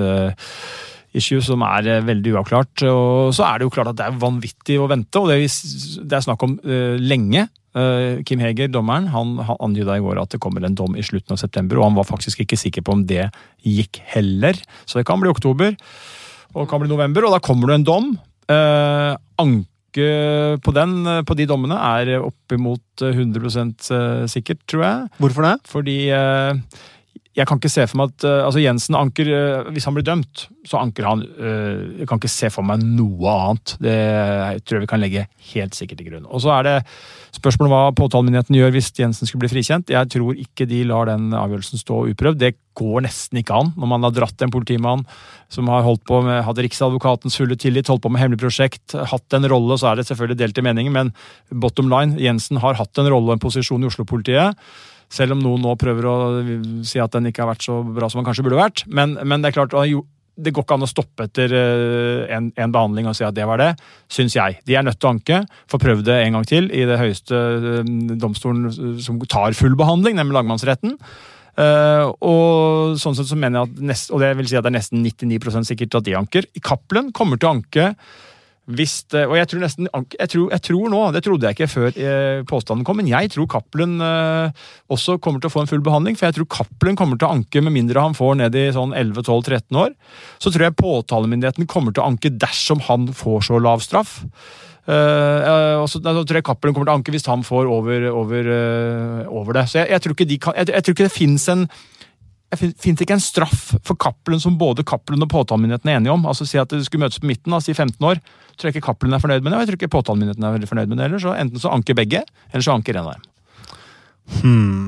issue 1.16 1.40
som 1.40 1.62
er 1.64 2.02
veldig 2.04 2.34
uavklart. 2.34 2.82
Og 2.90 3.30
så 3.32 3.46
er 3.46 3.56
det 3.56 3.64
jo 3.64 3.70
klart 3.72 3.88
at 3.88 3.96
det 3.96 4.04
er 4.04 4.18
vanvittig 4.20 4.74
å 4.76 4.88
vente, 4.90 5.16
og 5.16 5.30
det, 5.30 5.46
er 5.48 6.24
snakk 6.26 6.42
om 6.44 6.58
lenge. 7.00 7.46
Eh, 7.76 8.22
Kim 8.24 8.40
Heger, 8.40 8.70
dommeren, 8.72 9.10
han, 9.12 9.36
antyda 9.60 9.98
i 9.98 10.04
går 10.04 10.22
at 10.22 10.32
det 10.32 10.40
kommer 10.42 10.64
en 10.64 10.76
dom 10.78 10.96
i 10.96 11.04
slutten 11.04 11.36
av 11.36 11.40
september, 11.42 11.78
og 11.78 11.90
han 11.90 11.98
var 11.98 12.08
faktisk 12.08 12.40
ikke 12.44 12.58
sikker 12.60 12.84
på 12.86 12.96
om 12.96 13.04
det 13.08 13.28
gikk 13.66 14.00
heller. 14.14 14.56
Så 14.88 15.00
det 15.00 15.06
kan 15.08 15.20
bli 15.20 15.32
oktober, 15.32 15.76
og 16.54 16.60
det 16.62 16.68
kan 16.72 16.82
bli 16.82 16.92
november, 16.92 17.26
og 17.26 17.36
da 17.36 17.42
kommer 17.44 17.72
det 17.72 17.80
en 17.80 17.88
dom. 17.90 18.12
Eh, 18.48 19.12
anke 19.42 20.08
på 20.64 20.72
den, 20.76 20.98
eh, 21.06 21.22
på 21.28 21.36
de 21.36 21.48
dommene, 21.48 21.76
er 22.00 22.24
oppimot 22.24 23.04
eh, 23.04 23.16
100% 23.16 23.92
sikkert, 24.32 24.64
tror 24.68 24.86
jeg. 24.86 25.08
Hvorfor 25.20 25.48
det? 25.48 25.56
Fordi 25.68 25.98
eh, 26.16 26.82
jeg 27.36 27.44
kan 27.48 27.60
ikke 27.60 27.68
se 27.68 27.84
for 27.84 28.00
meg 28.00 28.14
at 28.14 28.24
eh, 28.24 28.42
altså 28.46 28.62
Jensen 28.62 28.96
anker 28.96 29.28
eh, 29.28 29.68
Hvis 29.74 29.84
han 29.88 29.96
blir 29.96 30.06
dømt, 30.06 30.46
så 30.66 30.80
anker 30.80 31.04
han 31.04 31.22
eh, 31.22 32.00
Jeg 32.00 32.08
kan 32.08 32.20
ikke 32.20 32.32
se 32.32 32.48
for 32.52 32.64
meg 32.66 32.80
noe 32.80 33.34
annet. 33.34 33.76
Det 33.82 33.96
jeg 33.96 34.62
tror 34.64 34.78
jeg 34.78 34.84
vi 34.86 34.90
kan 34.90 35.02
legge 35.02 35.26
helt 35.52 35.76
sikkert 35.76 36.00
til 36.00 36.10
grunn. 36.10 36.28
Og 36.32 36.40
så 36.44 36.54
er 36.56 36.66
det 36.66 36.76
spørsmålet 37.36 37.72
hva 37.72 37.96
påtalemyndigheten 37.98 38.56
gjør 38.56 38.72
hvis 38.72 38.88
Jensen 38.96 39.28
skulle 39.28 39.44
bli 39.44 39.52
frikjent. 39.52 39.92
Jeg 39.92 40.08
tror 40.14 40.38
ikke 40.40 40.68
de 40.70 40.80
lar 40.88 41.10
den 41.10 41.28
avgjørelsen 41.36 41.82
stå 41.82 42.06
uprøvd. 42.14 42.40
Det 42.40 42.54
går 42.78 43.04
nesten 43.04 43.42
ikke 43.42 43.60
an 43.60 43.72
når 43.76 43.92
man 43.92 44.08
har 44.08 44.16
dratt 44.16 44.44
en 44.44 44.52
politimann 44.52 45.04
som 45.52 45.68
har 45.72 45.84
holdt 45.84 46.04
på 46.08 46.22
med, 46.24 46.42
hadde 46.46 46.64
Riksadvokatens 46.64 47.36
fulle 47.38 47.56
tillit, 47.60 47.88
holdt 47.92 48.04
på 48.04 48.10
med 48.12 48.22
hemmelig 48.22 48.42
prosjekt, 48.42 48.96
hatt 49.12 49.36
en 49.36 49.48
rolle, 49.52 49.76
så 49.78 49.92
er 49.92 50.00
det 50.00 50.08
selvfølgelig 50.08 50.40
delte 50.40 50.64
meninger, 50.64 50.92
men 50.92 51.12
bottom 51.62 51.92
line, 51.92 52.18
Jensen 52.20 52.60
har 52.64 52.80
hatt 52.80 52.98
en 52.98 53.08
rolle 53.12 53.30
og 53.30 53.36
en 53.36 53.44
posisjon 53.44 53.84
i 53.84 53.88
Oslo-politiet. 53.88 54.66
Selv 55.12 55.36
om 55.36 55.42
noen 55.42 55.62
nå 55.62 55.76
prøver 55.78 56.08
å 56.10 56.16
si 56.86 57.00
at 57.02 57.14
den 57.14 57.30
ikke 57.30 57.44
har 57.44 57.52
vært 57.52 57.66
så 57.66 57.78
bra 57.84 58.08
som 58.10 58.20
den 58.20 58.26
kanskje 58.28 58.46
burde 58.46 58.60
vært. 58.60 58.84
Men, 58.90 59.14
men 59.22 59.42
det 59.42 59.52
er 59.52 59.58
klart, 59.60 59.76
det 60.36 60.52
går 60.52 60.66
ikke 60.66 60.76
an 60.76 60.84
å 60.84 60.90
stoppe 60.90 61.26
etter 61.28 61.52
eh, 61.56 62.24
en, 62.36 62.50
en 62.52 62.74
behandling 62.74 63.08
og 63.08 63.16
si 63.16 63.24
at 63.24 63.36
det 63.36 63.46
var 63.48 63.60
det, 63.62 63.70
syns 64.12 64.36
jeg. 64.36 64.58
De 64.68 64.76
er 64.76 64.84
nødt 64.84 64.98
til 65.00 65.08
å 65.08 65.14
anke, 65.14 65.40
få 65.70 65.80
prøvd 65.80 66.04
det 66.10 66.18
en 66.24 66.36
gang 66.36 66.48
til 66.48 66.68
i 66.74 66.84
det 66.88 66.98
høyeste 67.00 67.38
eh, 67.38 67.94
domstolen 68.20 69.00
som 69.02 69.22
tar 69.24 69.56
full 69.56 69.78
behandling, 69.78 70.18
nemlig 70.20 70.40
lagmannsretten. 70.40 70.98
Uh, 71.56 72.12
og 72.20 72.98
sånn 73.00 73.14
sett 73.16 73.30
så 73.30 73.36
mener 73.40 73.62
jeg 73.62 73.70
at 73.70 73.78
nest, 73.88 74.10
og 74.12 74.20
det 74.20 74.34
vil 74.36 74.48
si 74.50 74.58
at 74.58 74.66
det 74.66 74.74
er 74.74 74.76
nesten 74.76 75.00
99% 75.00 75.64
sikkert 75.70 75.96
at 75.96 76.04
de 76.04 76.16
anker. 76.18 76.48
Cappelen 76.60 77.08
kommer 77.16 77.40
til 77.40 77.48
å 77.48 77.54
anke 77.56 77.86
hvis 78.66 79.04
det, 79.14 79.22
og 79.30 79.36
jeg 79.38 79.46
tror 79.46 79.60
nesten 79.62 79.86
jeg 79.94 80.30
tror, 80.32 80.46
jeg 80.50 80.62
tror 80.66 80.90
nå, 80.90 81.00
det 81.14 81.22
trodde 81.22 81.46
jeg 81.46 81.54
ikke 81.54 81.70
før 81.70 81.98
eh, 82.02 82.40
påstanden 82.50 82.82
kom, 82.86 82.98
men 82.98 83.06
jeg 83.06 83.30
tror 83.30 83.46
Cappelen 83.52 84.00
eh, 84.02 84.64
også 84.90 85.20
kommer 85.22 85.42
til 85.42 85.50
å 85.50 85.54
få 85.54 85.62
en 85.62 85.70
full 85.70 85.84
behandling. 85.86 86.18
For 86.18 86.26
jeg 86.26 86.38
tror 86.40 86.48
Cappelen 86.50 86.98
kommer 86.98 87.20
til 87.20 87.28
å 87.28 87.36
anke, 87.36 87.62
med 87.62 87.76
mindre 87.76 88.02
han 88.02 88.16
får 88.18 88.40
ned 88.42 88.58
i 88.58 88.66
sånn 88.74 88.94
11-12-13 88.96 89.80
år. 89.84 89.94
Så 90.42 90.50
tror 90.50 90.66
jeg 90.66 90.78
påtalemyndigheten 90.82 91.70
kommer 91.70 91.94
til 91.94 92.02
å 92.02 92.10
anke 92.10 92.34
dersom 92.34 92.82
han 92.88 93.06
får 93.14 93.46
så 93.52 93.62
lav 93.62 93.86
straff. 93.86 94.18
Eh, 94.86 95.76
og 95.78 95.86
så 95.90 96.02
tror 96.02 96.40
jeg 96.40 96.48
Cappelen 96.50 96.74
kommer 96.74 96.90
til 96.90 96.96
å 96.96 96.98
anke 96.98 97.14
hvis 97.14 97.30
han 97.30 97.46
får 97.46 97.70
over, 97.70 98.10
over, 98.10 98.50
over 99.30 99.60
det. 99.60 99.68
Så 99.70 99.84
jeg, 99.84 99.94
jeg, 99.94 100.02
tror 100.02 100.18
ikke 100.18 100.30
de 100.32 100.40
kan, 100.42 100.58
jeg, 100.58 100.74
jeg 100.74 100.88
tror 100.88 100.98
ikke 100.98 101.06
det 101.06 101.18
fins 101.20 101.46
en 101.54 101.68
det 102.52 102.58
fins 102.78 103.00
ikke 103.02 103.16
en 103.16 103.22
straff 103.22 103.72
for 103.82 103.98
Cappelen 103.98 104.40
som 104.42 104.54
både 104.58 104.84
Cappelen 104.86 105.24
og 105.24 105.30
påtalemyndigheten 105.32 105.90
er 105.90 105.98
enige 105.98 106.14
om. 106.14 106.26
Altså 106.30 106.46
Si 106.46 106.60
at 106.60 106.70
det 106.70 106.84
skulle 106.86 107.06
møtes 107.06 107.18
på 107.22 107.26
midten, 107.26 107.52
da, 107.52 107.58
si 107.60 107.74
15 107.74 107.98
år. 108.06 108.20
Tror 108.54 108.70
jeg 108.70 108.76
ikke 108.76 108.86
Cappelen 108.86 109.16
er 109.16 109.22
fornøyd 109.22 109.42
med 109.42 109.50
det, 109.50 109.56
og 109.56 109.64
jeg 109.64 109.70
tror 109.70 109.80
ikke 109.80 109.94
påtalemyndigheten 109.96 110.46
er 110.46 110.54
veldig 110.54 110.70
fornøyd 110.70 110.92
med 110.92 111.00
det 111.00 111.08
heller. 111.08 111.22
Så 111.24 111.34
enten 111.34 111.62
så 111.62 111.72
anker 111.74 111.98
begge, 111.98 112.22
eller 112.52 112.64
så 112.64 112.76
anker 112.76 112.96
en 112.96 113.10
av 113.10 113.16
dem. 113.16 113.26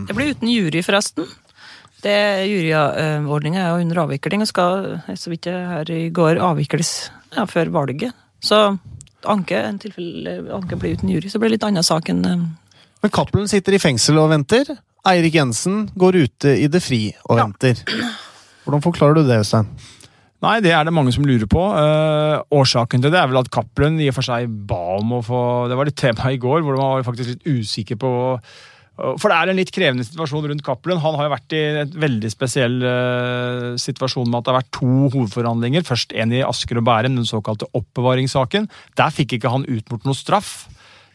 Det 0.08 0.16
blir 0.16 0.32
uten 0.34 0.50
jury, 0.50 0.82
forresten. 0.86 1.26
Det 2.02 2.14
Juryordninga 2.46 3.58
er 3.58 3.68
jo 3.72 3.82
under 3.82 4.02
avvikling 4.04 4.44
og 4.44 4.50
skal, 4.50 4.88
så 5.18 5.32
vidt 5.32 5.50
jeg 5.50 5.66
her 5.72 5.90
i 5.90 6.02
går, 6.14 6.38
avvikles 6.38 6.92
ja, 7.34 7.44
før 7.50 7.72
valget. 7.74 8.14
Så 8.38 8.78
anke, 9.26 9.58
en 9.58 9.80
tilfelle 9.82 10.38
anke 10.54 10.78
blir 10.78 10.94
uten 10.94 11.10
jury, 11.10 11.30
så 11.30 11.42
blir 11.42 11.50
det 11.50 11.58
litt 11.58 11.66
annen 11.66 11.86
sak 11.86 12.10
enn 12.12 12.22
eh, 12.22 12.44
Men 13.02 13.14
Cappelen 13.14 13.50
sitter 13.50 13.74
i 13.74 13.82
fengsel 13.82 14.18
og 14.22 14.30
venter. 14.30 14.70
Eirik 15.08 15.38
Jensen 15.38 15.86
går 15.98 16.18
ute 16.24 16.54
i 16.60 16.66
det 16.70 16.82
fri 16.84 17.06
og 17.28 17.38
venter. 17.40 17.80
Hvordan 18.64 18.84
forklarer 18.84 19.16
du 19.16 19.24
det, 19.24 19.40
Øystein? 19.40 19.70
Nei, 20.44 20.58
det 20.62 20.70
er 20.70 20.84
det 20.86 20.94
mange 20.94 21.10
som 21.14 21.24
lurer 21.26 21.48
på. 21.50 21.62
Eh, 21.74 22.36
årsaken 22.54 23.02
til 23.02 23.10
det 23.10 23.18
er 23.18 23.30
vel 23.30 23.40
at 23.40 23.50
Cappelen 23.50 23.96
i 23.98 24.10
og 24.10 24.18
for 24.20 24.26
seg 24.26 24.46
ba 24.70 24.98
om 25.00 25.16
å 25.16 25.22
få 25.26 25.40
Det 25.70 25.78
var 25.78 25.88
litt 25.88 25.98
tema 25.98 26.30
i 26.30 26.38
går, 26.38 26.62
hvor 26.62 26.78
man 26.78 26.98
var 26.98 27.06
faktisk 27.08 27.32
litt 27.32 27.48
usikker 27.48 27.98
på 27.98 28.12
for 28.98 29.30
det 29.30 29.36
er 29.36 29.50
en 29.52 29.58
litt 29.60 29.70
krevende 29.70 30.02
situasjon 30.02 30.48
rundt 30.50 30.64
Cappelen. 30.66 30.98
Han 30.98 31.14
har 31.14 31.28
jo 31.28 31.34
vært 31.36 31.54
i 31.54 31.60
en 31.84 31.92
veldig 32.02 32.30
spesiell 32.32 32.80
eh, 32.82 33.66
situasjon 33.78 34.26
med 34.26 34.40
at 34.40 34.48
det 34.48 34.50
har 34.50 34.58
vært 34.58 34.72
to 34.74 34.88
hovedforhandlinger. 35.14 35.86
Først 35.86 36.14
en 36.18 36.34
i 36.34 36.42
Asker 36.42 36.80
og 36.80 36.86
Bærum, 36.88 37.14
den 37.20 37.28
såkalte 37.28 37.68
oppbevaringssaken. 37.78 38.66
Der 38.98 39.14
fikk 39.14 39.36
ikke 39.36 39.52
han 39.54 39.68
utmålt 39.70 40.08
noe 40.08 40.18
straff. 40.18 40.66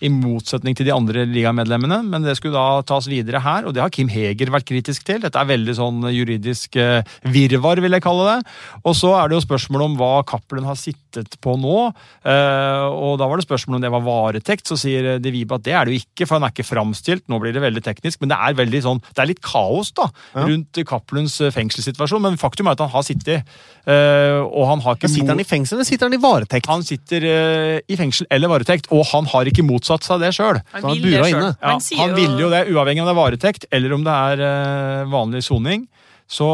I 0.03 0.11
motsetning 0.11 0.75
til 0.75 0.89
de 0.89 0.93
andre 0.95 1.23
ligamedlemmene, 1.29 2.01
men 2.03 2.25
det 2.25 2.35
skulle 2.39 2.59
da 2.59 2.83
tas 2.87 3.07
videre 3.07 3.39
her, 3.43 3.67
og 3.67 3.75
det 3.75 3.83
har 3.83 3.93
Kim 3.93 4.11
Heger 4.11 4.51
vært 4.53 4.67
kritisk 4.67 5.05
til. 5.07 5.21
Dette 5.23 5.39
er 5.39 5.47
veldig 5.47 5.77
sånn 5.77 6.03
juridisk 6.11 6.75
eh, 6.81 7.07
virvar, 7.31 7.79
vil 7.83 7.95
jeg 7.95 8.03
kalle 8.03 8.27
det. 8.27 8.53
Og 8.83 8.97
så 8.99 9.13
er 9.19 9.31
det 9.31 9.39
jo 9.39 9.45
spørsmålet 9.47 9.91
om 9.91 9.97
hva 10.01 10.13
Cappelen 10.27 10.67
har 10.67 10.79
sittet 10.79 11.02
ventet 11.15 11.39
på 11.43 11.53
nå. 11.59 11.93
Eh, 12.25 12.85
og 12.89 13.17
da 13.21 13.27
var 13.29 13.37
det 13.39 13.45
spørsmål 13.47 13.77
om 13.77 13.83
det 13.83 13.91
var 13.93 14.03
varetekt. 14.05 14.67
Så 14.69 14.77
sier 14.79 15.19
De 15.21 15.31
Vibe 15.33 15.57
at 15.59 15.63
det 15.65 15.73
er 15.77 15.85
det 15.85 15.93
jo 15.95 16.01
ikke, 16.03 16.27
for 16.27 16.37
han 16.39 16.47
er 16.47 16.53
ikke 16.53 16.65
framstilt. 16.67 17.25
Nå 17.29 17.39
blir 17.43 17.53
det 17.55 17.61
veldig 17.63 17.83
teknisk, 17.85 18.21
men 18.23 18.31
det 18.33 18.39
er 18.39 18.57
veldig 18.57 18.81
sånn, 18.85 19.01
det 19.13 19.23
er 19.23 19.29
litt 19.33 19.41
kaos 19.45 19.91
da, 19.93 20.09
Ja. 20.33 20.45
rundt 20.49 20.81
Cappelens 20.89 21.39
eh, 21.41 21.51
fengselssituasjon. 21.53 22.21
Men 22.21 22.37
faktum 22.41 22.67
er 22.67 22.71
at 22.77 22.83
han 22.85 22.89
har 22.93 23.03
sittet, 23.05 23.43
eh, 23.85 24.39
og 24.41 24.67
han 24.71 24.81
har 24.81 24.95
ikke 24.97 25.09
Men 25.09 25.15
sitter 25.17 25.33
han 25.35 25.39
i 25.43 25.47
fengsel, 25.47 25.77
eller 25.77 25.89
sitter 25.89 26.09
han 26.09 26.13
i 26.17 26.21
varetekt? 26.23 26.67
han 26.67 26.83
sitter 26.83 27.23
eh, 27.29 27.79
i 27.87 27.95
fengsel 27.99 28.27
eller 28.31 28.47
varetekt, 28.49 28.87
og 28.91 29.05
han 29.13 29.25
har 29.25 29.45
ikke 29.45 29.65
motsatt 29.65 30.03
seg 30.03 30.19
det 30.23 30.33
sjøl. 30.33 30.61
Han, 30.73 30.81
han 30.89 31.01
vil. 31.03 31.19
Ja, 31.33 31.53
Han 31.61 31.81
han 31.97 32.15
ville 32.15 32.39
jo 32.39 32.49
det, 32.49 32.65
uavhengig 32.73 33.01
om 33.03 33.07
det 33.09 33.13
er 33.15 33.21
varetekt 33.21 33.65
eller 33.71 33.93
om 33.93 34.03
det 34.05 34.13
er 34.13 34.41
eh, 34.47 35.05
vanlig 35.11 35.43
soning. 35.45 35.87
Så 36.29 36.47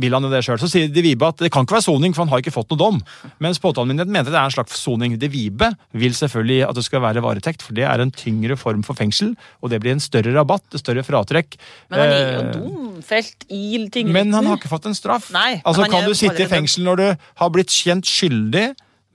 vil 0.00 0.16
han 0.16 0.24
jo 0.26 0.30
det 0.32 0.42
sjøl. 0.46 0.58
Så 0.62 0.70
sier 0.72 0.90
De 0.90 1.04
Vibe 1.04 1.28
at 1.28 1.42
det 1.44 1.50
kan 1.52 1.66
ikke 1.66 1.76
være 1.78 1.86
soning, 1.86 2.14
for 2.16 2.24
han 2.24 2.32
har 2.32 2.42
ikke 2.42 2.54
fått 2.54 2.72
noe 2.72 2.80
dom. 2.80 3.00
Mens 3.44 3.60
påtalemyndigheten 3.62 4.14
mente 4.16 4.32
det 4.32 4.40
er 4.40 4.48
en 4.50 4.56
slags 4.56 4.80
soning. 4.80 5.18
De 5.20 5.30
Vibe 5.32 5.70
vil 5.92 6.16
selvfølgelig 6.16 6.60
at 6.68 6.76
det 6.80 6.86
skal 6.86 7.04
være 7.04 7.22
varetekt, 7.24 7.62
for 7.66 7.76
det 7.76 7.84
er 7.88 8.02
en 8.02 8.12
tyngre 8.14 8.56
form 8.60 8.82
for 8.86 8.98
fengsel, 8.98 9.34
og 9.60 9.70
det 9.72 9.80
blir 9.84 9.94
en 9.96 10.02
større 10.02 10.34
rabatt, 10.36 10.64
et 10.74 10.82
større 10.82 11.04
fratrekk. 11.06 11.58
Men 11.92 12.00
han 12.00 12.08
er 12.10 12.20
jo 12.20 12.28
Eh, 12.40 12.52
domfelt 12.60 13.44
i 13.48 13.88
tingretten. 13.90 14.12
men 14.12 14.32
han 14.32 14.46
har 14.46 14.56
ikke 14.60 14.70
fått 14.72 14.86
en 14.90 14.94
straff. 14.96 15.30
Nei, 15.34 15.60
altså 15.64 15.88
Kan 15.90 16.06
du 16.08 16.14
sitte 16.14 16.44
i 16.44 16.50
fengsel 16.50 16.84
når 16.86 16.96
du 17.02 17.08
har 17.42 17.50
blitt 17.52 17.72
kjent 17.74 18.06
skyldig, 18.08 18.70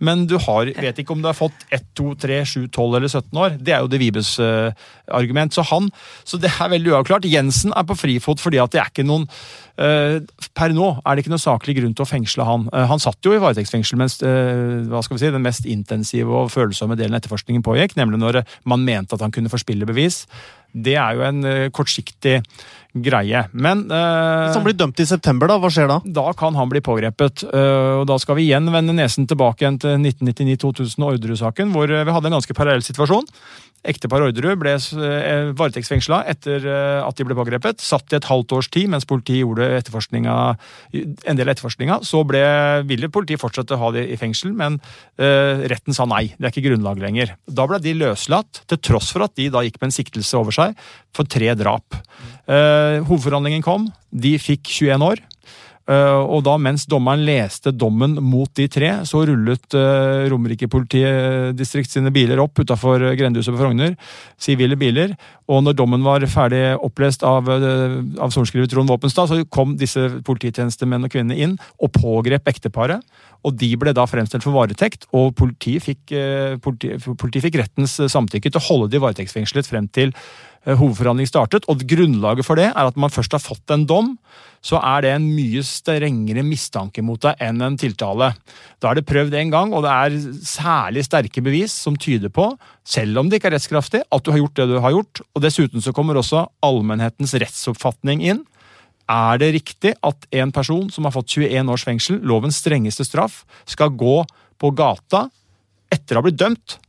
men 0.06 0.26
du 0.28 0.36
har, 0.44 0.68
vet 0.76 0.98
ikke 1.00 1.14
om 1.16 1.22
du 1.24 1.30
har 1.30 1.38
fått 1.38 1.56
1, 1.72 1.86
2, 1.96 2.10
3, 2.20 2.40
7, 2.46 2.68
12 2.68 2.96
eller 2.98 3.08
17 3.08 3.40
år? 3.40 3.54
Det 3.64 3.74
er 3.74 3.80
jo 3.80 3.88
De 3.88 4.00
Vibes 4.02 4.34
eh, 4.44 4.74
argument. 5.08 5.56
Så, 5.56 5.64
han, 5.72 5.88
så 6.28 6.38
det 6.38 6.52
er 6.52 6.74
veldig 6.74 6.92
uavklart. 6.92 7.28
Jensen 7.32 7.72
er 7.72 7.88
på 7.88 7.96
frifot 7.96 8.44
fordi 8.44 8.60
at 8.60 8.74
det 8.76 8.82
er 8.82 8.92
ikke 8.92 9.08
noen 9.08 9.24
Per 9.76 10.72
nå 10.72 10.88
er 11.04 11.16
det 11.16 11.26
ikke 11.26 11.34
noe 11.34 11.42
saklig 11.42 11.76
grunn 11.80 11.96
til 11.96 12.06
å 12.06 12.08
fengsle 12.08 12.46
han. 12.48 12.70
Eh, 12.72 12.86
han 12.88 13.02
satt 13.04 13.20
jo 13.28 13.34
i 13.36 13.42
varetektsfengsel 13.44 14.00
mens 14.00 14.22
eh, 14.24 14.86
hva 14.88 15.02
skal 15.04 15.18
vi 15.18 15.26
si, 15.26 15.34
den 15.34 15.44
mest 15.44 15.68
intensive 15.68 16.32
og 16.32 16.54
følsomme 16.54 16.96
delen 17.00 17.16
av 17.16 17.20
etterforskningen 17.20 17.66
pågikk, 17.66 17.98
nemlig 18.00 18.22
når 18.22 18.44
man 18.72 18.86
mente 18.88 19.18
at 19.18 19.26
han 19.26 19.36
kunne 19.36 19.52
forspille 19.52 19.88
bevis. 19.90 20.24
Det 20.72 20.96
er 21.00 21.20
jo 21.20 21.26
en 21.28 21.44
eh, 21.48 21.68
kortsiktig 21.76 22.38
greie. 22.96 23.44
Men 23.52 23.84
eh, 23.92 24.46
Hvis 24.48 24.56
han 24.62 24.66
blir 24.68 24.80
dømt 24.80 25.04
i 25.04 25.10
september, 25.10 25.52
da, 25.52 25.60
hva 25.60 25.72
skjer 25.74 25.92
da? 25.92 26.00
da 26.22 26.30
kan 26.40 26.56
han 26.56 26.72
bli 26.72 26.80
pågrepet. 26.84 27.44
og 27.52 28.08
Da 28.08 28.20
skal 28.22 28.40
vi 28.40 28.48
igjen 28.48 28.72
vende 28.72 28.96
nesen 28.96 29.28
tilbake 29.28 29.66
igjen 29.66 29.82
til 29.84 30.00
1999-2000 30.00 31.04
og 31.04 31.18
Orderud-saken, 31.18 31.76
hvor 31.76 31.92
vi 31.92 32.16
hadde 32.16 32.32
en 32.32 32.40
ganske 32.40 32.56
parallell 32.56 32.86
situasjon. 32.86 33.28
Ektepar 33.86 34.24
Orderud 34.26 34.58
ble 34.62 34.74
øh, 34.76 35.52
varetektsfengsla 35.58 36.24
etter 36.32 36.64
øh, 36.66 37.02
at 37.06 37.18
de 37.20 37.26
ble 37.28 37.38
pågrepet. 37.38 37.84
Satt 37.84 38.14
i 38.14 38.18
et 38.18 38.28
halvt 38.30 38.56
års 38.58 38.70
tid 38.74 38.90
mens 38.92 39.06
politiet 39.06 39.44
gjorde 39.44 39.68
en 39.70 41.38
del 41.38 41.46
av 41.46 41.54
etterforskninga. 41.54 42.00
Så 42.08 42.24
ble, 42.28 42.42
ville 42.90 43.12
politiet 43.14 43.42
fortsette 43.42 43.78
å 43.78 43.82
ha 43.84 43.92
de 43.96 44.06
i 44.10 44.18
fengsel, 44.20 44.56
men 44.58 44.80
uh, 45.22 45.62
retten 45.70 45.96
sa 45.96 46.08
nei. 46.10 46.28
Det 46.34 46.48
er 46.48 46.54
ikke 46.54 46.66
grunnlag 46.70 47.02
lenger. 47.02 47.36
Da 47.46 47.68
ble 47.70 47.80
de 47.84 47.94
løslatt, 47.98 48.64
til 48.70 48.82
tross 48.90 49.12
for 49.14 49.26
at 49.28 49.36
de 49.38 49.52
da 49.54 49.64
gikk 49.66 49.78
med 49.82 49.92
en 49.92 49.98
siktelse 49.98 50.40
over 50.40 50.56
seg 50.56 50.76
for 51.16 51.30
tre 51.30 51.54
drap. 51.60 51.98
Uh, 52.50 53.04
hovedforhandlingen 53.06 53.66
kom. 53.66 53.90
De 54.10 54.36
fikk 54.42 54.72
21 54.72 55.10
år. 55.12 55.24
Eh, 55.86 56.20
og 56.34 56.42
da 56.48 56.56
mens 56.58 56.88
dommeren 56.90 57.22
leste 57.28 57.70
dommen 57.70 58.16
mot 58.26 58.50
de 58.58 58.66
tre, 58.72 58.90
så 59.06 59.22
rullet 59.30 59.76
uh, 59.78 60.26
Romerike 60.32 60.66
politidistrikt 60.72 61.94
sine 61.94 62.10
biler 62.14 62.42
opp 62.42 62.58
utafor 62.58 63.04
grendehuset 63.14 63.54
på 63.54 63.60
Frogner. 63.60 63.94
Sivile 64.42 64.78
biler. 64.82 65.14
Og 65.46 65.62
når 65.62 65.78
dommen 65.78 66.02
var 66.06 66.26
ferdig 66.32 66.64
opplest 66.82 67.22
av, 67.28 67.52
uh, 67.52 68.00
av 68.18 68.34
sorenskriver 68.34 68.72
Trond 68.72 68.90
Våpenstad, 68.90 69.30
så 69.30 69.46
kom 69.54 69.78
disse 69.78 70.08
polititjenestemenn 70.26 71.06
og 71.06 71.14
kvinnene 71.14 71.38
inn 71.46 71.56
og 71.78 71.94
pågrep 72.00 72.50
ekteparet. 72.50 73.06
Og 73.46 73.54
de 73.62 73.70
ble 73.78 73.94
da 73.94 74.08
fremstilt 74.10 74.42
for 74.42 74.58
varetekt, 74.58 75.06
og 75.14 75.36
politiet 75.38 75.84
fikk, 75.86 76.16
politi, 76.66 76.96
politiet 77.06 77.44
fikk 77.46 77.60
rettens 77.62 77.94
samtykke 78.10 78.50
til 78.50 78.58
å 78.58 78.66
holde 78.72 78.88
de 78.90 79.02
varetektsfengslet 79.04 79.70
frem 79.70 79.86
til 79.94 80.16
hovedforhandling 80.66 81.30
startet, 81.30 81.68
og 81.70 81.84
grunnlaget 81.86 82.48
for 82.48 82.58
det 82.60 82.72
er 82.72 82.90
at 82.90 82.98
man 82.98 83.14
først 83.14 83.36
har 83.38 83.44
fått 83.44 83.74
en 83.74 83.86
dom, 83.90 84.16
så 84.66 84.80
er 84.82 85.04
det 85.06 85.12
en 85.14 85.28
mye 85.30 85.62
strengere 85.66 86.42
mistanke 86.46 87.04
mot 87.06 87.22
deg 87.22 87.38
enn 87.44 87.62
en 87.62 87.78
tiltale. 87.78 88.32
Da 88.82 88.90
er 88.90 88.98
det 88.98 89.06
prøvd 89.06 89.36
en 89.38 89.52
gang, 89.54 89.76
og 89.78 89.86
det 89.86 89.92
er 89.94 90.16
særlig 90.48 91.06
sterke 91.06 91.44
bevis 91.46 91.76
som 91.86 91.98
tyder 92.02 92.34
på, 92.34 92.48
selv 92.82 93.22
om 93.22 93.30
det 93.30 93.38
ikke 93.40 93.52
er 93.52 93.58
rettskraftig, 93.60 94.02
at 94.10 94.26
du 94.26 94.34
har 94.34 94.42
gjort 94.42 94.58
det 94.58 94.68
du 94.72 94.80
har 94.82 94.96
gjort. 94.96 95.22
Og 95.38 95.46
dessuten 95.46 95.86
så 95.86 95.94
kommer 95.94 96.18
også 96.18 96.48
allmennhetens 96.66 97.36
rettsoppfatning 97.46 98.26
inn. 98.26 98.42
Er 99.06 99.38
det 99.38 99.54
riktig 99.54 99.94
at 100.02 100.26
en 100.34 100.54
person 100.56 100.90
som 100.90 101.06
har 101.06 101.14
fått 101.14 101.36
21 101.38 101.70
års 101.70 101.86
fengsel, 101.86 102.18
lovens 102.26 102.58
strengeste 102.64 103.06
straff, 103.06 103.44
skal 103.70 103.94
gå 103.94 104.24
på 104.58 104.74
gata 104.74 105.28
etter 105.94 106.18
å 106.18 106.24
ha 106.24 106.26
blitt 106.26 106.42
dømt, 106.42 106.80
eh, 106.80 106.85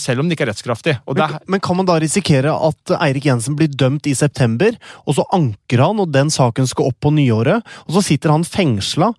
selv 0.00 0.22
om 0.22 0.28
det 0.28 0.36
ikke 0.36 0.46
er 0.46 0.52
rettskraftig? 0.52 0.94
Og 1.06 1.18
det 1.18 1.26
er, 1.26 1.38
Men, 1.38 1.54
men 1.56 1.64
kan 1.64 1.76
man 1.76 1.88
da 1.88 1.98
risikere 2.00 2.54
at 2.68 2.94
Eirik 2.98 3.28
Jensen 3.28 3.56
blir 3.58 3.68
dømt 3.68 4.08
i 4.08 4.14
september, 4.16 4.76
og 5.04 5.18
så 5.18 5.26
anker 5.36 5.84
han, 5.84 6.00
og 6.00 6.12
den 6.14 6.32
saken 6.32 6.68
skal 6.70 6.88
opp 6.92 7.00
på 7.04 7.12
nyåret, 7.14 7.66
og 7.86 7.98
så 7.98 8.04
sitter 8.10 8.32
han 8.34 8.46
fengsla 8.48 9.12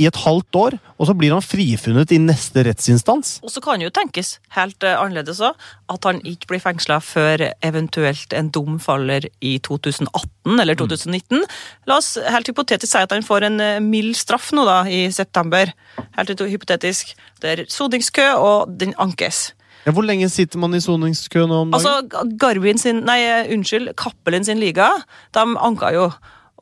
i 0.00 0.06
et 0.08 0.18
halvt 0.24 0.56
år, 0.56 0.76
og 0.96 1.08
så 1.08 1.14
blir 1.16 1.34
han 1.34 1.44
frifunnet 1.44 2.12
i 2.14 2.18
neste 2.22 2.64
rettsinstans? 2.64 3.34
Og 3.44 3.52
så 3.52 3.60
kan 3.64 3.80
det 3.80 3.90
jo 3.90 3.94
tenkes 3.94 4.34
helt 4.56 4.84
eh, 4.86 4.96
annerledes 4.96 5.42
òg, 5.44 5.58
at 5.92 6.08
han 6.08 6.22
ikke 6.28 6.48
blir 6.52 6.62
fengsla 6.64 6.98
før 7.04 7.44
eventuelt 7.64 8.32
en 8.36 8.48
dom 8.54 8.78
faller 8.82 9.28
i 9.44 9.58
2018 9.60 10.62
eller 10.64 10.78
2019. 10.80 11.44
La 11.90 11.98
oss 12.00 12.14
helt 12.16 12.48
hypotetisk 12.48 12.94
si 12.94 13.04
at 13.04 13.12
han 13.12 13.26
får 13.26 13.48
en 13.50 13.60
eh, 13.60 13.82
mild 13.84 14.16
straff 14.18 14.50
nå 14.56 14.64
da, 14.68 14.82
i 14.88 15.04
september. 15.12 15.74
Helt 16.16 16.40
hypotetisk. 16.40 17.12
Det 17.44 17.52
er 17.52 17.66
soningskø, 17.68 18.30
og 18.40 18.72
den 18.80 18.96
ankes. 19.02 19.50
Ja, 19.86 19.94
hvor 19.94 20.06
lenge 20.06 20.28
sitter 20.30 20.60
man 20.62 20.76
i 20.76 20.82
soningskø 20.82 21.46
nå 21.50 21.64
om 21.64 21.72
dagen? 21.72 21.80
Altså, 21.80 22.28
Garbin 22.38 22.78
sin, 22.78 23.02
nei, 23.06 23.18
unnskyld, 23.54 23.94
Cappelen 23.98 24.46
sin 24.46 24.62
liga, 24.62 24.92
de 25.34 25.46
anka 25.58 25.90
jo. 25.94 26.06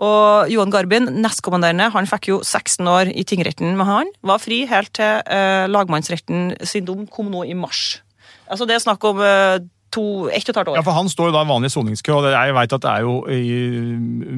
Og 0.01 0.49
Johan 0.49 0.73
Garbin, 0.73 1.11
nestkommanderende, 1.21 1.91
han 1.93 2.09
fikk 2.09 2.31
jo 2.31 2.39
16 2.41 2.89
år 2.89 3.11
i 3.13 3.25
tingretten, 3.29 3.75
med 3.77 3.89
han 3.89 4.13
var 4.25 4.41
fri 4.41 4.63
helt 4.71 4.95
til 4.97 5.21
eh, 5.29 5.67
lagmannsretten 5.69 6.55
sin 6.65 6.89
dom 6.89 7.05
kom 7.13 7.29
nå 7.33 7.45
i 7.45 7.57
mars. 7.59 8.01
Altså, 8.49 8.65
det 8.65 8.79
er 8.79 8.85
snakk 8.87 9.05
om 9.05 9.21
eh, 9.21 9.61
to, 9.95 10.05
ett 10.31 10.47
og 10.47 10.53
et 10.53 10.61
halvt 10.61 10.71
år. 10.73 10.79
Ja, 10.79 10.85
for 10.87 10.97
Han 10.97 11.09
står 11.11 11.31
jo 11.31 11.35
da 11.35 11.43
i 11.45 11.51
vanlig 11.51 11.71
soningskø, 11.75 12.13
og 12.19 12.29
jeg 12.31 12.55
vet 12.57 12.75
at 12.77 12.85
det 12.85 12.91
er 12.91 13.07
jo 13.07 13.15
i 13.27 13.97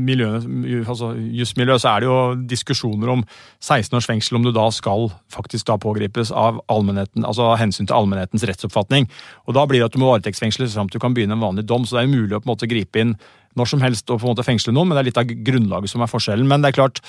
miljøet, 0.08 0.46
altså 0.86 1.12
jusmiljøet 1.16 1.84
så 1.84 1.92
er 1.92 2.04
det 2.04 2.08
jo 2.08 2.18
diskusjoner 2.54 3.12
om 3.12 3.24
16 3.60 3.98
års 3.98 4.08
fengsel, 4.08 4.38
om 4.38 4.46
du 4.46 4.52
da 4.54 4.68
skal 4.74 5.10
faktisk 5.32 5.68
da 5.68 5.76
pågripes 5.82 6.32
av 6.32 6.62
allmennheten, 6.72 7.26
altså 7.28 7.52
av 7.52 7.60
hensyn 7.60 7.88
til 7.88 7.98
allmennhetens 7.98 8.46
rettsoppfatning. 8.48 9.08
Og 9.46 9.54
Da 9.54 9.66
blir 9.68 9.82
det 9.82 9.90
at 9.90 9.94
du 9.96 10.00
må 10.02 10.10
varetektsfengsles 10.12 10.74
fram 10.74 10.88
til 10.88 11.00
du 11.00 11.02
kan 11.02 11.14
begynne 11.14 11.34
en 11.36 11.42
vanlig 11.42 11.66
dom, 11.68 11.86
så 11.86 11.96
det 11.96 12.02
er 12.02 12.08
jo 12.08 12.16
mulig 12.20 12.36
å 12.36 12.42
på 12.42 12.48
en 12.48 12.54
måte 12.54 12.68
gripe 12.70 13.00
inn 13.00 13.16
når 13.58 13.70
som 13.72 13.82
helst 13.84 14.10
og 14.10 14.20
på 14.20 14.26
en 14.26 14.32
måte 14.32 14.46
fengsle 14.46 14.74
noen, 14.74 14.90
men 14.90 14.96
det 14.96 15.02
er 15.02 15.08
litt 15.10 15.20
av 15.20 15.32
grunnlaget 15.46 15.92
som 15.92 16.04
er 16.04 16.10
forskjellen. 16.10 16.48
Men 16.48 16.64
det 16.64 16.72
er 16.72 16.78
klart, 16.78 17.02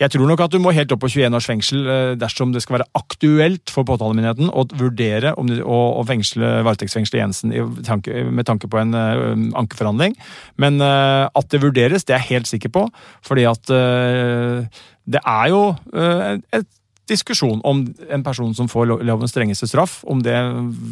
jeg 0.00 0.14
tror 0.14 0.30
nok 0.30 0.44
at 0.44 0.54
du 0.54 0.58
må 0.62 0.74
helt 0.76 0.92
opp 0.94 1.02
på 1.04 1.10
21 1.12 1.36
års 1.36 1.48
fengsel 1.50 1.84
eh, 1.84 2.12
dersom 2.20 2.54
det 2.54 2.64
skal 2.64 2.78
være 2.78 2.88
aktuelt 2.98 3.72
for 3.72 3.88
påtalemyndigheten 3.88 4.52
å 4.52 4.66
vurdere 4.80 5.34
om 5.40 5.50
de, 5.50 5.60
å, 5.60 5.80
å 6.00 6.06
fengsle 6.08 6.52
varetektsfengsle 6.66 7.20
Jensen 7.20 7.54
tanke, 7.86 8.24
med 8.30 8.48
tanke 8.48 8.70
på 8.70 8.80
en 8.80 8.96
uh, 8.96 9.34
ankeforhandling. 9.60 10.16
Men 10.60 10.80
uh, 10.82 11.28
at 11.28 11.50
det 11.52 11.62
vurderes, 11.62 12.06
det 12.06 12.16
er 12.16 12.24
jeg 12.24 12.40
helt 12.40 12.50
sikker 12.50 12.72
på, 12.74 12.86
fordi 13.26 13.46
at 13.50 13.72
uh, 13.72 14.64
det 15.10 15.20
er 15.26 15.48
jo 15.50 15.62
et 16.54 16.68
diskusjon 17.10 17.60
om 17.66 17.82
en 18.08 18.24
person 18.26 18.54
som 18.56 18.70
får 18.70 18.88
lovens 19.06 19.34
strengeste 19.34 19.68
straff, 19.70 20.00
om 20.08 20.22
det 20.24 20.36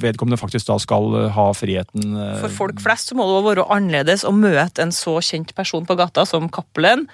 vedkommende 0.03 0.41
faktisk 0.41 0.69
da 0.69 0.79
skal 0.83 1.31
ha 1.35 1.49
friheten 1.57 2.13
For 2.43 2.53
folk 2.53 2.83
flest 2.85 3.13
så 3.13 3.19
må 3.19 3.27
det 3.31 3.41
være 3.47 3.67
annerledes 3.73 4.27
å 4.29 4.35
møte 4.35 4.85
en 4.85 4.95
så 4.95 5.19
kjent 5.25 5.55
person 5.57 5.87
på 5.89 5.97
gata 5.99 6.27
som 6.29 6.51
Cappelen, 6.53 7.07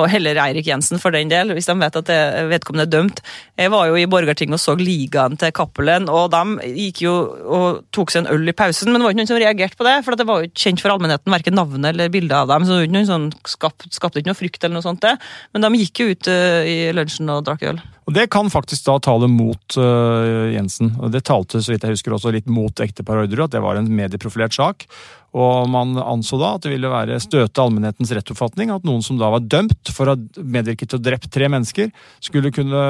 og 0.00 0.08
heller 0.08 0.38
Eirik 0.40 0.68
Jensen 0.70 1.00
for 1.00 1.12
den 1.12 1.28
del, 1.28 1.52
hvis 1.52 1.68
de 1.68 1.74
vet 1.76 1.96
at 2.00 2.10
vedkommende 2.48 2.86
er 2.86 2.92
dømt. 2.92 3.20
Jeg 3.60 3.72
var 3.74 3.90
jo 3.90 3.98
i 4.00 4.06
Borgarting 4.08 4.54
og 4.56 4.60
så 4.62 4.74
ligaen 4.78 5.36
til 5.40 5.52
Cappelen, 5.52 6.08
og 6.08 6.30
de 6.32 6.70
gikk 6.78 7.02
jo 7.04 7.12
og 7.58 7.82
tok 7.92 8.14
seg 8.14 8.24
en 8.24 8.30
øl 8.32 8.48
i 8.48 8.56
pausen, 8.56 8.88
men 8.88 9.00
det 9.00 9.04
var 9.04 9.12
ikke 9.12 9.20
noen 9.20 9.32
som 9.34 9.42
reagerte 9.42 9.80
på 9.80 9.88
det, 9.88 9.98
for 10.06 10.16
det 10.16 10.28
var 10.28 10.40
jo 10.40 10.48
ikke 10.48 10.64
kjent 10.64 10.84
for 10.84 10.94
allmennheten, 10.94 11.34
verken 11.36 11.58
navnet 11.58 11.92
eller 11.92 12.12
bildet 12.14 12.38
av 12.38 12.48
dem, 12.54 12.64
så 12.68 12.80
det 12.80 13.04
sånn, 13.10 13.28
skap, 13.48 13.84
skapte 13.92 14.22
ikke 14.22 14.32
noe 14.32 14.40
frykt 14.40 14.64
eller 14.64 14.78
noe 14.78 14.86
sånt 14.86 15.04
det. 15.04 15.18
Men 15.52 15.66
de 15.66 15.82
gikk 15.82 16.00
jo 16.00 16.08
ut 16.14 16.32
uh, 16.32 16.62
i 16.64 16.78
lunsjen 16.96 17.28
og 17.34 17.44
drakk 17.48 17.68
øl. 17.68 17.82
Og 18.02 18.14
Det 18.16 18.26
kan 18.34 18.50
faktisk 18.50 18.86
da 18.88 18.96
tale 19.02 19.28
mot 19.30 19.76
uh, 19.78 20.50
Jensen. 20.50 20.94
og 20.98 21.12
Det 21.14 21.22
talte 21.28 21.62
så 21.62 21.72
vidt 21.72 21.84
jeg 21.86 21.94
husker 21.94 22.14
også 22.16 22.32
litt 22.34 22.48
mot 22.50 22.82
ektepar 22.82 23.22
Orderud, 23.22 23.46
at 23.46 23.54
det 23.54 23.62
var 23.62 23.78
en 23.78 23.90
medieprofilert 23.90 24.56
sak. 24.56 24.88
Og 25.32 25.68
man 25.70 25.94
anså 25.96 26.36
da 26.40 26.50
at 26.56 26.66
det 26.66 26.74
ville 26.74 26.90
være 26.92 27.20
støte 27.22 27.62
allmennhetens 27.62 28.10
rettsoppfatning 28.12 28.72
at 28.74 28.84
noen 28.84 29.04
som 29.06 29.20
da 29.20 29.30
var 29.32 29.46
dømt 29.46 29.92
for 29.94 30.10
å 30.10 30.16
ha 30.16 30.42
medvirket 30.42 30.92
til 30.92 31.00
å 31.00 31.04
drept 31.04 31.30
tre 31.32 31.48
mennesker, 31.48 31.88
skulle 32.20 32.52
kunne 32.52 32.82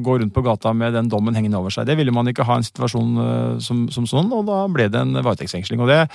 gå 0.00 0.16
rundt 0.22 0.32
på 0.36 0.46
gata 0.46 0.72
med 0.72 0.96
den 0.96 1.10
dommen 1.12 1.36
hengende 1.36 1.60
over 1.60 1.74
seg. 1.74 1.90
Det 1.90 1.98
ville 1.98 2.14
man 2.14 2.30
ikke 2.30 2.46
ha 2.48 2.60
en 2.60 2.64
situasjon 2.70 3.12
uh, 3.18 3.58
som, 3.60 3.84
som, 3.92 4.08
sånn, 4.08 4.32
og 4.32 4.48
da 4.48 4.62
ble 4.70 4.88
det 4.92 5.02
en 5.02 5.18
varetektsfengsling. 5.18 5.82
Og 5.82 5.92
det 5.92 6.06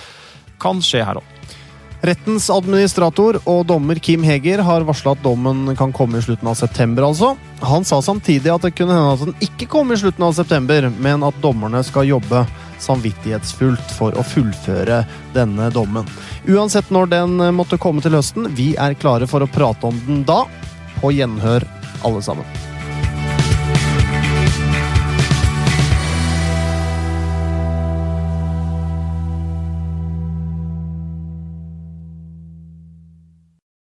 kan 0.63 0.82
skje 0.82 1.04
her 1.06 1.20
òg. 1.20 1.62
Rettens 2.04 2.50
administrator 2.54 3.40
og 3.48 3.64
dommer 3.70 4.00
Kim 4.04 4.24
Heger 4.26 4.62
har 4.66 4.84
varsla 4.86 5.14
at 5.16 5.24
dommen 5.24 5.72
kan 5.78 5.94
komme 5.96 6.20
i 6.20 6.26
slutten 6.26 6.50
av 6.52 6.58
september. 6.60 7.08
altså. 7.08 7.36
Han 7.62 7.86
sa 7.86 8.02
samtidig 8.02 8.52
at 8.52 8.62
det 8.62 8.76
kunne 8.76 8.94
hende 8.94 9.14
at 9.14 9.24
den 9.24 9.48
ikke 9.48 9.70
kom 9.72 9.92
i 9.92 9.98
slutten 9.98 10.24
av 10.28 10.36
september, 10.38 10.90
men 11.00 11.24
at 11.24 11.40
dommerne 11.42 11.82
skal 11.84 12.10
jobbe 12.10 12.46
samvittighetsfullt 12.84 13.96
for 13.96 14.14
å 14.20 14.26
fullføre 14.28 15.06
denne 15.34 15.72
dommen. 15.74 16.06
Uansett 16.46 16.92
når 16.94 17.10
den 17.16 17.42
måtte 17.56 17.80
komme 17.82 18.04
til 18.04 18.18
høsten, 18.20 18.52
vi 18.54 18.74
er 18.76 19.00
klare 19.00 19.28
for 19.28 19.41
å 19.41 19.50
prate 19.50 19.88
om 19.88 20.00
den 20.06 20.24
da. 20.28 20.43
På 21.02 21.12
gjenhør, 21.16 21.66
alle 22.04 22.22
sammen. 22.24 22.74